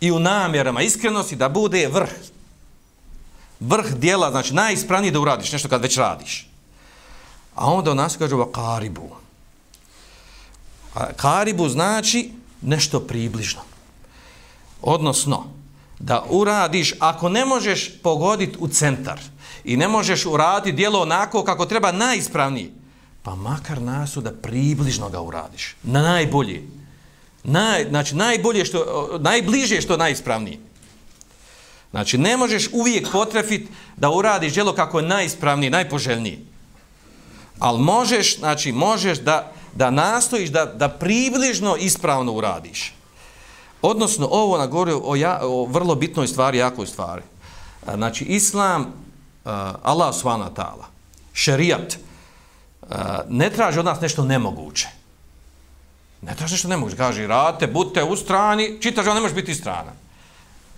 i 0.00 0.10
u 0.10 0.18
namjerama 0.18 0.82
iskrenosti 0.82 1.36
da 1.36 1.48
bude 1.48 1.88
vrh. 1.88 2.10
Vrh 3.66 3.94
dijela, 3.94 4.30
znači, 4.30 4.54
najispravnije 4.54 5.10
da 5.10 5.20
uradiš 5.20 5.52
nešto 5.52 5.68
kad 5.68 5.82
već 5.82 5.96
radiš. 5.96 6.48
A 7.54 7.66
onda 7.72 7.90
u 7.90 7.94
nas 7.94 8.16
kaže 8.16 8.34
karibu. 8.52 9.10
A 10.94 11.12
karibu 11.12 11.68
znači 11.68 12.30
nešto 12.62 13.00
približno. 13.00 13.60
Odnosno, 14.82 15.44
da 15.98 16.24
uradiš, 16.28 16.94
ako 16.98 17.28
ne 17.28 17.44
možeš 17.44 18.02
pogoditi 18.02 18.56
u 18.60 18.68
centar, 18.68 19.20
i 19.64 19.76
ne 19.76 19.88
možeš 19.88 20.26
uraditi 20.26 20.76
dijelo 20.76 21.02
onako 21.02 21.44
kako 21.44 21.66
treba 21.66 21.92
najispravniji, 21.92 22.70
pa 23.22 23.34
makar 23.34 23.82
nasu 23.82 24.20
da 24.20 24.32
približno 24.32 25.08
ga 25.08 25.20
uradiš. 25.20 25.76
Na 25.82 26.02
najbolji. 26.02 26.68
Naj, 27.44 27.86
znači, 27.88 28.14
najbolje 28.14 28.64
što, 28.64 29.08
najbliže 29.20 29.80
što 29.80 29.96
najispravnije. 29.96 30.58
Znači, 31.92 32.18
ne 32.18 32.36
možeš 32.36 32.68
uvijek 32.72 33.12
potrefit 33.12 33.68
da 33.96 34.10
uradiš 34.10 34.52
djelo 34.52 34.74
kako 34.74 34.98
je 34.98 35.06
najispravnije, 35.06 35.70
najpoželjniji. 35.70 36.38
Ali 37.58 37.80
možeš, 37.80 38.38
znači, 38.38 38.72
možeš 38.72 39.18
da, 39.18 39.52
da 39.74 39.90
nastojiš 39.90 40.50
da, 40.50 40.64
da 40.64 40.88
približno 40.88 41.76
ispravno 41.76 42.32
uradiš. 42.32 42.94
Odnosno, 43.82 44.28
ovo 44.30 44.58
na 44.58 44.66
govori 44.66 44.92
o, 45.04 45.16
ja, 45.16 45.40
o 45.42 45.64
vrlo 45.64 45.94
bitnoj 45.94 46.26
stvari, 46.26 46.58
jakoj 46.58 46.86
stvari. 46.86 47.22
Znači, 47.94 48.24
islam, 48.24 48.92
Allah 49.82 50.14
svana 50.14 50.50
ta'ala, 50.56 50.84
šerijat, 51.32 51.96
ne 53.28 53.50
traži 53.50 53.78
od 53.78 53.84
nas 53.84 54.00
nešto 54.00 54.24
nemoguće. 54.24 54.88
Ne 56.22 56.34
traži 56.34 56.54
nešto 56.54 56.68
nemoguće. 56.68 56.96
Kaže, 56.96 57.26
radite, 57.26 57.66
budite 57.66 58.04
u 58.04 58.16
strani, 58.16 58.78
čitaš, 58.80 59.06
ne 59.06 59.20
možeš 59.20 59.34
biti 59.34 59.54
strana. 59.54 59.92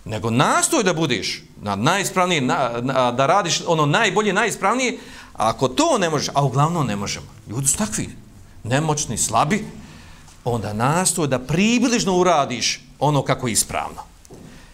Nego 0.04 0.30
nastoj 0.30 0.82
da 0.82 0.92
budiš 0.92 1.42
na 1.62 1.76
najispravniji, 1.76 2.40
na, 2.40 2.70
na, 2.82 3.12
da 3.12 3.26
radiš 3.26 3.62
ono 3.66 3.86
najbolje, 3.86 4.32
najispravnije, 4.32 4.98
a 5.32 5.48
ako 5.48 5.68
to 5.68 5.98
ne 5.98 6.10
možeš, 6.10 6.28
a 6.34 6.44
uglavnom 6.44 6.86
ne 6.86 6.96
možemo. 6.96 7.26
Ljudi 7.48 7.66
su 7.66 7.78
takvi, 7.78 8.08
nemoćni, 8.64 9.18
slabi, 9.18 9.64
onda 10.44 10.72
nastoj 10.72 11.26
da 11.26 11.38
približno 11.38 12.16
uradiš 12.16 12.80
ono 12.98 13.22
kako 13.22 13.46
je 13.46 13.52
ispravno. 13.52 14.02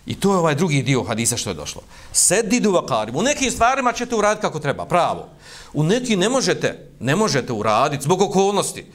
I 0.07 0.15
to 0.15 0.33
je 0.33 0.39
ovaj 0.39 0.55
drugi 0.55 0.83
dio 0.83 1.03
hadisa 1.03 1.37
što 1.37 1.51
je 1.51 1.55
došlo. 1.55 1.83
Sedidu 2.13 2.73
vakarim. 2.73 3.17
U 3.17 3.23
nekim 3.23 3.51
stvarima 3.51 3.93
ćete 3.93 4.15
uraditi 4.15 4.43
kako 4.43 4.59
treba, 4.59 4.85
pravo. 4.85 5.29
U 5.73 5.85
neki 5.85 6.17
ne 6.17 6.29
možete, 6.29 6.91
ne 7.01 7.17
možete 7.17 7.53
uraditi 7.53 8.05
zbog 8.05 8.23
okolnosti, 8.23 8.87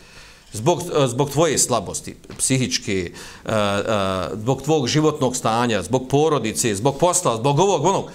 zbog, 0.56 0.82
eh, 0.82 1.08
zbog 1.08 1.30
tvoje 1.30 1.58
slabosti, 1.58 2.16
psihičke, 2.38 3.12
uh, 3.12 3.52
uh, 3.52 4.40
zbog 4.40 4.62
tvog 4.62 4.88
životnog 4.88 5.36
stanja, 5.36 5.84
zbog 5.84 6.08
porodice, 6.10 6.76
zbog 6.76 6.98
posla, 6.98 7.38
zbog 7.38 7.60
ovog, 7.60 7.86
onog. 7.86 8.12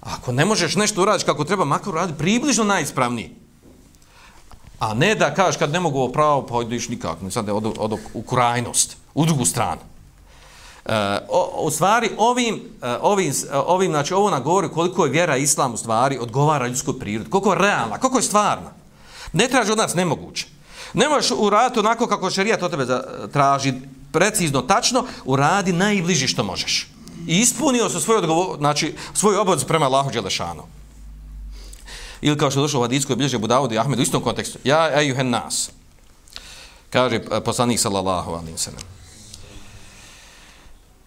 Ako 0.00 0.32
ne 0.32 0.44
možeš 0.44 0.76
nešto 0.76 1.02
uraditi 1.02 1.26
kako 1.26 1.44
treba, 1.44 1.64
makar 1.64 1.88
uradi 1.88 2.12
približno 2.18 2.64
najispravniji. 2.64 3.30
A 4.78 4.94
ne 4.94 5.14
da 5.14 5.34
kažeš 5.34 5.58
kad 5.58 5.72
ne 5.72 5.80
mogu 5.80 5.98
ovo 5.98 6.12
pravo, 6.12 6.46
pa 6.46 6.62
ideš 6.62 6.88
nikako, 6.88 7.24
ne 7.24 7.30
sad 7.30 7.48
od, 7.48 7.74
od, 7.78 7.98
u 8.14 8.22
krajnost, 8.22 8.96
u 9.14 9.26
drugu 9.26 9.44
stranu. 9.44 9.80
Uh, 10.84 10.92
o, 11.28 11.64
u 11.66 11.70
stvari 11.70 12.10
ovim, 12.16 12.60
ovim, 13.00 13.32
ovim 13.66 13.92
znači 13.92 14.14
ovo 14.14 14.30
na 14.30 14.40
govori 14.40 14.68
koliko 14.68 15.04
je 15.04 15.10
vjera 15.10 15.36
islam 15.36 15.74
u 15.74 15.76
stvari 15.76 16.18
odgovara 16.18 16.66
ljudskoj 16.66 16.98
prirodi, 16.98 17.30
koliko 17.30 17.52
je 17.52 17.58
realna, 17.58 17.98
koliko 17.98 18.18
je 18.18 18.22
stvarna. 18.22 18.70
Ne 19.32 19.48
traži 19.48 19.72
od 19.72 19.78
nas 19.78 19.94
nemoguće. 19.94 20.46
Ne 20.94 21.08
možeš 21.08 21.30
uraditi 21.36 21.78
onako 21.78 22.06
kako 22.06 22.30
šerijat 22.30 22.62
od 22.62 22.70
tebe 22.70 22.86
traži 23.32 23.74
precizno, 24.12 24.62
tačno, 24.62 25.04
uradi 25.24 25.72
najbliži 25.72 26.28
što 26.28 26.44
možeš. 26.44 26.88
I 27.26 27.38
ispunio 27.38 27.88
se 27.88 28.00
svoj 28.00 28.16
odgovor, 28.16 28.58
znači 28.58 28.94
svoju 29.14 29.40
obavezu 29.40 29.66
prema 29.66 29.86
Allahu 29.86 30.10
Đelešanu. 30.10 30.62
Ili 32.20 32.38
kao 32.38 32.50
što 32.50 32.60
je 32.60 32.62
došlo 32.62 32.80
u 32.80 32.82
hadijskoj 32.82 33.16
bilježe 33.16 33.38
Budavudi 33.38 33.74
i 33.74 33.78
Ahmedu 33.78 34.00
u 34.00 34.02
istom 34.02 34.22
kontekstu. 34.22 34.58
Ja, 34.64 35.00
ejuhen 35.00 35.30
nas. 35.30 35.70
Kaže 36.90 37.16
e, 37.16 37.40
poslanik 37.44 37.80
sallallahu 37.80 38.32
alim 38.32 38.58
sallam 38.58 38.82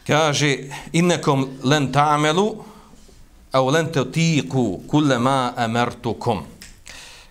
kaže 0.08 0.70
innekom 0.94 1.62
len 1.64 1.92
ta'melu 1.94 2.64
au 3.52 3.70
len 3.70 3.88
tutiqu 3.92 4.82
kulle 4.88 5.20
ma 5.20 5.54
amartukum 5.56 6.44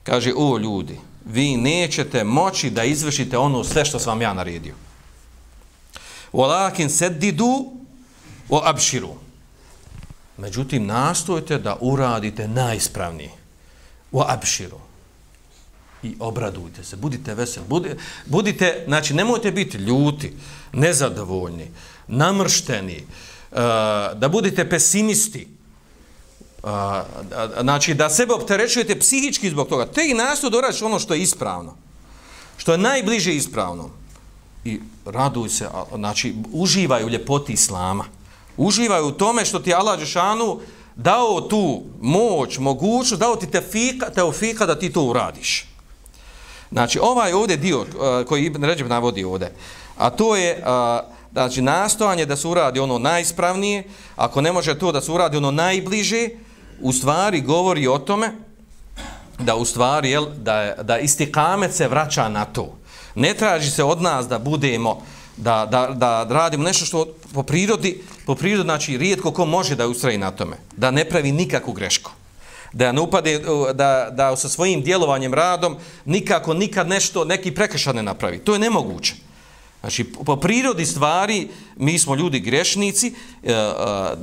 kaže 0.02 0.32
o 0.36 0.58
ljudi 0.58 0.98
vi 1.24 1.56
nećete 1.56 2.24
moći 2.24 2.70
da 2.70 2.84
izvršite 2.84 3.38
ono 3.38 3.64
sve 3.64 3.84
što 3.84 3.98
sam 3.98 4.22
ja 4.22 4.34
naredio. 4.34 4.74
Walakin 6.32 6.88
saddidu 6.88 7.72
wa 8.48 8.60
abshiru. 8.64 9.14
Međutim 10.36 10.86
nastojte 10.86 11.58
da 11.58 11.76
uradite 11.80 12.48
najispravnije. 12.48 13.30
Wa 14.12 14.24
abshiru. 14.28 14.78
I 16.02 16.16
obradujte 16.18 16.84
se, 16.84 16.96
budite 16.96 17.34
veseli, 17.34 17.66
budite, 17.68 17.96
budite, 18.26 18.84
znači 18.86 19.14
nemojte 19.14 19.50
biti 19.50 19.78
ljuti, 19.78 20.32
nezadovoljni, 20.72 21.70
namršteni, 22.06 22.96
uh, 23.50 23.58
da 24.14 24.28
budete 24.32 24.68
pesimisti, 24.68 25.48
a 26.62 27.04
znači 27.60 27.94
da 27.94 28.10
sebe 28.10 28.34
opterećujete 28.34 28.98
psihički 28.98 29.50
zbog 29.50 29.68
toga, 29.68 29.86
te 29.86 30.00
i 30.08 30.14
nasto 30.14 30.50
dorađeš 30.50 30.82
ono 30.82 30.98
što 30.98 31.14
je 31.14 31.22
ispravno, 31.22 31.74
što 32.56 32.72
je 32.72 32.78
najbliže 32.78 33.34
ispravno. 33.34 33.90
I 34.64 34.80
raduj 35.04 35.48
se, 35.48 35.68
znači 35.94 36.34
uživaj 36.52 37.04
u 37.04 37.08
ljepoti 37.08 37.52
Islama, 37.52 38.04
uživaj 38.56 39.02
u 39.02 39.10
tome 39.10 39.44
što 39.44 39.58
ti 39.58 39.74
Allah 39.74 40.00
Žešanu 40.00 40.60
dao 40.96 41.40
tu 41.40 41.82
moć, 42.00 42.58
mogućnost, 42.58 43.20
dao 43.20 43.36
ti 43.36 43.50
te 43.50 43.62
teofika 44.14 44.66
da 44.66 44.78
ti 44.78 44.92
to 44.92 45.02
uradiš. 45.02 45.66
Znači, 46.72 46.98
ovaj 47.02 47.32
ovdje 47.32 47.56
dio 47.56 47.86
koji 48.28 48.44
Ibn 48.44 48.64
Ređeb 48.64 48.88
navodi 48.88 49.24
ovdje, 49.24 49.52
a 49.96 50.10
to 50.10 50.36
je 50.36 50.62
a, 50.66 51.00
znači 51.32 51.62
nastojanje 51.62 52.26
da 52.26 52.36
se 52.36 52.48
uradi 52.48 52.80
ono 52.80 52.98
najispravnije, 52.98 53.84
ako 54.16 54.40
ne 54.40 54.52
može 54.52 54.78
to 54.78 54.92
da 54.92 55.00
se 55.00 55.12
uradi 55.12 55.36
ono 55.36 55.50
najbliže, 55.50 56.28
u 56.80 56.92
stvari 56.92 57.40
govori 57.40 57.86
o 57.86 57.98
tome 57.98 58.32
da 59.38 59.56
u 59.56 59.64
stvari 59.64 60.10
jel, 60.10 60.26
da, 60.36 60.74
da 60.82 60.98
istikamet 60.98 61.74
se 61.74 61.88
vraća 61.88 62.28
na 62.28 62.44
to. 62.44 62.76
Ne 63.14 63.34
traži 63.34 63.70
se 63.70 63.84
od 63.84 64.02
nas 64.02 64.28
da 64.28 64.38
budemo, 64.38 65.02
da, 65.36 65.68
da, 65.70 65.86
da 65.94 66.26
radimo 66.30 66.64
nešto 66.64 66.84
što 66.84 67.06
po 67.34 67.42
prirodi, 67.42 68.02
po 68.26 68.34
prirodi 68.34 68.66
znači 68.66 68.98
rijetko 68.98 69.32
ko 69.32 69.46
može 69.46 69.76
da 69.76 69.86
ustraji 69.86 70.18
na 70.18 70.30
tome, 70.30 70.56
da 70.76 70.90
ne 70.90 71.04
pravi 71.04 71.32
nikakvu 71.32 71.72
grešku 71.72 72.10
da 72.72 72.92
ne 72.92 73.00
upade, 73.00 73.38
da, 73.74 74.08
da 74.10 74.36
sa 74.36 74.48
svojim 74.48 74.82
djelovanjem, 74.82 75.34
radom, 75.34 75.76
nikako, 76.04 76.54
nikad 76.54 76.88
nešto, 76.88 77.24
neki 77.24 77.54
prekršaj 77.54 77.94
ne 77.94 78.02
napravi. 78.02 78.38
To 78.38 78.52
je 78.52 78.58
nemoguće. 78.58 79.14
Znači, 79.80 80.04
po 80.04 80.36
prirodi 80.36 80.86
stvari, 80.86 81.48
mi 81.76 81.98
smo 81.98 82.14
ljudi 82.14 82.40
grešnici, 82.40 83.14
e, 83.42 83.52
e, 83.52 83.72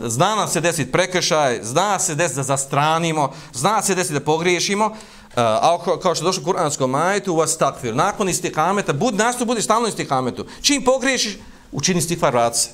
zna 0.05 0.35
nam 0.35 0.47
se 0.47 0.61
desiti 0.61 0.91
prekršaj, 0.91 1.59
zna 1.63 1.99
se 1.99 2.15
desiti 2.15 2.35
da 2.35 2.43
zastranimo, 2.43 3.33
zna 3.53 3.81
se 3.81 3.95
desiti 3.95 4.13
da 4.13 4.19
pogriješimo, 4.19 4.85
e, 4.85 4.91
a 5.35 5.77
kao 6.01 6.15
što 6.15 6.25
je 6.25 6.27
došlo 6.27 6.41
u 6.41 6.45
kuranskom 6.45 6.91
majetu, 6.91 7.33
u 7.33 7.35
vas 7.35 7.57
takvir, 7.57 7.95
nakon 7.95 8.29
istikameta, 8.29 8.93
bud, 8.93 9.15
nastu 9.15 9.45
budi 9.45 9.61
stalno 9.61 9.87
istikametu. 9.87 10.45
Čim 10.61 10.83
pogriješiš, 10.83 11.37
učini 11.71 12.01
stikvar 12.01 12.33
vrat 12.33 12.55
se. 12.55 12.69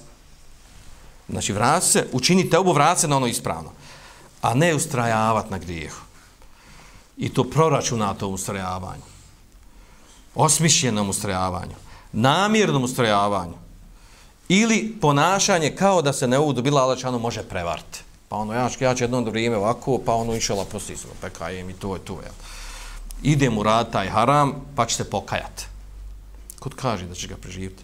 Znači, 1.29 1.53
vrat 1.53 1.83
se, 1.83 2.07
učini 2.11 2.49
te 2.49 2.57
obu 2.57 2.73
vrat 2.73 2.99
se 2.99 3.07
na 3.07 3.17
ono 3.17 3.27
ispravno, 3.27 3.71
a 4.41 4.53
ne 4.53 4.75
ustrajavati 4.75 5.51
na 5.51 5.57
grijehu. 5.57 6.01
I 7.17 7.29
to 7.29 7.43
proračunato 7.43 8.27
ustrajavanju. 8.27 9.03
Osmišljenom 10.35 11.09
ustrajavanju 11.09 11.82
namjernom 12.13 12.83
ustrojavanju 12.83 13.53
ili 14.49 14.95
ponašanje 15.01 15.75
kao 15.75 16.01
da 16.01 16.13
se 16.13 16.27
ne 16.27 16.39
udobila 16.39 16.95
bila 16.95 17.17
može 17.17 17.43
prevarti. 17.43 17.99
Pa 18.29 18.35
ono, 18.35 18.53
ja, 18.53 18.69
ja 18.79 18.95
ću 18.95 19.03
jedno 19.03 19.21
vrijeme 19.21 19.57
ovako, 19.57 19.99
pa 20.05 20.13
ono 20.13 20.35
išala 20.35 20.65
postisno, 20.65 21.09
pa 21.21 21.29
kajem 21.29 21.69
i 21.69 21.73
to 21.73 21.93
je 21.95 21.99
to. 21.99 22.13
Jel. 22.13 22.33
Idem 23.23 23.57
u 23.57 23.63
rad 23.63 23.91
taj 23.91 24.09
haram, 24.09 24.53
pa 24.75 24.85
će 24.85 24.95
se 24.95 25.09
pokajati. 25.09 25.65
Kod 26.59 26.75
kaže 26.75 27.05
da 27.05 27.15
će 27.15 27.27
ga 27.27 27.35
preživiti. 27.35 27.83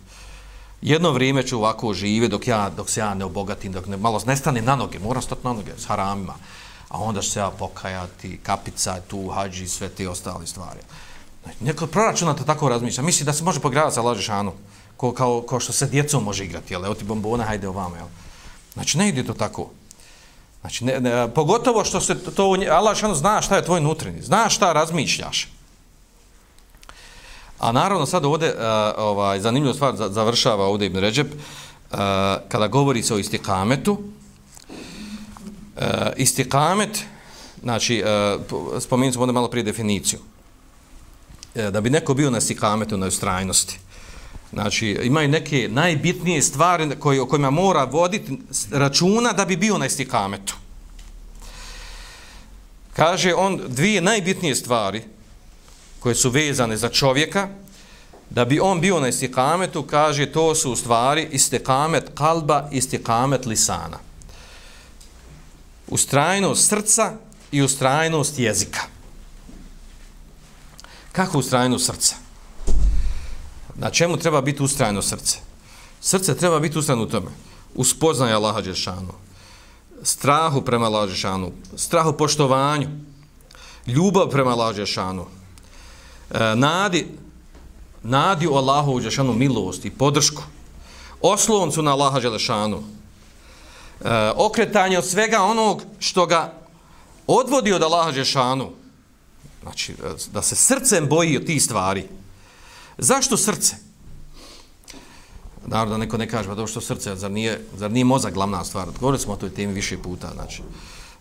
Jedno 0.81 1.11
vrijeme 1.11 1.47
ću 1.47 1.57
ovako 1.57 1.93
žive 1.93 2.27
dok, 2.27 2.47
ja, 2.47 2.69
dok 2.69 2.89
se 2.89 2.99
ja 2.99 3.13
ne 3.13 3.25
obogatim, 3.25 3.71
dok 3.71 3.87
ne, 3.87 3.97
malo 3.97 4.21
nestane 4.25 4.61
na 4.61 4.75
noge, 4.75 4.99
moram 4.99 5.21
stati 5.21 5.41
na 5.43 5.53
noge 5.53 5.71
s 5.77 5.85
haramima. 5.85 6.33
A 6.89 6.97
onda 7.01 7.21
će 7.21 7.29
se 7.29 7.39
ja 7.39 7.51
pokajati, 7.51 8.39
kapica, 8.43 9.01
tu, 9.07 9.27
hađi, 9.27 9.67
sve 9.67 9.89
te 9.89 10.09
ostale 10.09 10.47
stvari. 10.47 10.79
Znači, 11.49 11.63
neko 11.63 11.87
proračunato 11.87 12.43
tako 12.43 12.69
razmišlja. 12.69 13.03
Misli 13.03 13.25
da 13.25 13.33
se 13.33 13.43
može 13.43 13.59
pogravati 13.59 13.95
sa 13.95 14.01
Lažišanu. 14.01 14.53
Ko, 14.97 15.11
kao, 15.11 15.41
kao 15.41 15.59
što 15.59 15.73
se 15.73 15.87
djecom 15.87 16.23
može 16.23 16.45
igrati. 16.45 16.73
Jel? 16.73 16.85
Evo 16.85 16.93
ti 16.93 17.03
bombona, 17.03 17.43
hajde 17.43 17.67
ovamo. 17.67 17.95
Jel? 17.95 18.07
Znači, 18.73 18.97
ne 18.97 19.09
ide 19.09 19.23
to 19.23 19.33
tako. 19.33 19.69
Znači, 20.61 20.85
ne, 20.85 20.99
ne, 20.99 21.33
pogotovo 21.33 21.85
što 21.85 22.01
se 22.01 22.19
to, 22.23 22.55
Allah 22.71 22.97
šano 22.97 23.15
zna 23.15 23.41
šta 23.41 23.55
je 23.55 23.65
tvoj 23.65 23.81
nutrini. 23.81 24.21
Zna 24.21 24.49
šta 24.49 24.73
razmišljaš. 24.73 25.47
A 27.59 27.71
naravno 27.71 28.05
sad 28.05 28.25
ovdje, 28.25 28.49
uh, 28.49 28.61
ovaj, 28.97 29.39
zanimljiva 29.39 29.73
stvar 29.73 29.95
završava 29.95 30.65
ovdje 30.65 30.85
Ibn 30.85 30.97
Ređeb, 30.97 31.27
uh, 31.27 31.97
kada 32.49 32.67
govori 32.67 33.03
se 33.03 33.13
o 33.13 33.17
istikametu, 33.17 33.91
uh, 33.91 33.99
istikamet, 36.17 37.03
znači, 37.63 38.03
uh, 38.03 38.81
spominjamo 38.81 39.13
smo 39.13 39.21
ovdje 39.21 39.33
malo 39.33 39.47
prije 39.47 39.63
definiciju. 39.63 40.19
E, 41.55 41.71
da 41.71 41.81
bi 41.81 41.89
neko 41.89 42.13
bio 42.13 42.29
na 42.29 42.41
sikametu, 42.41 42.97
na 42.97 43.07
ustrajnosti. 43.07 43.79
Znači, 44.53 44.99
imaju 45.03 45.27
neke 45.27 45.69
najbitnije 45.71 46.41
stvari 46.41 46.89
koje, 46.99 47.21
o 47.21 47.25
kojima 47.25 47.49
mora 47.49 47.83
voditi 47.83 48.39
računa 48.71 49.33
da 49.33 49.45
bi 49.45 49.57
bio 49.57 49.77
na 49.77 49.85
istikametu. 49.85 50.55
Kaže 52.93 53.33
on 53.33 53.61
dvije 53.67 54.01
najbitnije 54.01 54.55
stvari 54.55 55.03
koje 55.99 56.15
su 56.15 56.29
vezane 56.29 56.77
za 56.77 56.89
čovjeka, 56.89 57.47
da 58.29 58.45
bi 58.45 58.59
on 58.59 58.81
bio 58.81 58.99
na 58.99 59.07
istikametu, 59.07 59.83
kaže 59.83 60.31
to 60.31 60.55
su 60.55 60.71
u 60.71 60.75
stvari 60.75 61.27
istikamet 61.31 62.03
kalba, 62.15 62.69
istikamet 62.71 63.45
lisana. 63.45 63.99
Ustrajnost 65.87 66.69
srca 66.69 67.13
i 67.51 67.61
ustrajnost 67.61 68.39
jezika. 68.39 68.98
Kako 71.11 71.37
ustrajeno 71.37 71.79
srca? 71.79 72.15
Na 73.75 73.89
čemu 73.89 74.17
treba 74.17 74.41
biti 74.41 74.63
ustrajeno 74.63 75.01
srce? 75.01 75.37
Srce 76.01 76.37
treba 76.37 76.59
biti 76.59 76.79
ustrajeno 76.79 77.03
u 77.03 77.09
tome. 77.09 77.31
Uspoznaje 77.75 78.33
Allaha 78.33 78.61
Đešanu. 78.61 79.13
Strahu 80.03 80.61
prema 80.61 80.85
Allaha 80.85 81.05
Đešanu. 81.05 81.51
Strahu 81.75 82.13
poštovanju. 82.13 82.87
Ljubav 83.87 84.29
prema 84.29 84.51
Allaha 84.51 84.73
Đešanu. 84.73 85.25
E, 86.31 86.55
nadi, 86.55 87.07
nadi 88.03 88.47
u 88.47 88.53
Allahu 88.53 88.99
Đešanu 88.99 89.33
milost 89.33 89.85
i 89.85 89.91
podršku. 89.91 90.43
Osloncu 91.21 91.81
na 91.81 91.91
Allaha 91.91 92.19
Đešanu. 92.19 92.83
E, 94.01 94.31
okretanje 94.35 94.97
od 94.97 95.05
svega 95.05 95.43
onog 95.43 95.83
što 95.99 96.25
ga 96.25 96.53
odvodi 97.27 97.73
od 97.73 97.83
Allaha 97.83 98.11
Đešanu. 98.11 98.78
Znači, 99.69 99.91
e, 99.91 99.95
da 100.33 100.41
se 100.41 100.55
srcem 100.55 101.07
boji 101.07 101.37
od 101.37 101.45
tih 101.45 101.63
stvari. 101.63 102.07
Zašto 102.97 103.37
srce? 103.37 103.75
Naravno, 105.65 105.91
da 105.91 105.97
neko 105.97 106.17
ne 106.17 106.29
kaže, 106.29 106.49
pa 106.49 106.55
to 106.55 106.67
što 106.67 106.81
srce, 106.81 107.15
zar 107.15 107.31
nije, 107.31 107.61
zar 107.77 107.91
nije 107.91 108.05
mozak 108.05 108.33
glavna 108.33 108.63
stvar? 108.65 108.87
Govorili 108.99 109.21
smo 109.21 109.33
o 109.33 109.37
toj 109.37 109.49
temi 109.49 109.73
više 109.73 109.97
puta, 109.97 110.31
znači. 110.33 110.61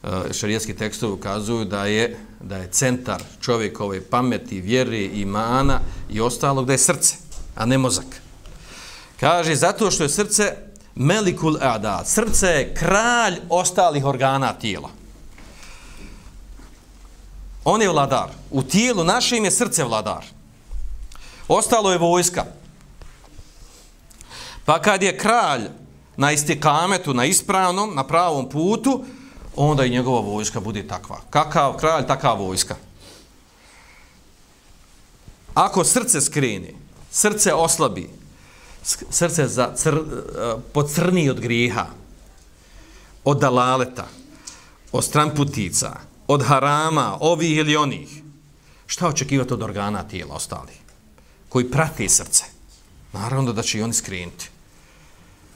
E, 0.02 0.32
šarijetski 0.32 0.74
tekstovi 0.74 1.12
ukazuju 1.12 1.64
da 1.64 1.84
je, 1.86 2.16
da 2.40 2.56
je 2.56 2.70
centar 2.70 3.22
čovjekove 3.40 4.00
pameti, 4.00 4.60
vjere, 4.60 5.04
imana 5.04 5.80
i 6.10 6.20
ostalog, 6.20 6.66
da 6.66 6.72
je 6.72 6.78
srce, 6.78 7.16
a 7.54 7.66
ne 7.66 7.78
mozak. 7.78 8.22
Kaže, 9.20 9.54
zato 9.54 9.90
što 9.90 10.02
je 10.02 10.08
srce 10.08 10.56
melikul 10.94 11.56
ada, 11.60 12.02
srce 12.04 12.46
je 12.46 12.74
kralj 12.74 13.40
ostalih 13.48 14.04
organa 14.04 14.52
tijela. 14.52 14.97
On 17.68 17.82
je 17.82 17.88
vladar. 17.88 18.30
U 18.50 18.62
tijelu 18.62 19.04
našem 19.04 19.44
je 19.44 19.50
srce 19.50 19.84
vladar. 19.84 20.24
Ostalo 21.48 21.92
je 21.92 21.98
vojska. 21.98 22.44
Pa 24.64 24.78
kad 24.82 25.02
je 25.02 25.18
kralj 25.18 25.68
na 26.16 26.32
istikametu, 26.32 27.14
na 27.14 27.24
ispravnom, 27.24 27.94
na 27.94 28.04
pravom 28.04 28.48
putu, 28.48 29.04
onda 29.56 29.84
i 29.84 29.90
njegova 29.90 30.20
vojska 30.20 30.60
bude 30.60 30.88
takva. 30.88 31.20
Kakav 31.30 31.76
kralj, 31.76 32.06
takva 32.06 32.32
vojska. 32.34 32.76
Ako 35.54 35.84
srce 35.84 36.20
skreni, 36.20 36.74
srce 37.10 37.54
oslabi, 37.54 38.08
srce 39.10 39.48
za 39.48 39.74
cr, 39.76 39.94
eh, 39.94 40.00
pocrni 40.72 41.30
od 41.30 41.40
grijeha, 41.40 41.86
od 43.24 43.40
dalaleta, 43.40 44.06
od 44.92 45.04
stramputica, 45.04 46.07
od 46.28 46.42
harama, 46.42 47.16
ovih 47.20 47.56
ili 47.56 47.76
onih, 47.76 48.22
šta 48.86 49.08
očekivati 49.08 49.54
od 49.54 49.62
organa 49.62 50.02
tijela 50.02 50.34
ostali, 50.34 50.72
koji 51.48 51.70
prati 51.70 52.08
srce? 52.08 52.44
Naravno 53.12 53.52
da 53.52 53.62
će 53.62 53.78
i 53.78 53.82
oni 53.82 53.92
skrenuti. 53.92 54.50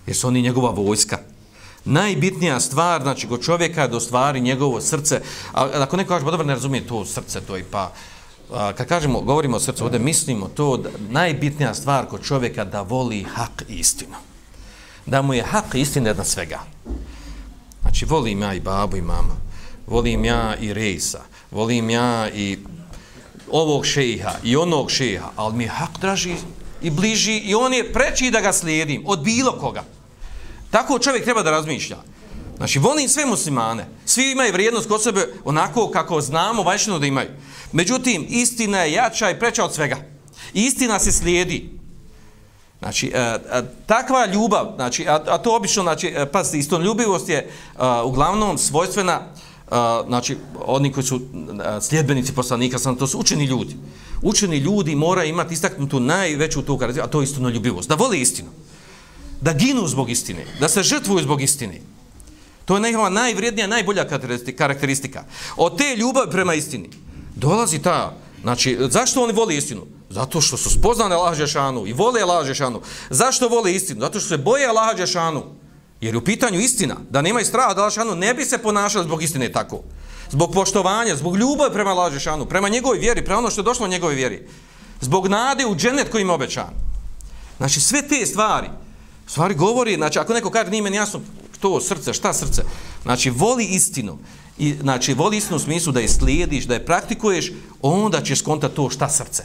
Jer 0.06 0.16
su 0.16 0.28
oni 0.28 0.42
njegova 0.42 0.70
vojska. 0.70 1.18
Najbitnija 1.84 2.60
stvar, 2.60 3.02
znači, 3.02 3.28
kod 3.28 3.44
čovjeka 3.44 3.82
je 3.82 3.88
da 3.88 3.96
ostvari 3.96 4.40
njegovo 4.40 4.80
srce. 4.80 5.20
A 5.52 5.68
ako 5.74 5.96
neko 5.96 6.08
kaže, 6.08 6.24
pa 6.24 6.30
dobro, 6.30 6.46
ne 6.46 6.54
razumije 6.54 6.86
to 6.86 7.04
srce, 7.04 7.40
to 7.40 7.56
i 7.56 7.62
pa... 7.62 7.92
A, 8.52 8.72
kad 8.72 8.88
kažemo, 8.88 9.20
govorimo 9.20 9.56
o 9.56 9.60
srcu, 9.60 9.84
ovdje 9.84 9.98
mislimo 9.98 10.48
to, 10.48 10.76
da, 10.76 10.90
najbitnija 11.08 11.74
stvar 11.74 12.06
kod 12.06 12.22
čovjeka 12.22 12.64
da 12.64 12.82
voli 12.82 13.22
hak 13.22 13.64
i 13.68 13.74
istinu. 13.74 14.16
Da 15.06 15.22
mu 15.22 15.34
je 15.34 15.42
hak 15.42 15.74
i 15.74 15.80
istina 15.80 16.08
jedna 16.08 16.24
svega. 16.24 16.60
Znači, 17.82 18.04
volim 18.04 18.42
ja 18.42 18.54
i 18.54 18.60
babu 18.60 18.96
i 18.96 19.02
mama 19.02 19.51
volim 19.92 20.24
ja 20.24 20.56
i 20.60 20.72
Rejsa, 20.72 21.20
volim 21.50 21.90
ja 21.90 22.28
i 22.34 22.58
ovog 23.50 23.86
šeha 23.86 24.32
i 24.44 24.56
onog 24.56 24.90
šeha, 24.90 25.30
ali 25.36 25.54
mi 25.54 25.64
je 25.64 25.68
hak 25.68 25.90
draži 26.00 26.34
i 26.82 26.90
bliži 26.90 27.36
i 27.38 27.54
on 27.54 27.74
je 27.74 27.92
preći 27.92 28.30
da 28.30 28.40
ga 28.40 28.52
slijedim 28.52 29.02
od 29.06 29.20
bilo 29.20 29.52
koga. 29.60 29.84
Tako 30.70 30.98
čovjek 30.98 31.24
treba 31.24 31.42
da 31.42 31.50
razmišlja. 31.50 31.96
Znači, 32.56 32.78
volim 32.78 33.08
sve 33.08 33.26
muslimane. 33.26 33.86
Svi 34.04 34.30
imaju 34.30 34.52
vrijednost 34.52 34.88
kod 34.88 35.02
sebe 35.02 35.28
onako 35.44 35.90
kako 35.90 36.20
znamo 36.20 36.62
vanjšinu 36.62 36.98
da 36.98 37.06
imaju. 37.06 37.28
Međutim, 37.72 38.26
istina 38.28 38.78
je 38.78 38.92
jača 38.92 39.30
i 39.30 39.38
preča 39.38 39.64
od 39.64 39.74
svega. 39.74 39.96
Istina 40.52 40.98
se 40.98 41.12
slijedi. 41.12 41.70
Znači, 42.78 43.12
a, 43.14 43.38
a, 43.50 43.62
takva 43.86 44.26
ljubav, 44.26 44.72
znači, 44.74 45.06
a, 45.08 45.20
a 45.26 45.38
to 45.38 45.56
obično, 45.56 45.82
znači, 45.82 46.06
e, 46.16 46.26
pazite, 46.26 46.58
istoljubivost 46.58 47.28
je 47.28 47.50
a, 47.76 48.04
uglavnom 48.04 48.58
svojstvena 48.58 49.20
znači 50.06 50.36
oni 50.64 50.92
koji 50.92 51.04
su 51.04 51.20
sljedbenici 51.80 52.32
poslanika 52.32 52.78
sam 52.78 52.96
to 52.96 53.06
su 53.06 53.18
učeni 53.18 53.44
ljudi. 53.44 53.76
Učeni 54.22 54.56
ljudi 54.56 54.94
mora 54.94 55.24
imati 55.24 55.54
istaknutu 55.54 56.00
najveću 56.00 56.62
tu 56.62 56.78
karakteristiku 56.78 57.08
a 57.08 57.10
to 57.10 57.20
je 57.20 57.24
istino 57.24 57.48
ljubivost 57.48 57.88
da 57.88 57.94
vole 57.94 58.20
istinu. 58.20 58.48
Da 59.40 59.52
ginu 59.52 59.88
zbog 59.88 60.10
istine. 60.10 60.46
Da 60.60 60.68
se 60.68 60.82
žrtvuju 60.82 61.22
zbog 61.22 61.42
istine. 61.42 61.80
To 62.64 62.76
je 62.76 62.82
njihova 62.82 63.08
najvrijednija 63.08 63.66
najbolja 63.66 64.08
karakteristika. 64.56 65.24
Od 65.56 65.78
te 65.78 65.96
ljubavi 65.96 66.30
prema 66.30 66.54
istini 66.54 66.90
dolazi 67.34 67.78
ta 67.78 68.16
znači 68.42 68.78
zašto 68.90 69.22
oni 69.22 69.32
vole 69.32 69.56
istinu? 69.56 69.86
Zato 70.10 70.40
što 70.40 70.56
su 70.56 70.70
spoznane 70.70 71.16
lažešanu 71.16 71.86
i 71.86 71.92
vole 71.92 72.24
lažešanu 72.24 72.80
zašto 73.10 73.48
vole 73.48 73.74
istinu? 73.74 74.00
Zato 74.00 74.20
što 74.20 74.28
se 74.28 74.38
boje 74.38 74.72
lažešanu 74.72 75.42
Jer 76.02 76.16
u 76.16 76.20
pitanju 76.20 76.60
istina, 76.60 76.96
da 77.10 77.22
nema 77.22 77.40
i 77.40 77.44
straha 77.44 77.74
da 77.74 77.82
Lašanu 77.82 78.14
ne 78.14 78.34
bi 78.34 78.44
se 78.44 78.58
ponašali 78.58 79.04
zbog 79.04 79.22
istine 79.22 79.52
tako. 79.52 79.82
Zbog 80.30 80.52
poštovanja, 80.52 81.16
zbog 81.16 81.36
ljubavi 81.36 81.72
prema 81.72 81.92
Lašanu, 81.92 82.46
prema 82.46 82.68
njegovoj 82.68 82.98
vjeri, 82.98 83.24
prema 83.24 83.38
ono 83.38 83.50
što 83.50 83.60
je 83.60 83.64
došlo 83.64 83.86
u 83.86 83.88
njegovoj 83.88 84.14
vjeri. 84.14 84.48
Zbog 85.00 85.26
nade 85.26 85.66
u 85.66 85.76
dženet 85.76 86.10
koji 86.10 86.22
ima 86.22 86.34
obećan. 86.34 86.74
Znači 87.56 87.80
sve 87.80 88.08
te 88.08 88.26
stvari, 88.26 88.68
stvari 89.26 89.54
govori, 89.54 89.94
znači 89.94 90.18
ako 90.18 90.32
neko 90.32 90.50
kaže 90.50 90.70
nije 90.70 90.82
meni 90.82 90.96
jasno 90.96 91.20
to 91.60 91.80
srce, 91.80 92.12
šta 92.12 92.32
srce, 92.32 92.62
znači 93.02 93.30
voli 93.30 93.64
istinu. 93.64 94.18
I, 94.58 94.74
znači 94.80 95.14
voli 95.14 95.36
istinu 95.36 95.56
u 95.56 95.60
smislu 95.60 95.92
da 95.92 96.00
je 96.00 96.08
slijediš, 96.08 96.64
da 96.64 96.74
je 96.74 96.86
praktikuješ, 96.86 97.52
onda 97.82 98.22
ćeš 98.22 98.38
skontati 98.38 98.76
to 98.76 98.90
šta 98.90 99.08
srce. 99.08 99.42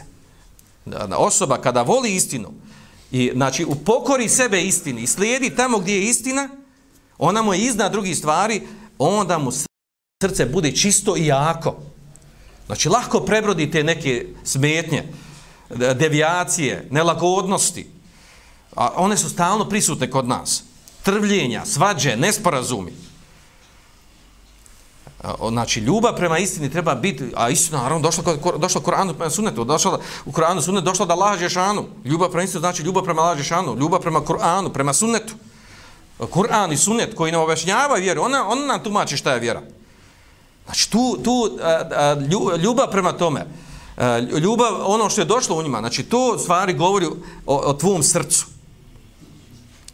Osoba 1.18 1.62
kada 1.62 1.82
voli 1.82 2.16
istinu, 2.16 2.52
I 3.12 3.32
znači 3.34 3.66
u 3.66 3.76
pokori 3.76 4.30
sebe 4.30 4.62
istini 4.62 5.02
i 5.02 5.08
slijedi 5.08 5.56
tamo 5.56 5.80
gdje 5.80 5.94
je 5.94 6.04
istina, 6.04 6.50
ona 7.18 7.42
mu 7.42 7.54
je 7.54 7.60
iznad 7.60 7.92
drugih 7.92 8.18
stvari, 8.18 8.62
onda 9.00 9.38
mu 9.38 9.52
srce 10.24 10.46
bude 10.46 10.72
čisto 10.72 11.18
i 11.18 11.26
jako. 11.26 11.76
Znači 12.66 12.90
lahko 12.90 13.20
prebrodi 13.20 13.72
te 13.72 13.84
neke 13.84 14.28
smetnje, 14.44 15.04
devijacije, 15.96 16.88
nelagodnosti. 16.92 17.88
A 18.76 18.92
one 18.96 19.18
su 19.18 19.30
stalno 19.30 19.70
prisutne 19.70 20.10
kod 20.10 20.28
nas. 20.28 20.64
Trvljenja, 21.04 21.66
svađe, 21.66 22.16
nesporazumi 22.16 23.07
znači 25.50 25.80
ljubav 25.80 26.16
prema 26.16 26.38
istini 26.38 26.72
treba 26.72 26.96
biti, 26.96 27.32
a 27.36 27.50
istina 27.50 27.82
naravno 27.82 28.04
došla 28.04 28.24
došla 28.58 28.82
Kur'anu 28.82 29.14
prema 29.14 29.30
sunnetu, 29.30 29.64
došla 29.64 30.00
u 30.26 30.32
Kur'anu 30.32 30.62
sunnet 30.62 30.84
došla 30.84 31.06
da 31.06 31.16
laže 31.16 31.50
šanu. 31.50 31.86
Ljubav 32.06 32.30
prema 32.30 32.44
istini 32.44 32.60
znači 32.60 32.84
ljubav 32.84 33.04
prema 33.04 33.22
laže 33.22 33.44
šanu, 33.44 33.76
ljubav 33.76 34.02
prema 34.02 34.20
Kur'anu, 34.20 34.70
prema 34.74 34.94
sunnetu. 34.94 35.34
Kur'an 36.20 36.74
i 36.74 36.78
sunnet 36.78 37.16
koji 37.16 37.32
nam 37.32 37.42
objašnjava 37.42 37.96
vjeru, 37.96 38.22
ona 38.22 38.50
ona 38.50 38.66
nam 38.66 38.84
tumači 38.84 39.18
šta 39.18 39.34
je 39.34 39.40
vjera. 39.40 39.62
Znači 40.66 40.92
tu 40.92 41.18
tu 41.24 41.58
ljubav 42.64 42.92
prema 42.92 43.14
tome, 43.14 43.46
ljubav 44.42 44.74
ono 44.86 45.10
što 45.10 45.22
je 45.22 45.26
došlo 45.26 45.58
u 45.58 45.64
njima, 45.64 45.80
znači 45.80 46.04
to 46.04 46.38
stvari 46.40 46.74
govori 46.74 47.06
o, 47.06 47.16
o 47.46 47.74
tvom 47.74 48.04
srcu. 48.04 48.46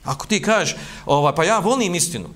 Ako 0.03 0.27
ti 0.27 0.41
kažeš, 0.41 0.75
ovaj 1.05 1.35
pa 1.35 1.43
ja 1.43 1.59
volim 1.59 1.95
istinu, 1.95 2.29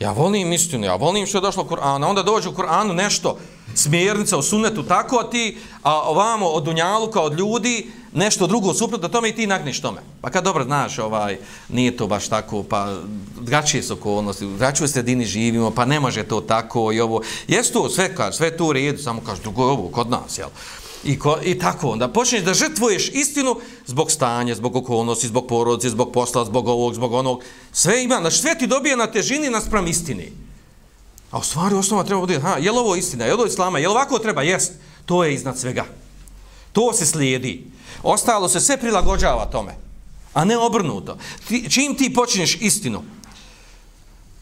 Ja 0.00 0.12
volim 0.12 0.52
istinu, 0.52 0.86
ja 0.86 0.96
volim 0.96 1.26
što 1.26 1.38
je 1.38 1.42
došlo 1.42 1.62
u 1.62 1.66
Kur'anu. 1.66 2.08
Onda 2.08 2.22
dođe 2.22 2.48
u 2.48 2.52
Kur'anu 2.52 2.92
nešto, 2.92 3.38
smjernica 3.74 4.36
u 4.36 4.42
sunnetu, 4.42 4.82
tako 4.82 5.16
a 5.16 5.30
ti, 5.30 5.58
a 5.82 6.00
ovamo 6.00 6.46
od 6.46 6.64
Dunjaluka, 6.64 7.20
od 7.20 7.38
ljudi, 7.38 7.90
nešto 8.12 8.46
drugo 8.46 8.74
suprotno 8.74 9.08
tome 9.08 9.28
i 9.28 9.34
ti 9.34 9.46
nagniš 9.46 9.80
tome. 9.80 10.00
Pa 10.20 10.30
kad 10.30 10.44
dobro 10.44 10.64
znaš, 10.64 10.98
ovaj, 10.98 11.38
nije 11.68 11.96
to 11.96 12.06
baš 12.06 12.28
tako, 12.28 12.62
pa 12.62 12.96
drugačije 13.34 13.82
su 13.82 13.92
okolnosti, 13.92 14.46
drugačije 14.46 14.88
sredini 14.88 15.24
živimo, 15.24 15.70
pa 15.70 15.84
ne 15.84 16.00
može 16.00 16.22
to 16.22 16.40
tako 16.40 16.92
i 16.92 17.00
ovo. 17.00 17.22
Jes 17.48 17.72
to 17.72 17.88
sve, 17.88 18.14
kaže, 18.14 18.36
sve 18.36 18.56
to 18.56 18.64
u 18.64 18.72
redu, 18.72 19.02
samo 19.02 19.20
kaže, 19.26 19.42
drugo 19.42 19.62
je 19.62 19.70
ovo 19.70 19.88
kod 19.88 20.10
nas, 20.10 20.38
jel? 20.38 20.48
I, 21.06 21.18
ko, 21.18 21.38
I 21.44 21.58
tako, 21.58 21.90
onda 21.90 22.08
počneš 22.08 22.42
da 22.42 22.54
žrtvuješ 22.54 23.08
istinu 23.08 23.56
zbog 23.86 24.10
stanja, 24.10 24.54
zbog 24.54 24.76
okolnosti, 24.76 25.26
zbog 25.26 25.46
porodice, 25.46 25.90
zbog 25.90 26.12
posla, 26.12 26.44
zbog 26.44 26.68
ovog, 26.68 26.94
zbog 26.94 27.12
onog. 27.12 27.42
Sve 27.72 28.04
ima, 28.04 28.18
znači 28.20 28.38
sve 28.38 28.58
ti 28.58 28.66
dobije 28.66 28.96
na 28.96 29.06
težini 29.06 29.50
naspram 29.50 29.86
istini. 29.86 30.32
A 31.30 31.38
u 31.38 31.42
stvari 31.42 31.74
osnova 31.74 32.04
treba 32.04 32.20
bude, 32.20 32.40
ha, 32.40 32.56
je 32.58 32.72
li 32.72 32.78
ovo 32.78 32.96
istina, 32.96 33.24
je 33.24 33.34
li 33.34 33.38
ovo 33.38 33.46
islama, 33.46 33.78
je 33.78 33.88
li 33.88 33.92
ovako 33.92 34.18
treba, 34.18 34.42
jest, 34.42 34.72
to 35.04 35.24
je 35.24 35.34
iznad 35.34 35.58
svega. 35.58 35.84
To 36.72 36.92
se 36.92 37.06
slijedi. 37.06 37.66
Ostalo 38.02 38.48
se 38.48 38.60
sve 38.60 38.76
prilagođava 38.76 39.46
tome, 39.46 39.74
a 40.34 40.44
ne 40.44 40.58
obrnuto. 40.58 41.16
Ti, 41.48 41.70
čim 41.70 41.94
ti 41.94 42.14
počinješ 42.14 42.58
istinu, 42.60 43.02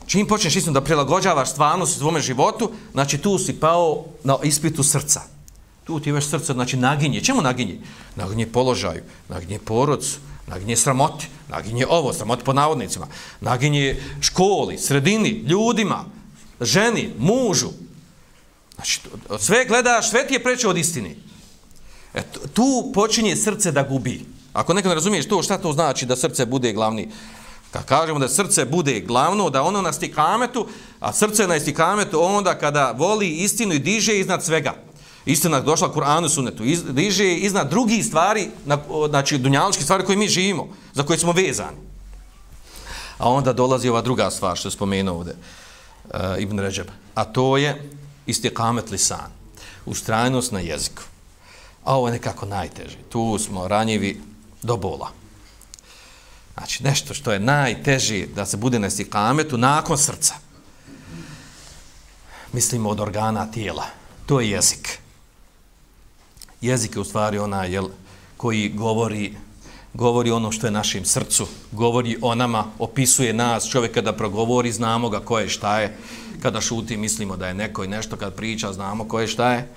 čim 0.07 0.27
počneš 0.27 0.57
istinu 0.57 0.75
da 0.75 0.85
prilagođavaš 0.85 1.51
stvarnost 1.51 1.97
u 1.97 1.99
svome 1.99 2.21
životu, 2.21 2.71
znači 2.93 3.19
tu 3.19 3.39
si 3.39 3.61
pao 3.61 4.05
na 4.25 4.39
ispitu 4.43 4.83
srca. 4.83 5.34
Tu 5.85 6.01
ti 6.01 6.13
već 6.13 6.25
srce, 6.25 6.53
znači 6.53 6.77
naginje. 6.77 7.21
Čemu 7.21 7.43
naginje? 7.43 7.79
Naginje 8.17 8.47
položaju, 8.47 9.03
naginje 9.29 9.59
porodcu, 9.59 10.19
naginje 10.47 10.77
sramoti, 10.77 11.29
naginje 11.49 11.87
ovo, 11.89 12.13
sramoti 12.13 12.45
po 12.45 12.53
navodnicima, 12.53 13.07
naginje 13.41 14.03
školi, 14.21 14.79
sredini, 14.79 15.29
ljudima, 15.29 16.05
ženi, 16.61 17.11
mužu. 17.19 17.71
Znači, 18.75 19.01
sve 19.39 19.65
gledaš, 19.65 20.11
sve 20.11 20.27
ti 20.27 20.35
je 20.35 20.43
preče 20.43 20.69
od 20.69 20.77
istine. 20.77 21.15
E, 22.15 22.23
tu 22.55 22.91
počinje 22.95 23.37
srce 23.37 23.73
da 23.73 23.83
gubi. 23.83 24.25
Ako 24.53 24.75
neko 24.75 24.89
ne 24.89 24.95
razumiješ 24.95 25.29
to, 25.29 25.43
šta 25.43 25.59
to 25.59 25.73
znači 25.73 26.07
da 26.07 26.17
srce 26.17 26.47
bude 26.47 26.73
glavni? 26.73 27.09
Kad 27.71 27.85
kažemo 27.85 28.19
da 28.19 28.29
srce 28.29 28.65
bude 28.65 29.01
glavno, 29.01 29.51
da 29.51 29.63
ono 29.63 29.83
na 29.83 29.93
stikametu, 29.93 30.67
a 31.01 31.13
srce 31.13 31.47
na 31.47 31.61
stikametu 31.61 32.23
onda 32.23 32.59
kada 32.59 32.95
voli 32.99 33.29
istinu 33.29 33.75
i 33.75 33.79
diže 33.79 34.19
iznad 34.19 34.45
svega. 34.45 34.75
Istina 35.27 35.61
došla 35.61 35.93
Kur'anu 35.95 36.29
sunetu, 36.29 36.65
iz, 36.65 36.83
diže 36.85 37.35
iznad 37.35 37.71
drugih 37.71 38.07
stvari, 38.07 38.51
na, 38.65 38.79
znači 39.09 39.39
dunjaličke 39.39 39.83
stvari 39.83 40.05
koje 40.05 40.17
mi 40.17 40.29
živimo, 40.29 40.69
za 40.93 41.03
koje 41.03 41.19
smo 41.19 41.33
vezani. 41.33 41.77
A 43.19 43.29
onda 43.29 43.53
dolazi 43.53 43.89
ova 43.89 44.03
druga 44.03 44.31
stvar 44.31 44.57
što 44.57 44.69
je 44.69 44.73
spomenuo 44.73 45.17
ovdje 45.17 45.35
uh, 45.35 46.21
Ibn 46.39 46.59
Ređeb, 46.59 46.87
a 47.15 47.25
to 47.25 47.57
je 47.57 47.91
istikamet 48.27 48.91
lisan, 48.91 49.31
ustrajnost 49.87 50.53
na 50.53 50.61
jeziku. 50.61 51.03
A 51.85 51.97
ovo 51.97 52.09
je 52.09 52.13
nekako 52.13 52.47
najteže. 52.47 52.97
Tu 53.09 53.39
smo 53.39 53.69
ranjivi 53.69 54.21
do 54.63 54.77
bola. 54.77 55.11
Znači, 56.55 56.83
nešto 56.83 57.15
što 57.15 57.33
je 57.33 57.41
najteže 57.41 58.27
da 58.27 58.47
se 58.47 58.57
bude 58.57 58.79
na 58.79 58.87
istikametu 58.87 59.59
nakon 59.59 59.99
srca. 59.99 60.35
Mislimo 62.53 62.89
od 62.89 63.01
organa 63.01 63.51
tijela. 63.51 63.87
To 64.27 64.41
je 64.41 64.51
jezik. 64.51 65.04
Jezik 66.65 66.97
je 66.97 67.01
u 67.01 67.05
stvari 67.05 67.39
ona 67.39 67.65
jel, 67.65 67.89
koji 68.37 68.69
govori 68.69 69.35
govori 69.95 70.31
ono 70.31 70.53
što 70.53 70.67
je 70.67 70.71
našim 70.71 71.05
srcu, 71.05 71.47
govori 71.73 72.17
o 72.23 72.35
nama, 72.35 72.65
opisuje 72.79 73.33
nas, 73.33 73.69
čovjek 73.71 73.95
kada 73.95 74.13
progovori, 74.13 74.73
znamo 74.73 75.09
ga 75.09 75.21
ko 75.21 75.39
je, 75.39 75.49
šta 75.49 75.81
je, 75.81 75.97
kada 76.43 76.61
šuti, 76.61 76.97
mislimo 76.97 77.37
da 77.37 77.49
je 77.49 77.55
neko 77.55 77.85
i 77.85 77.89
nešto, 77.89 78.17
kad 78.17 78.35
priča, 78.35 78.73
znamo 78.73 79.09
ko 79.09 79.21
je, 79.21 79.27
šta 79.27 79.53
je. 79.53 79.69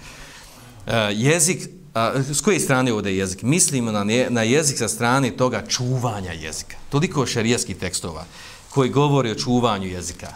E, 0.88 1.14
jezik, 1.14 1.70
a, 1.94 2.14
s 2.34 2.42
koje 2.42 2.60
strane 2.60 2.94
ovdje 2.94 3.12
je 3.12 3.18
jezik? 3.18 3.42
Mislimo 3.42 3.92
na, 3.92 4.06
na 4.30 4.42
jezik 4.44 4.78
sa 4.78 4.88
strane 4.88 5.32
toga 5.32 5.64
čuvanja 5.68 6.32
jezika. 6.32 6.78
Toliko 6.90 7.26
šarijeskih 7.26 7.78
tekstova 7.78 8.26
koji 8.70 8.90
govori 8.90 9.32
o 9.32 9.36
čuvanju 9.36 9.88
jezika 9.88 10.28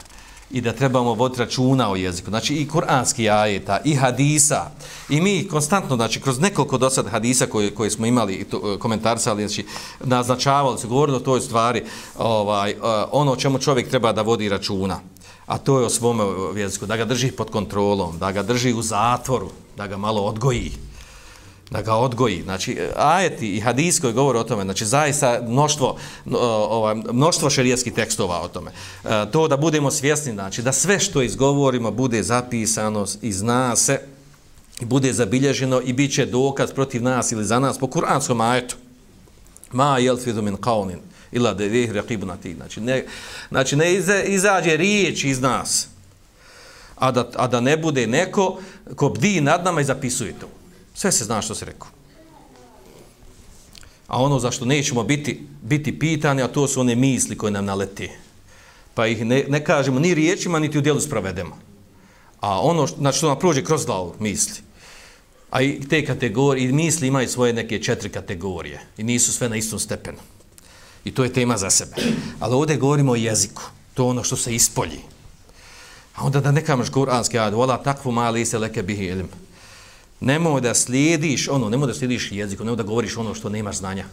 i 0.53 0.61
da 0.61 0.73
trebamo 0.73 1.13
voditi 1.13 1.39
računa 1.39 1.91
o 1.91 1.95
jeziku. 1.95 2.29
Znači 2.29 2.55
i 2.55 2.67
kuranski 2.67 3.29
ajeta, 3.29 3.79
i 3.83 3.95
hadisa. 3.95 4.71
I 5.09 5.21
mi 5.21 5.47
konstantno, 5.47 5.95
znači 5.95 6.21
kroz 6.21 6.39
nekoliko 6.39 6.77
dosad 6.77 7.07
hadisa 7.07 7.45
koje, 7.45 7.75
koje 7.75 7.91
smo 7.91 8.05
imali 8.05 8.33
i 8.33 8.41
e, 8.41 8.79
komentarsali, 8.79 9.47
znači 9.47 9.65
naznačavali 9.99 10.79
se, 10.79 10.87
govorili 10.87 11.17
o 11.17 11.19
toj 11.19 11.41
stvari, 11.41 11.83
ovaj, 12.17 12.71
e, 12.71 12.75
ono 13.11 13.31
o 13.31 13.35
čemu 13.35 13.59
čovjek 13.59 13.89
treba 13.89 14.11
da 14.11 14.21
vodi 14.21 14.49
računa. 14.49 14.99
A 15.45 15.57
to 15.57 15.79
je 15.79 15.85
o 15.85 15.89
svom 15.89 16.21
jeziku, 16.55 16.85
da 16.85 16.97
ga 16.97 17.05
drži 17.05 17.31
pod 17.31 17.51
kontrolom, 17.51 18.17
da 18.17 18.31
ga 18.31 18.43
drži 18.43 18.73
u 18.73 18.81
zatvoru, 18.81 19.49
da 19.77 19.87
ga 19.87 19.97
malo 19.97 20.21
odgoji 20.21 20.90
da 21.71 21.81
ga 21.81 21.95
odgoji. 21.95 22.41
Znači, 22.43 22.77
ajeti 22.95 23.55
i 23.55 23.59
hadis 23.59 23.99
koji 23.99 24.13
govore 24.13 24.39
o 24.39 24.43
tome, 24.43 24.63
znači, 24.63 24.85
zaista 24.85 25.41
mnoštvo, 25.47 25.97
ovaj, 26.69 26.95
mnoštvo 26.95 27.49
šerijskih 27.49 27.93
tekstova 27.93 28.41
o 28.41 28.47
tome. 28.47 28.71
E, 29.03 29.31
to 29.31 29.47
da 29.47 29.57
budemo 29.57 29.91
svjesni, 29.91 30.33
znači, 30.33 30.61
da 30.61 30.71
sve 30.71 30.99
što 30.99 31.21
izgovorimo 31.21 31.91
bude 31.91 32.23
zapisano 32.23 33.05
i 33.21 33.31
zna 33.33 33.75
se 33.75 33.99
i 34.81 34.85
bude 34.85 35.13
zabilježeno 35.13 35.81
i 35.81 35.93
bit 35.93 36.13
će 36.13 36.25
dokaz 36.25 36.71
protiv 36.71 37.03
nas 37.03 37.31
ili 37.31 37.45
za 37.45 37.59
nas 37.59 37.79
po 37.79 37.87
kuranskom 37.87 38.41
ajetu. 38.41 38.75
Ma 39.71 39.97
jel 39.97 40.17
fidu 40.17 40.41
min 40.41 40.57
kaunin 40.57 40.99
ila 41.31 41.53
de 41.53 41.67
vih 41.67 41.91
reqibu 41.91 42.25
na 42.25 42.37
ti. 42.37 42.53
Znači, 42.55 42.81
ne, 42.81 43.05
znači, 43.49 43.75
ne 43.75 43.93
izađe 44.25 44.77
riječ 44.77 45.23
iz 45.23 45.41
nas, 45.41 45.87
a 46.95 47.11
da, 47.11 47.29
a 47.35 47.47
da 47.47 47.59
ne 47.59 47.77
bude 47.77 48.07
neko 48.07 48.59
ko 48.95 49.09
bdi 49.09 49.41
nad 49.41 49.63
nama 49.63 49.81
i 49.81 49.83
zapisuje 49.83 50.33
to. 50.39 50.60
Sve 50.93 51.11
se 51.11 51.25
zna 51.25 51.41
što 51.41 51.55
se 51.55 51.65
rekao. 51.65 51.87
A 54.07 54.23
ono 54.23 54.39
zašto 54.39 54.65
nećemo 54.65 55.03
biti, 55.03 55.47
biti 55.61 55.99
pitani, 55.99 56.41
a 56.41 56.47
to 56.47 56.67
su 56.67 56.81
one 56.81 56.95
misli 56.95 57.37
koje 57.37 57.51
nam 57.51 57.65
naleti. 57.65 58.09
Pa 58.93 59.07
ih 59.07 59.25
ne, 59.25 59.45
ne 59.47 59.63
kažemo 59.63 59.99
ni 59.99 60.13
riječima, 60.13 60.59
niti 60.59 60.77
u 60.77 60.81
dijelu 60.81 60.99
spravedemo. 60.99 61.57
A 62.39 62.61
ono 62.61 62.87
što, 62.87 62.97
znači, 62.97 63.17
što 63.17 63.27
nam 63.27 63.39
prođe 63.39 63.63
kroz 63.63 63.85
glavu 63.85 64.15
misli. 64.19 64.61
A 65.51 65.61
i 65.61 65.79
te 65.89 66.05
kategorije, 66.05 66.69
i 66.69 66.73
misli 66.73 67.07
imaju 67.07 67.29
svoje 67.29 67.53
neke 67.53 67.81
četiri 67.83 68.09
kategorije. 68.09 68.81
I 68.97 69.03
nisu 69.03 69.33
sve 69.33 69.49
na 69.49 69.55
istom 69.55 69.79
stepenu. 69.79 70.19
I 71.05 71.11
to 71.11 71.23
je 71.23 71.33
tema 71.33 71.57
za 71.57 71.69
sebe. 71.69 71.95
Ali 72.39 72.55
ovdje 72.55 72.77
govorimo 72.77 73.11
o 73.11 73.15
jeziku. 73.15 73.63
To 73.93 74.07
ono 74.07 74.23
što 74.23 74.35
se 74.35 74.55
ispolji. 74.55 74.99
A 76.15 76.25
onda 76.25 76.41
da 76.41 76.51
ne 76.51 76.65
kamaš 76.65 76.89
kuranski 76.89 77.39
ad, 77.39 77.53
vola 77.53 77.83
takvu 77.83 78.11
mali 78.11 78.45
se 78.45 78.59
leke 78.59 78.83
bihi 78.83 79.05
ilim 79.05 79.29
nemoj 80.21 80.61
da 80.61 80.73
slijediš 80.73 81.47
ono, 81.47 81.69
nemoj 81.69 81.87
da 81.87 81.93
slijediš 81.93 82.31
jeziku, 82.31 82.63
nemoj 82.63 82.77
da 82.77 82.83
govoriš 82.83 83.17
ono 83.17 83.33
što 83.33 83.49
nemaš 83.49 83.77
znanja. 83.77 84.05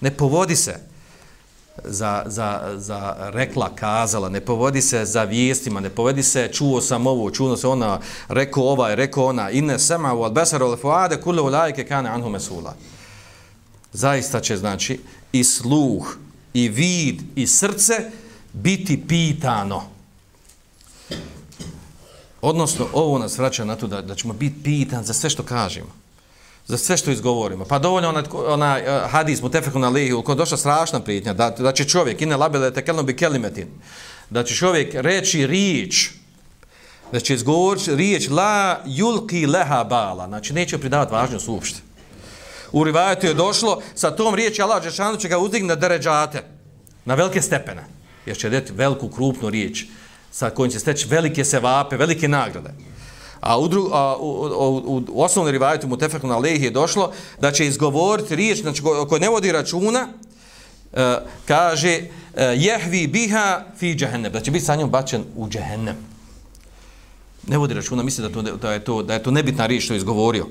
Ne 0.00 0.10
povodi 0.10 0.56
se 0.56 0.80
za, 1.84 2.22
za, 2.26 2.74
za 2.76 3.16
rekla, 3.18 3.70
kazala, 3.74 4.28
ne 4.28 4.40
povodi 4.40 4.80
se 4.80 5.04
za 5.04 5.24
vijestima, 5.24 5.80
ne 5.80 5.90
povodi 5.90 6.22
se 6.22 6.50
čuo 6.52 6.80
sam 6.80 7.06
ovo, 7.06 7.30
čuo 7.30 7.56
se 7.56 7.68
ona, 7.68 8.00
rekao 8.28 8.64
ovaj, 8.64 8.96
rekao 8.96 9.24
ona, 9.26 9.50
inne 9.50 9.78
sema 9.78 10.14
u 10.14 10.22
albesaru 10.22 10.70
lefuade, 10.70 11.16
kule 11.16 11.42
u 11.42 11.46
lajke 11.46 11.84
kane 11.84 12.10
anhu 12.10 12.28
mesula. 12.28 12.74
Zaista 13.92 14.40
će, 14.40 14.56
znači, 14.56 15.00
i 15.32 15.44
sluh, 15.44 16.16
i 16.54 16.68
vid, 16.68 17.22
i 17.36 17.46
srce 17.46 18.10
biti 18.52 19.04
pitano. 19.08 19.82
Odnosno, 22.42 22.86
ovo 22.92 23.18
nas 23.18 23.38
vraća 23.38 23.64
na 23.64 23.76
to 23.76 23.86
da, 23.86 24.02
da 24.02 24.14
ćemo 24.14 24.32
biti 24.32 24.62
pitan 24.64 25.04
za 25.04 25.12
sve 25.12 25.30
što 25.30 25.42
kažemo. 25.42 25.94
Za 26.66 26.78
sve 26.78 26.96
što 26.96 27.10
izgovorimo. 27.10 27.64
Pa 27.64 27.78
dovoljno 27.78 28.08
onaj, 28.08 28.24
onaj 28.46 28.82
uh, 28.82 29.10
hadis 29.10 29.42
mu 29.42 29.50
tefeku 29.50 29.78
na 29.78 29.88
lihiju, 29.88 30.22
kod 30.22 30.36
došla 30.36 30.56
strašna 30.56 31.00
prijetnja, 31.00 31.32
da, 31.32 31.50
da 31.50 31.72
će 31.72 31.84
čovjek, 31.84 32.20
ine 32.20 32.36
labele 32.36 32.70
te 32.74 32.84
kelno 32.84 33.02
bi 33.02 33.16
kelimetin, 33.16 33.68
da 34.30 34.44
će 34.44 34.54
čovjek 34.54 34.94
reći 34.94 35.46
rič, 35.46 36.10
da 37.12 37.20
će 37.20 37.34
izgovoriti 37.34 37.96
riječ 37.96 38.28
la 38.28 38.80
julki 38.86 39.46
leha 39.46 39.84
bala, 39.84 40.26
znači 40.26 40.52
neće 40.52 40.78
pridavati 40.78 41.12
važnost 41.12 41.48
uopšte. 41.48 41.80
U 42.72 42.84
rivajetu 42.84 43.26
je 43.26 43.34
došlo, 43.34 43.82
sa 43.94 44.10
tom 44.10 44.34
riječi 44.34 44.62
Allah 44.62 44.82
Žešanu 44.82 45.16
će 45.16 45.28
ga 45.28 45.38
uzdigni 45.38 45.68
na 45.68 45.74
deređate, 45.74 46.42
na 47.04 47.14
velike 47.14 47.42
stepene, 47.42 47.84
jer 48.26 48.36
će 48.36 48.50
deti 48.50 48.72
veliku, 48.72 49.08
krupnu 49.08 49.50
riječ 49.50 49.84
sa 50.32 50.50
kojim 50.50 50.72
će 50.72 50.78
steći 50.78 51.08
velike 51.08 51.44
sevape, 51.44 51.96
velike 51.96 52.28
nagrade. 52.28 52.70
A 53.40 53.58
u, 53.58 53.68
dru, 53.68 53.88
a, 53.92 54.16
u, 54.16 54.26
u, 54.26 54.96
u, 54.96 55.02
u 55.08 55.22
osnovnom 55.22 55.52
rivajetu 55.52 55.88
mu 55.88 55.96
tefeku 55.96 56.26
na 56.26 56.38
lehi 56.38 56.64
je 56.64 56.70
došlo 56.70 57.12
da 57.40 57.52
će 57.52 57.66
izgovoriti 57.66 58.36
riječ 58.36 58.60
znači, 58.60 58.82
ko 59.08 59.18
ne 59.18 59.28
vodi 59.28 59.52
računa, 59.52 60.08
e, 60.92 61.16
kaže 61.46 61.90
e, 61.90 62.08
jehvi 62.56 63.06
biha 63.06 63.64
fi 63.78 63.94
džehennem, 63.94 64.32
da 64.32 64.40
će 64.40 64.50
biti 64.50 64.64
sa 64.64 64.76
njom 64.76 64.90
bačen 64.90 65.24
u 65.36 65.48
džehennem. 65.48 65.96
Ne 67.46 67.58
vodi 67.58 67.74
računa, 67.74 68.02
misli 68.02 68.22
da, 68.22 68.34
to, 68.34 68.42
da, 68.42 68.72
je 68.72 68.84
to, 68.84 69.02
da 69.02 69.14
je 69.14 69.22
to 69.22 69.30
nebitna 69.30 69.66
riječ 69.66 69.84
što 69.84 69.94
je 69.94 69.98
izgovorio 69.98 70.46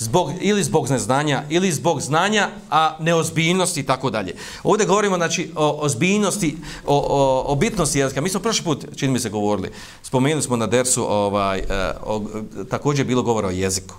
zbog, 0.00 0.32
ili 0.40 0.64
zbog 0.64 0.90
neznanja, 0.90 1.42
ili 1.48 1.72
zbog 1.72 2.00
znanja, 2.00 2.48
a 2.70 2.96
neozbiljnosti 3.00 3.80
i 3.80 3.82
tako 3.82 4.10
dalje. 4.10 4.34
Ovdje 4.62 4.86
govorimo 4.86 5.16
znači, 5.16 5.50
o 5.56 5.78
ozbiljnosti, 5.80 6.56
o, 6.86 6.96
o, 6.96 7.52
o 7.52 7.54
bitnosti 7.54 7.98
jezika. 7.98 8.20
Mi 8.20 8.28
smo 8.28 8.40
prošli 8.40 8.64
put, 8.64 8.86
čini 8.96 9.12
mi 9.12 9.20
se, 9.20 9.30
govorili, 9.30 9.70
spomenuli 10.02 10.42
smo 10.42 10.56
na 10.56 10.66
dersu, 10.66 11.04
ovaj, 11.04 11.58
e, 11.58 11.64
o, 12.06 12.22
također 12.70 13.00
je 13.00 13.08
bilo 13.08 13.22
govora 13.22 13.48
o 13.48 13.50
jeziku. 13.50 13.94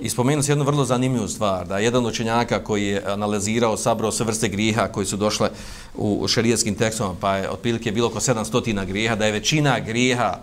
I 0.00 0.10
spomenuli 0.10 0.42
se 0.42 0.52
jednu 0.52 0.64
vrlo 0.64 0.84
zanimljivu 0.84 1.28
stvar, 1.28 1.66
da 1.66 1.78
jedan 1.78 2.06
učenjaka 2.06 2.64
koji 2.64 2.86
je 2.86 3.02
analizirao, 3.06 3.76
sabrao 3.76 4.12
sve 4.12 4.26
vrste 4.26 4.48
griha 4.48 4.88
koji 4.88 5.06
su 5.06 5.16
došle 5.16 5.50
u 5.94 6.28
šarijetskim 6.28 6.74
tekstom, 6.74 7.16
pa 7.20 7.36
je 7.36 7.50
otprilike 7.50 7.92
bilo 7.92 8.08
oko 8.08 8.20
700 8.20 8.86
griha, 8.86 9.14
da 9.14 9.26
je 9.26 9.32
većina 9.32 9.80
griha, 9.80 10.38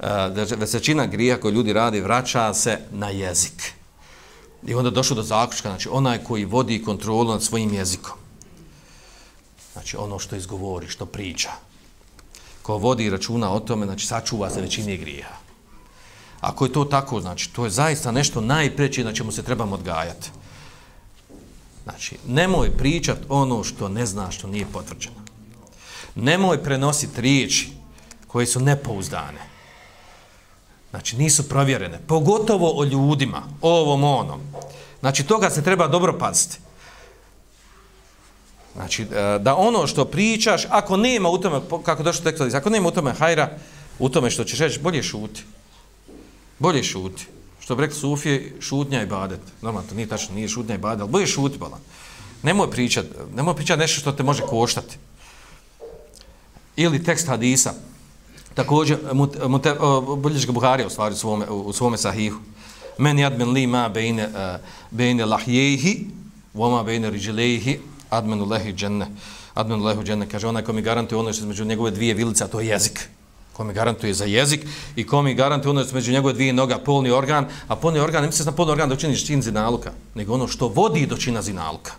e, 0.00 0.06
da 0.06 0.40
je 0.40 0.46
većina 0.72 1.06
griha 1.06 1.36
koju 1.36 1.52
ljudi 1.52 1.72
radi 1.72 2.00
vraća 2.00 2.54
se 2.54 2.78
na 2.92 3.08
jezik. 3.08 3.79
I 4.66 4.74
onda 4.74 4.90
došlo 4.90 5.16
do 5.16 5.22
zaključka, 5.22 5.68
znači 5.68 5.88
onaj 5.92 6.24
koji 6.24 6.44
vodi 6.44 6.82
kontrolu 6.84 7.30
nad 7.30 7.42
svojim 7.42 7.74
jezikom. 7.74 8.18
Znači 9.72 9.96
ono 9.96 10.18
što 10.18 10.36
izgovori, 10.36 10.88
što 10.88 11.06
priča. 11.06 11.50
ko 12.62 12.76
vodi 12.78 13.10
računa 13.10 13.52
o 13.52 13.60
tome, 13.60 13.86
znači 13.86 14.06
sačuva 14.06 14.50
se 14.50 14.60
većine 14.60 14.96
grijeha. 14.96 15.34
Ako 16.40 16.64
je 16.64 16.72
to 16.72 16.84
tako, 16.84 17.20
znači 17.20 17.52
to 17.52 17.64
je 17.64 17.70
zaista 17.70 18.12
nešto 18.12 18.40
najpreće 18.40 19.04
na 19.04 19.12
čemu 19.12 19.32
se 19.32 19.42
trebamo 19.42 19.74
odgajati. 19.74 20.30
Znači, 21.84 22.16
nemoj 22.26 22.70
pričat 22.70 23.18
ono 23.28 23.64
što 23.64 23.88
ne 23.88 24.06
zna, 24.06 24.30
što 24.30 24.46
nije 24.46 24.66
potvrđeno. 24.72 25.16
Nemoj 26.14 26.62
prenositi 26.62 27.20
riječi 27.20 27.72
koje 28.26 28.46
su 28.46 28.60
nepouzdane. 28.60 29.49
Znači, 30.90 31.16
nisu 31.16 31.48
provjerene. 31.48 31.98
Pogotovo 32.06 32.80
o 32.80 32.84
ljudima, 32.84 33.42
o 33.60 33.80
ovom 33.80 34.04
onom. 34.04 34.40
Znači, 35.00 35.26
toga 35.26 35.50
se 35.50 35.62
treba 35.62 35.88
dobro 35.88 36.18
paziti. 36.18 36.58
Znači, 38.74 39.02
e, 39.02 39.38
da 39.38 39.56
ono 39.56 39.86
što 39.86 40.04
pričaš, 40.04 40.66
ako 40.68 40.96
nema 40.96 41.28
u 41.28 41.38
tome, 41.38 41.60
kako 41.84 42.02
došlo 42.02 42.24
tekstu, 42.24 42.56
ako 42.56 42.70
nema 42.70 42.88
u 42.88 42.90
tome 42.90 43.12
hajra, 43.12 43.50
u 43.98 44.08
tome 44.08 44.30
što 44.30 44.44
ćeš 44.44 44.58
reći, 44.58 44.80
bolje 44.80 45.02
šuti. 45.02 45.42
Bolje 46.58 46.82
šuti. 46.82 47.26
Što 47.60 47.76
bi 47.76 47.80
rekli 47.80 47.96
Sufije, 47.96 48.56
šutnja 48.60 49.02
i 49.02 49.06
badet. 49.06 49.40
Normalno, 49.62 49.88
to 49.88 49.94
nije 49.94 50.08
tačno, 50.08 50.34
nije 50.34 50.48
šutnja 50.48 50.74
i 50.74 50.78
badet, 50.78 51.00
ali 51.00 51.10
bolje 51.10 51.26
šuti, 51.26 51.58
bala. 51.58 51.78
Nemoj 52.42 52.70
pričat, 52.70 53.06
nemoj 53.34 53.56
pričat 53.56 53.78
nešto 53.78 54.00
što 54.00 54.12
te 54.12 54.22
može 54.22 54.42
koštati. 54.42 54.96
Ili 56.76 57.04
tekst 57.04 57.26
hadisa. 57.26 57.74
Također, 58.54 58.98
bolješ 60.16 60.46
ga 60.46 60.52
Buharija 60.52 60.86
u 60.86 60.90
stvari 60.90 61.14
u 61.14 61.18
svome, 61.18 61.46
u 61.46 61.72
svome 61.72 61.98
sahihu. 61.98 62.38
Men 62.98 63.18
jadmen 63.18 63.50
li 63.50 63.66
ma 63.66 63.88
bejne, 63.88 64.26
uh, 64.26 64.60
bejne 64.90 65.24
lahjehi, 65.24 66.06
voma 66.54 66.82
bejne 66.82 67.10
riđelehi, 67.10 67.78
admenu 68.10 68.44
lehi 68.44 68.72
dženne. 68.72 69.06
Admenu 69.54 69.84
lehu 69.84 70.02
dženne, 70.02 70.28
kaže 70.28 70.48
onaj 70.48 70.64
ko 70.64 70.72
mi 70.72 70.82
garantuje 70.82 71.18
ono 71.18 71.32
što 71.32 71.46
je 71.46 71.64
njegove 71.64 71.90
dvije 71.90 72.14
vilice, 72.14 72.44
a 72.44 72.48
to 72.48 72.60
je 72.60 72.66
jezik. 72.66 73.08
Ko 73.52 73.64
mi 73.64 73.72
garantuje 73.72 74.14
za 74.14 74.24
jezik 74.24 74.66
i 74.96 75.06
ko 75.06 75.22
mi 75.22 75.34
garantuje 75.34 75.70
ono 75.70 75.84
što 75.84 75.98
je 75.98 76.12
njegove 76.12 76.34
dvije 76.34 76.52
noga, 76.52 76.78
polni 76.78 77.10
organ, 77.10 77.46
a 77.68 77.76
polni 77.76 78.00
organ, 78.00 78.22
ne 78.22 78.26
misli 78.26 78.44
na 78.44 78.52
polni 78.52 78.72
organ 78.72 78.88
da 78.88 78.94
učiniš 78.94 79.26
čin 79.26 79.42
zinaluka, 79.42 79.92
nego 80.14 80.34
ono 80.34 80.48
što 80.48 80.68
vodi 80.68 81.06
do 81.06 81.16
čina 81.16 81.42
zinaluka. 81.42 81.92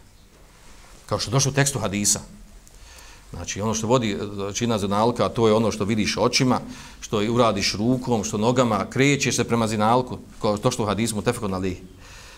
Kao 1.05 1.19
što 1.19 1.31
došlo 1.31 1.51
u 1.51 1.55
tekstu 1.55 1.79
hadisa. 1.79 2.19
Znači, 3.33 3.61
ono 3.61 3.73
što 3.73 3.87
vodi 3.87 4.17
znači, 4.33 4.57
čina 4.57 4.77
zinalka, 4.77 5.29
to 5.29 5.47
je 5.47 5.53
ono 5.53 5.71
što 5.71 5.85
vidiš 5.85 6.17
očima, 6.17 6.59
što 6.99 7.17
uradiš 7.17 7.75
rukom, 7.75 8.23
što 8.23 8.37
nogama, 8.37 8.85
krećeš 8.89 9.35
se 9.35 9.43
prema 9.43 9.67
zinalku, 9.67 10.17
to 10.61 10.71
što 10.71 10.83
u 10.83 10.85
hadismu 10.85 11.21
tefeko 11.21 11.47
na. 11.47 11.61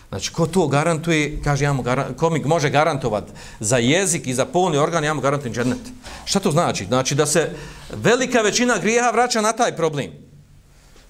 Znači, 0.08 0.32
ko 0.32 0.46
to 0.46 0.66
garantuje, 0.68 1.40
kaže, 1.44 1.64
ja 1.64 1.72
mu 1.72 1.82
garan, 1.82 2.14
ko 2.14 2.30
mi 2.30 2.44
može 2.44 2.70
garantovat 2.70 3.24
za 3.60 3.76
jezik 3.76 4.26
i 4.26 4.34
za 4.34 4.44
polni 4.46 4.78
organ, 4.78 5.04
ja 5.04 5.14
mu 5.14 5.20
garantujem 5.20 5.54
džennet. 5.54 5.80
Šta 6.24 6.40
to 6.40 6.50
znači? 6.50 6.84
Znači, 6.84 7.14
da 7.14 7.26
se 7.26 7.50
velika 7.92 8.40
većina 8.40 8.78
grijeha 8.78 9.10
vraća 9.10 9.40
na 9.40 9.52
taj 9.52 9.76
problem. 9.76 10.12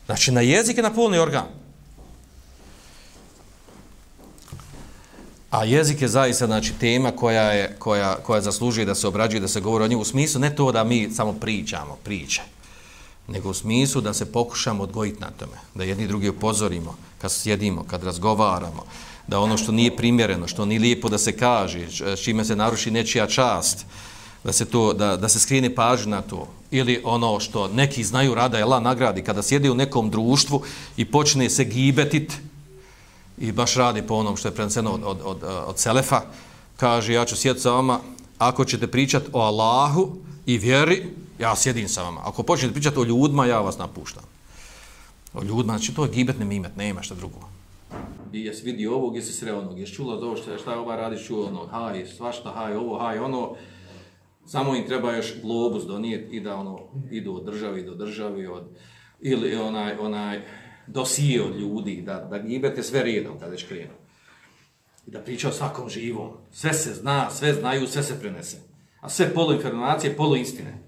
Znači, 0.07 0.32
na 0.32 0.41
jezik 0.41 0.78
i 0.78 0.82
na 0.82 0.91
polni 0.91 1.18
organ. 1.18 1.63
A 5.55 5.64
jezik 5.64 6.02
je 6.02 6.09
zaista 6.09 6.46
znači 6.46 6.72
tema 6.80 7.11
koja 7.11 7.42
je 7.42 7.76
koja 7.78 8.14
koja 8.14 8.40
zaslužuje 8.40 8.84
da 8.84 8.94
se 8.94 9.07
obrađuje, 9.09 9.40
da 9.40 9.48
se 9.48 9.61
govori 9.61 9.84
o 9.84 9.88
njemu 9.88 10.02
u 10.02 10.05
smislu 10.05 10.40
ne 10.40 10.57
to 10.57 10.72
da 10.72 10.84
mi 10.84 11.11
samo 11.14 11.32
pričamo 11.32 11.96
priče, 12.05 12.42
nego 13.28 13.50
u 13.50 13.55
smislu 13.55 14.00
da 14.00 14.14
se 14.14 14.32
pokušamo 14.32 14.82
odgojiti 14.82 15.20
na 15.20 15.30
tome, 15.30 15.57
da 15.74 15.84
jedni 15.84 16.07
drugi 16.07 16.28
upozorimo 16.28 16.96
kad 17.18 17.32
sjedimo, 17.32 17.84
kad 17.84 18.05
razgovaramo, 18.05 18.82
da 19.26 19.40
ono 19.40 19.57
što 19.57 19.72
nije 19.72 19.96
primjereno, 19.96 20.48
što 20.48 20.64
nije 20.64 20.80
lijepo 20.80 21.09
da 21.09 21.18
se 21.18 21.36
kaže, 21.36 21.86
čime 22.24 22.44
se 22.44 22.57
naruši 22.57 22.90
nečija 22.90 23.26
čast, 23.26 23.86
da 24.44 24.52
se 24.52 24.64
to 24.64 24.92
da 24.92 25.16
da 25.16 25.28
se 25.28 25.38
skrine 25.38 25.74
pažnja 25.74 26.16
na 26.16 26.22
to. 26.22 26.48
Ili 26.70 27.00
ono 27.05 27.40
što 27.40 27.68
neki 27.68 28.05
znaju 28.05 28.34
rada 28.34 28.59
je 28.59 28.64
la 28.64 28.80
nagradi 28.80 29.22
kada 29.22 29.42
sjede 29.42 29.70
u 29.70 29.74
nekom 29.74 30.11
društvu 30.11 30.62
i 30.96 31.05
počne 31.05 31.50
se 31.50 31.64
gibetit 31.64 32.32
i 33.39 33.53
baš 33.53 33.74
radi 33.74 34.03
po 34.03 34.14
onom 34.14 34.37
što 34.37 34.49
je 34.49 34.55
preneseno 34.55 34.91
od, 34.91 35.03
od, 35.05 35.18
od, 35.24 35.39
od 35.66 35.78
Selefa, 35.78 36.20
kaže 36.76 37.12
ja 37.12 37.24
ću 37.24 37.37
sjeti 37.37 37.61
sa 37.61 37.70
vama, 37.70 38.01
ako 38.39 38.64
ćete 38.64 38.87
pričati 38.87 39.26
o 39.32 39.41
Allahu 39.41 40.16
i 40.47 40.59
vjeri, 40.59 41.07
ja 41.39 41.57
sjedim 41.57 41.89
sa 41.89 42.03
vama. 42.03 42.20
Ako 42.24 42.43
počnete 42.43 42.74
pričati 42.74 42.99
o 42.99 43.05
ljudima, 43.05 43.47
ja 43.47 43.61
vas 43.61 43.78
napuštam. 43.78 44.24
O 45.35 45.43
ljudima, 45.43 45.78
znači 45.78 45.95
to 45.95 46.05
je 46.05 46.11
gibet 46.11 46.39
ne 46.39 46.45
mimet, 46.45 46.76
nema 46.76 47.03
šta 47.03 47.14
drugo. 47.14 47.39
I 48.32 48.41
jes 48.41 48.62
vidi 48.62 48.87
ovog, 48.87 49.16
jesi 49.16 49.32
sreo 49.32 49.59
onog, 49.59 49.78
jes 49.78 49.91
čula 49.91 50.14
ovo 50.14 50.37
što 50.37 50.59
šta 50.59 50.72
je 50.72 50.78
ova 50.78 50.97
radi, 50.97 51.24
čuo 51.24 51.47
ono, 51.47 51.66
haj, 51.66 52.07
svašta, 52.07 52.51
haj, 52.51 52.76
ovo, 52.76 52.99
haj, 52.99 53.18
ono, 53.18 53.55
samo 54.47 54.74
im 54.74 54.87
treba 54.87 55.12
još 55.12 55.41
globus 55.43 55.85
donijeti 55.85 56.37
i 56.37 56.41
da 56.41 56.57
ono, 56.57 56.78
idu 57.11 57.35
od 57.35 57.45
državi 57.45 57.82
do 57.82 57.95
državi, 57.95 58.47
od, 58.47 58.64
ili 59.20 59.57
onaj, 59.57 59.99
onaj, 59.99 60.43
dosije 60.87 61.43
od 61.43 61.57
ljudi, 61.57 62.03
da, 62.07 62.18
da 62.30 62.39
gibete 62.39 62.82
sve 62.82 63.03
redom 63.03 63.39
kada 63.41 63.53
ješ 63.53 63.64
krenu. 63.64 63.93
I 65.07 65.11
da 65.11 65.20
priča 65.20 65.49
o 65.49 65.53
svakom 65.53 65.89
živom. 65.89 66.30
Sve 66.53 66.72
se 66.72 66.95
zna, 66.95 67.30
sve 67.30 67.53
znaju, 67.53 67.87
sve 67.87 68.03
se 68.03 68.20
prenese. 68.20 68.57
A 69.01 69.09
sve 69.09 69.35
polu 69.35 69.53
informacije, 69.53 70.16
polu 70.16 70.37
istine. 70.37 70.78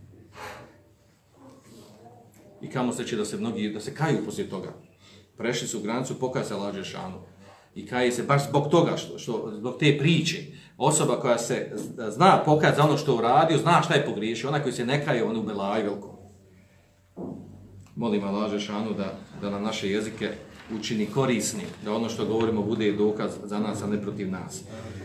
I 2.60 2.70
kamo 2.70 2.92
se 2.92 3.06
će 3.06 3.16
da 3.16 3.24
se 3.24 3.36
mnogi, 3.36 3.70
da 3.70 3.80
se 3.80 3.94
kaju 3.94 4.24
poslije 4.24 4.50
toga. 4.50 4.72
Prešli 5.36 5.68
su 5.68 5.80
granicu, 5.80 6.18
pokaja 6.18 6.44
se 6.44 6.54
laže 6.54 6.84
šanu. 6.84 7.18
I 7.74 7.86
kaje 7.86 8.12
se 8.12 8.22
baš 8.22 8.48
zbog 8.48 8.68
toga, 8.70 8.96
što, 8.96 9.18
što, 9.18 9.52
zbog 9.58 9.76
te 9.78 9.98
priče. 9.98 10.42
Osoba 10.78 11.20
koja 11.20 11.38
se 11.38 11.72
zna 12.08 12.42
pokaja 12.44 12.74
za 12.74 12.84
ono 12.84 12.96
što 12.96 13.16
uradio, 13.16 13.58
zna 13.58 13.82
šta 13.82 13.94
je 13.94 14.06
pogriješio. 14.06 14.48
Ona 14.48 14.62
koji 14.62 14.72
se 14.72 14.86
ne 14.86 15.04
kaje, 15.04 15.24
on 15.24 15.36
u 15.36 15.42
Belaju 15.42 15.84
velikom. 15.84 16.10
molim 17.96 18.24
Allah 18.24 18.50
Žešanu 18.50 18.94
da, 18.94 19.18
da 19.40 19.50
nam 19.50 19.62
naše 19.62 19.90
jezike 19.90 20.30
učini 20.74 21.06
korisni, 21.06 21.62
da 21.84 21.92
ono 21.92 22.08
što 22.08 22.26
govorimo 22.26 22.62
bude 22.62 22.92
dokaz 22.92 23.30
za 23.44 23.58
nas, 23.58 23.82
a 23.82 23.86
ne 23.86 24.02
protiv 24.02 24.30
nas. 24.30 24.62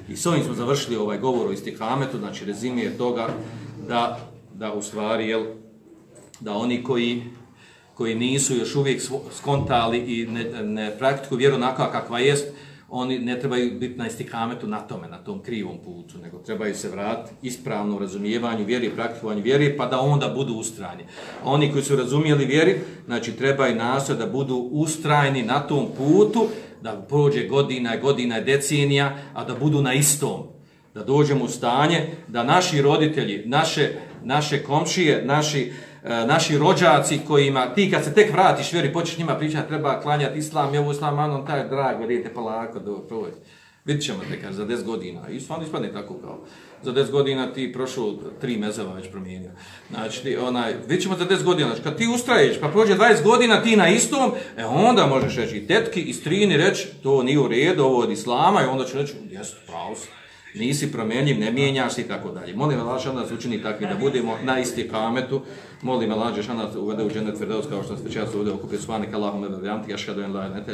I 0.10 0.16
s 0.16 0.26
ovim 0.26 0.44
smo 0.44 0.54
završili 0.54 0.96
ovaj 0.96 1.18
govor 1.18 1.48
o 1.48 1.52
istikametu, 1.52 2.18
znači 2.18 2.46
rezime 2.46 2.98
toga 2.98 3.28
da, 3.88 4.20
da 4.54 4.74
u 4.74 4.82
stvari, 4.82 5.28
jel, 5.28 5.46
da 6.40 6.54
oni 6.54 6.84
koji, 6.84 7.24
koji 7.96 8.16
nisu 8.16 8.56
još 8.56 8.76
uvijek 8.76 9.02
skontali 9.38 9.98
i 9.98 10.28
ne, 10.28 10.64
ne 10.64 10.98
praktikuju 10.98 11.38
vjeru 11.38 11.56
onako 11.56 11.92
kakva 11.92 12.20
jest, 12.20 12.48
oni 12.94 13.20
ne 13.20 13.40
trebaju 13.40 13.80
biti 13.80 14.00
na 14.00 14.08
istikametu 14.08 14.68
na 14.68 14.80
tome, 14.80 15.08
na 15.08 15.18
tom 15.18 15.40
krivom 15.44 15.78
putu, 15.86 16.18
nego 16.24 16.38
trebaju 16.38 16.76
se 16.76 16.90
vratiti 16.90 17.48
ispravno 17.48 18.00
razumijevanju 18.00 18.66
vjeri 18.66 18.88
i 18.88 18.90
praktikovanju 18.90 19.42
vjeri, 19.42 19.78
pa 19.78 19.86
da 19.86 20.00
onda 20.00 20.28
budu 20.28 20.54
ustrajni. 20.54 21.04
Oni 21.44 21.72
koji 21.72 21.84
su 21.84 21.96
razumijeli 21.96 22.46
vjeri, 22.46 22.80
znači 23.06 23.32
trebaju 23.32 23.76
nasoj 23.76 24.16
da 24.16 24.26
budu 24.26 24.56
ustrajni 24.56 25.44
na 25.44 25.60
tom 25.60 25.88
putu, 25.98 26.48
da 26.82 27.06
prođe 27.10 27.48
godina 27.48 27.98
godina 27.98 28.40
decenija, 28.40 29.18
a 29.34 29.44
da 29.44 29.56
budu 29.56 29.82
na 29.82 29.94
istom. 29.94 30.44
Da 30.94 31.04
dođemo 31.04 31.46
u 31.46 31.48
stanje 31.48 32.08
da 32.28 32.44
naši 32.44 32.82
roditelji, 32.82 33.44
naše, 33.46 33.90
naše 34.24 34.64
komšije, 34.64 35.26
naši, 35.26 35.72
E, 36.04 36.26
naši 36.26 36.58
rođaci 36.58 37.20
kojima 37.28 37.74
ti 37.74 37.92
kad 37.92 38.04
se 38.04 38.14
tek 38.14 38.34
vratiš 38.34 38.74
vjeri 38.74 38.94
počneš 38.94 39.18
njima 39.18 39.36
pričati 39.36 39.68
treba 39.68 40.02
klanjati 40.02 40.40
islam 40.40 40.68
ono, 40.68 40.74
je 40.74 40.80
ovo 40.80 40.92
islam 40.92 41.20
on 41.20 41.46
taj 41.46 41.68
drag 41.68 42.08
vidite 42.08 42.34
polako 42.34 42.80
do 42.80 42.98
proći 42.98 43.36
vidit 43.86 44.04
ćemo 44.04 44.20
te 44.30 44.42
kaže 44.42 44.54
za 44.54 44.66
10 44.66 44.84
godina. 44.84 45.30
I 45.30 45.40
stvarno 45.40 45.66
ispadne 45.66 45.94
tako 45.94 46.14
kao 46.14 46.40
za 46.84 46.92
10 46.92 47.12
godina 47.12 47.54
ti 47.54 47.74
prošao 47.74 48.14
tri 48.42 48.58
mezeva 48.58 48.94
već 48.94 49.12
promijenio. 49.12 49.52
Znači 49.90 50.24
ti, 50.24 50.38
onaj 50.38 50.74
vidit 50.88 51.04
ćemo 51.04 51.16
za 51.16 51.26
10 51.26 51.44
godina 51.44 51.68
znači 51.68 51.84
kad 51.84 51.98
ti 51.98 52.08
ustraješ 52.16 52.60
pa 52.62 52.68
prođe 52.68 52.96
20 52.96 53.24
godina 53.24 53.64
ti 53.64 53.76
na 53.76 53.90
istom 53.90 54.32
e 54.58 54.66
onda 54.66 55.08
možeš 55.08 55.36
reći 55.36 55.58
i 55.58 55.68
tetki 55.68 56.02
i 56.02 56.14
strini 56.14 56.58
reći 56.58 56.88
to 57.04 57.24
nije 57.24 57.40
u 57.40 57.48
redu 57.48 57.84
ovo 57.84 58.00
od 58.00 58.12
islama 58.12 58.62
i 58.62 58.66
onda 58.66 58.86
će 58.86 58.98
reći 58.98 59.14
jesu 59.32 59.56
pravo 59.68 59.96
nisi 60.56 60.92
promijenjiv, 60.92 61.40
ne 61.40 61.52
mijenjaš 61.52 61.98
i 61.98 62.04
tako 62.04 62.32
dalje. 62.32 62.56
Molim 62.56 62.80
Allah 62.80 63.16
da 63.16 63.28
se 63.28 63.34
učini 63.34 63.64
takvi 63.64 63.88
da 63.88 63.96
budemo 64.00 64.38
na 64.44 64.60
isti 64.60 64.88
kametu. 64.90 65.42
Molim 65.82 66.12
Allah 66.12 66.36
da 66.48 66.54
nas 66.54 66.76
uvede 66.76 67.04
u 67.04 67.10
džennet 67.10 67.38
Firdaus 67.38 67.66
kao 67.70 67.84
što 67.84 67.98
se 67.98 68.12
često 68.12 68.38
uvede 68.38 68.52
okupi 68.52 68.78
s 68.78 68.88
vani. 68.88 69.08
Allahumma 69.14 69.50
bihamdika 69.50 69.94
ashhadu 69.94 70.24
an 70.24 70.34
la 70.34 70.46
ilaha 70.46 70.48
illa 70.48 70.56
anta 70.56 70.72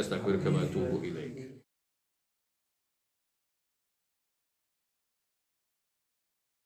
i 1.04 1.10
lejke. 1.10 1.47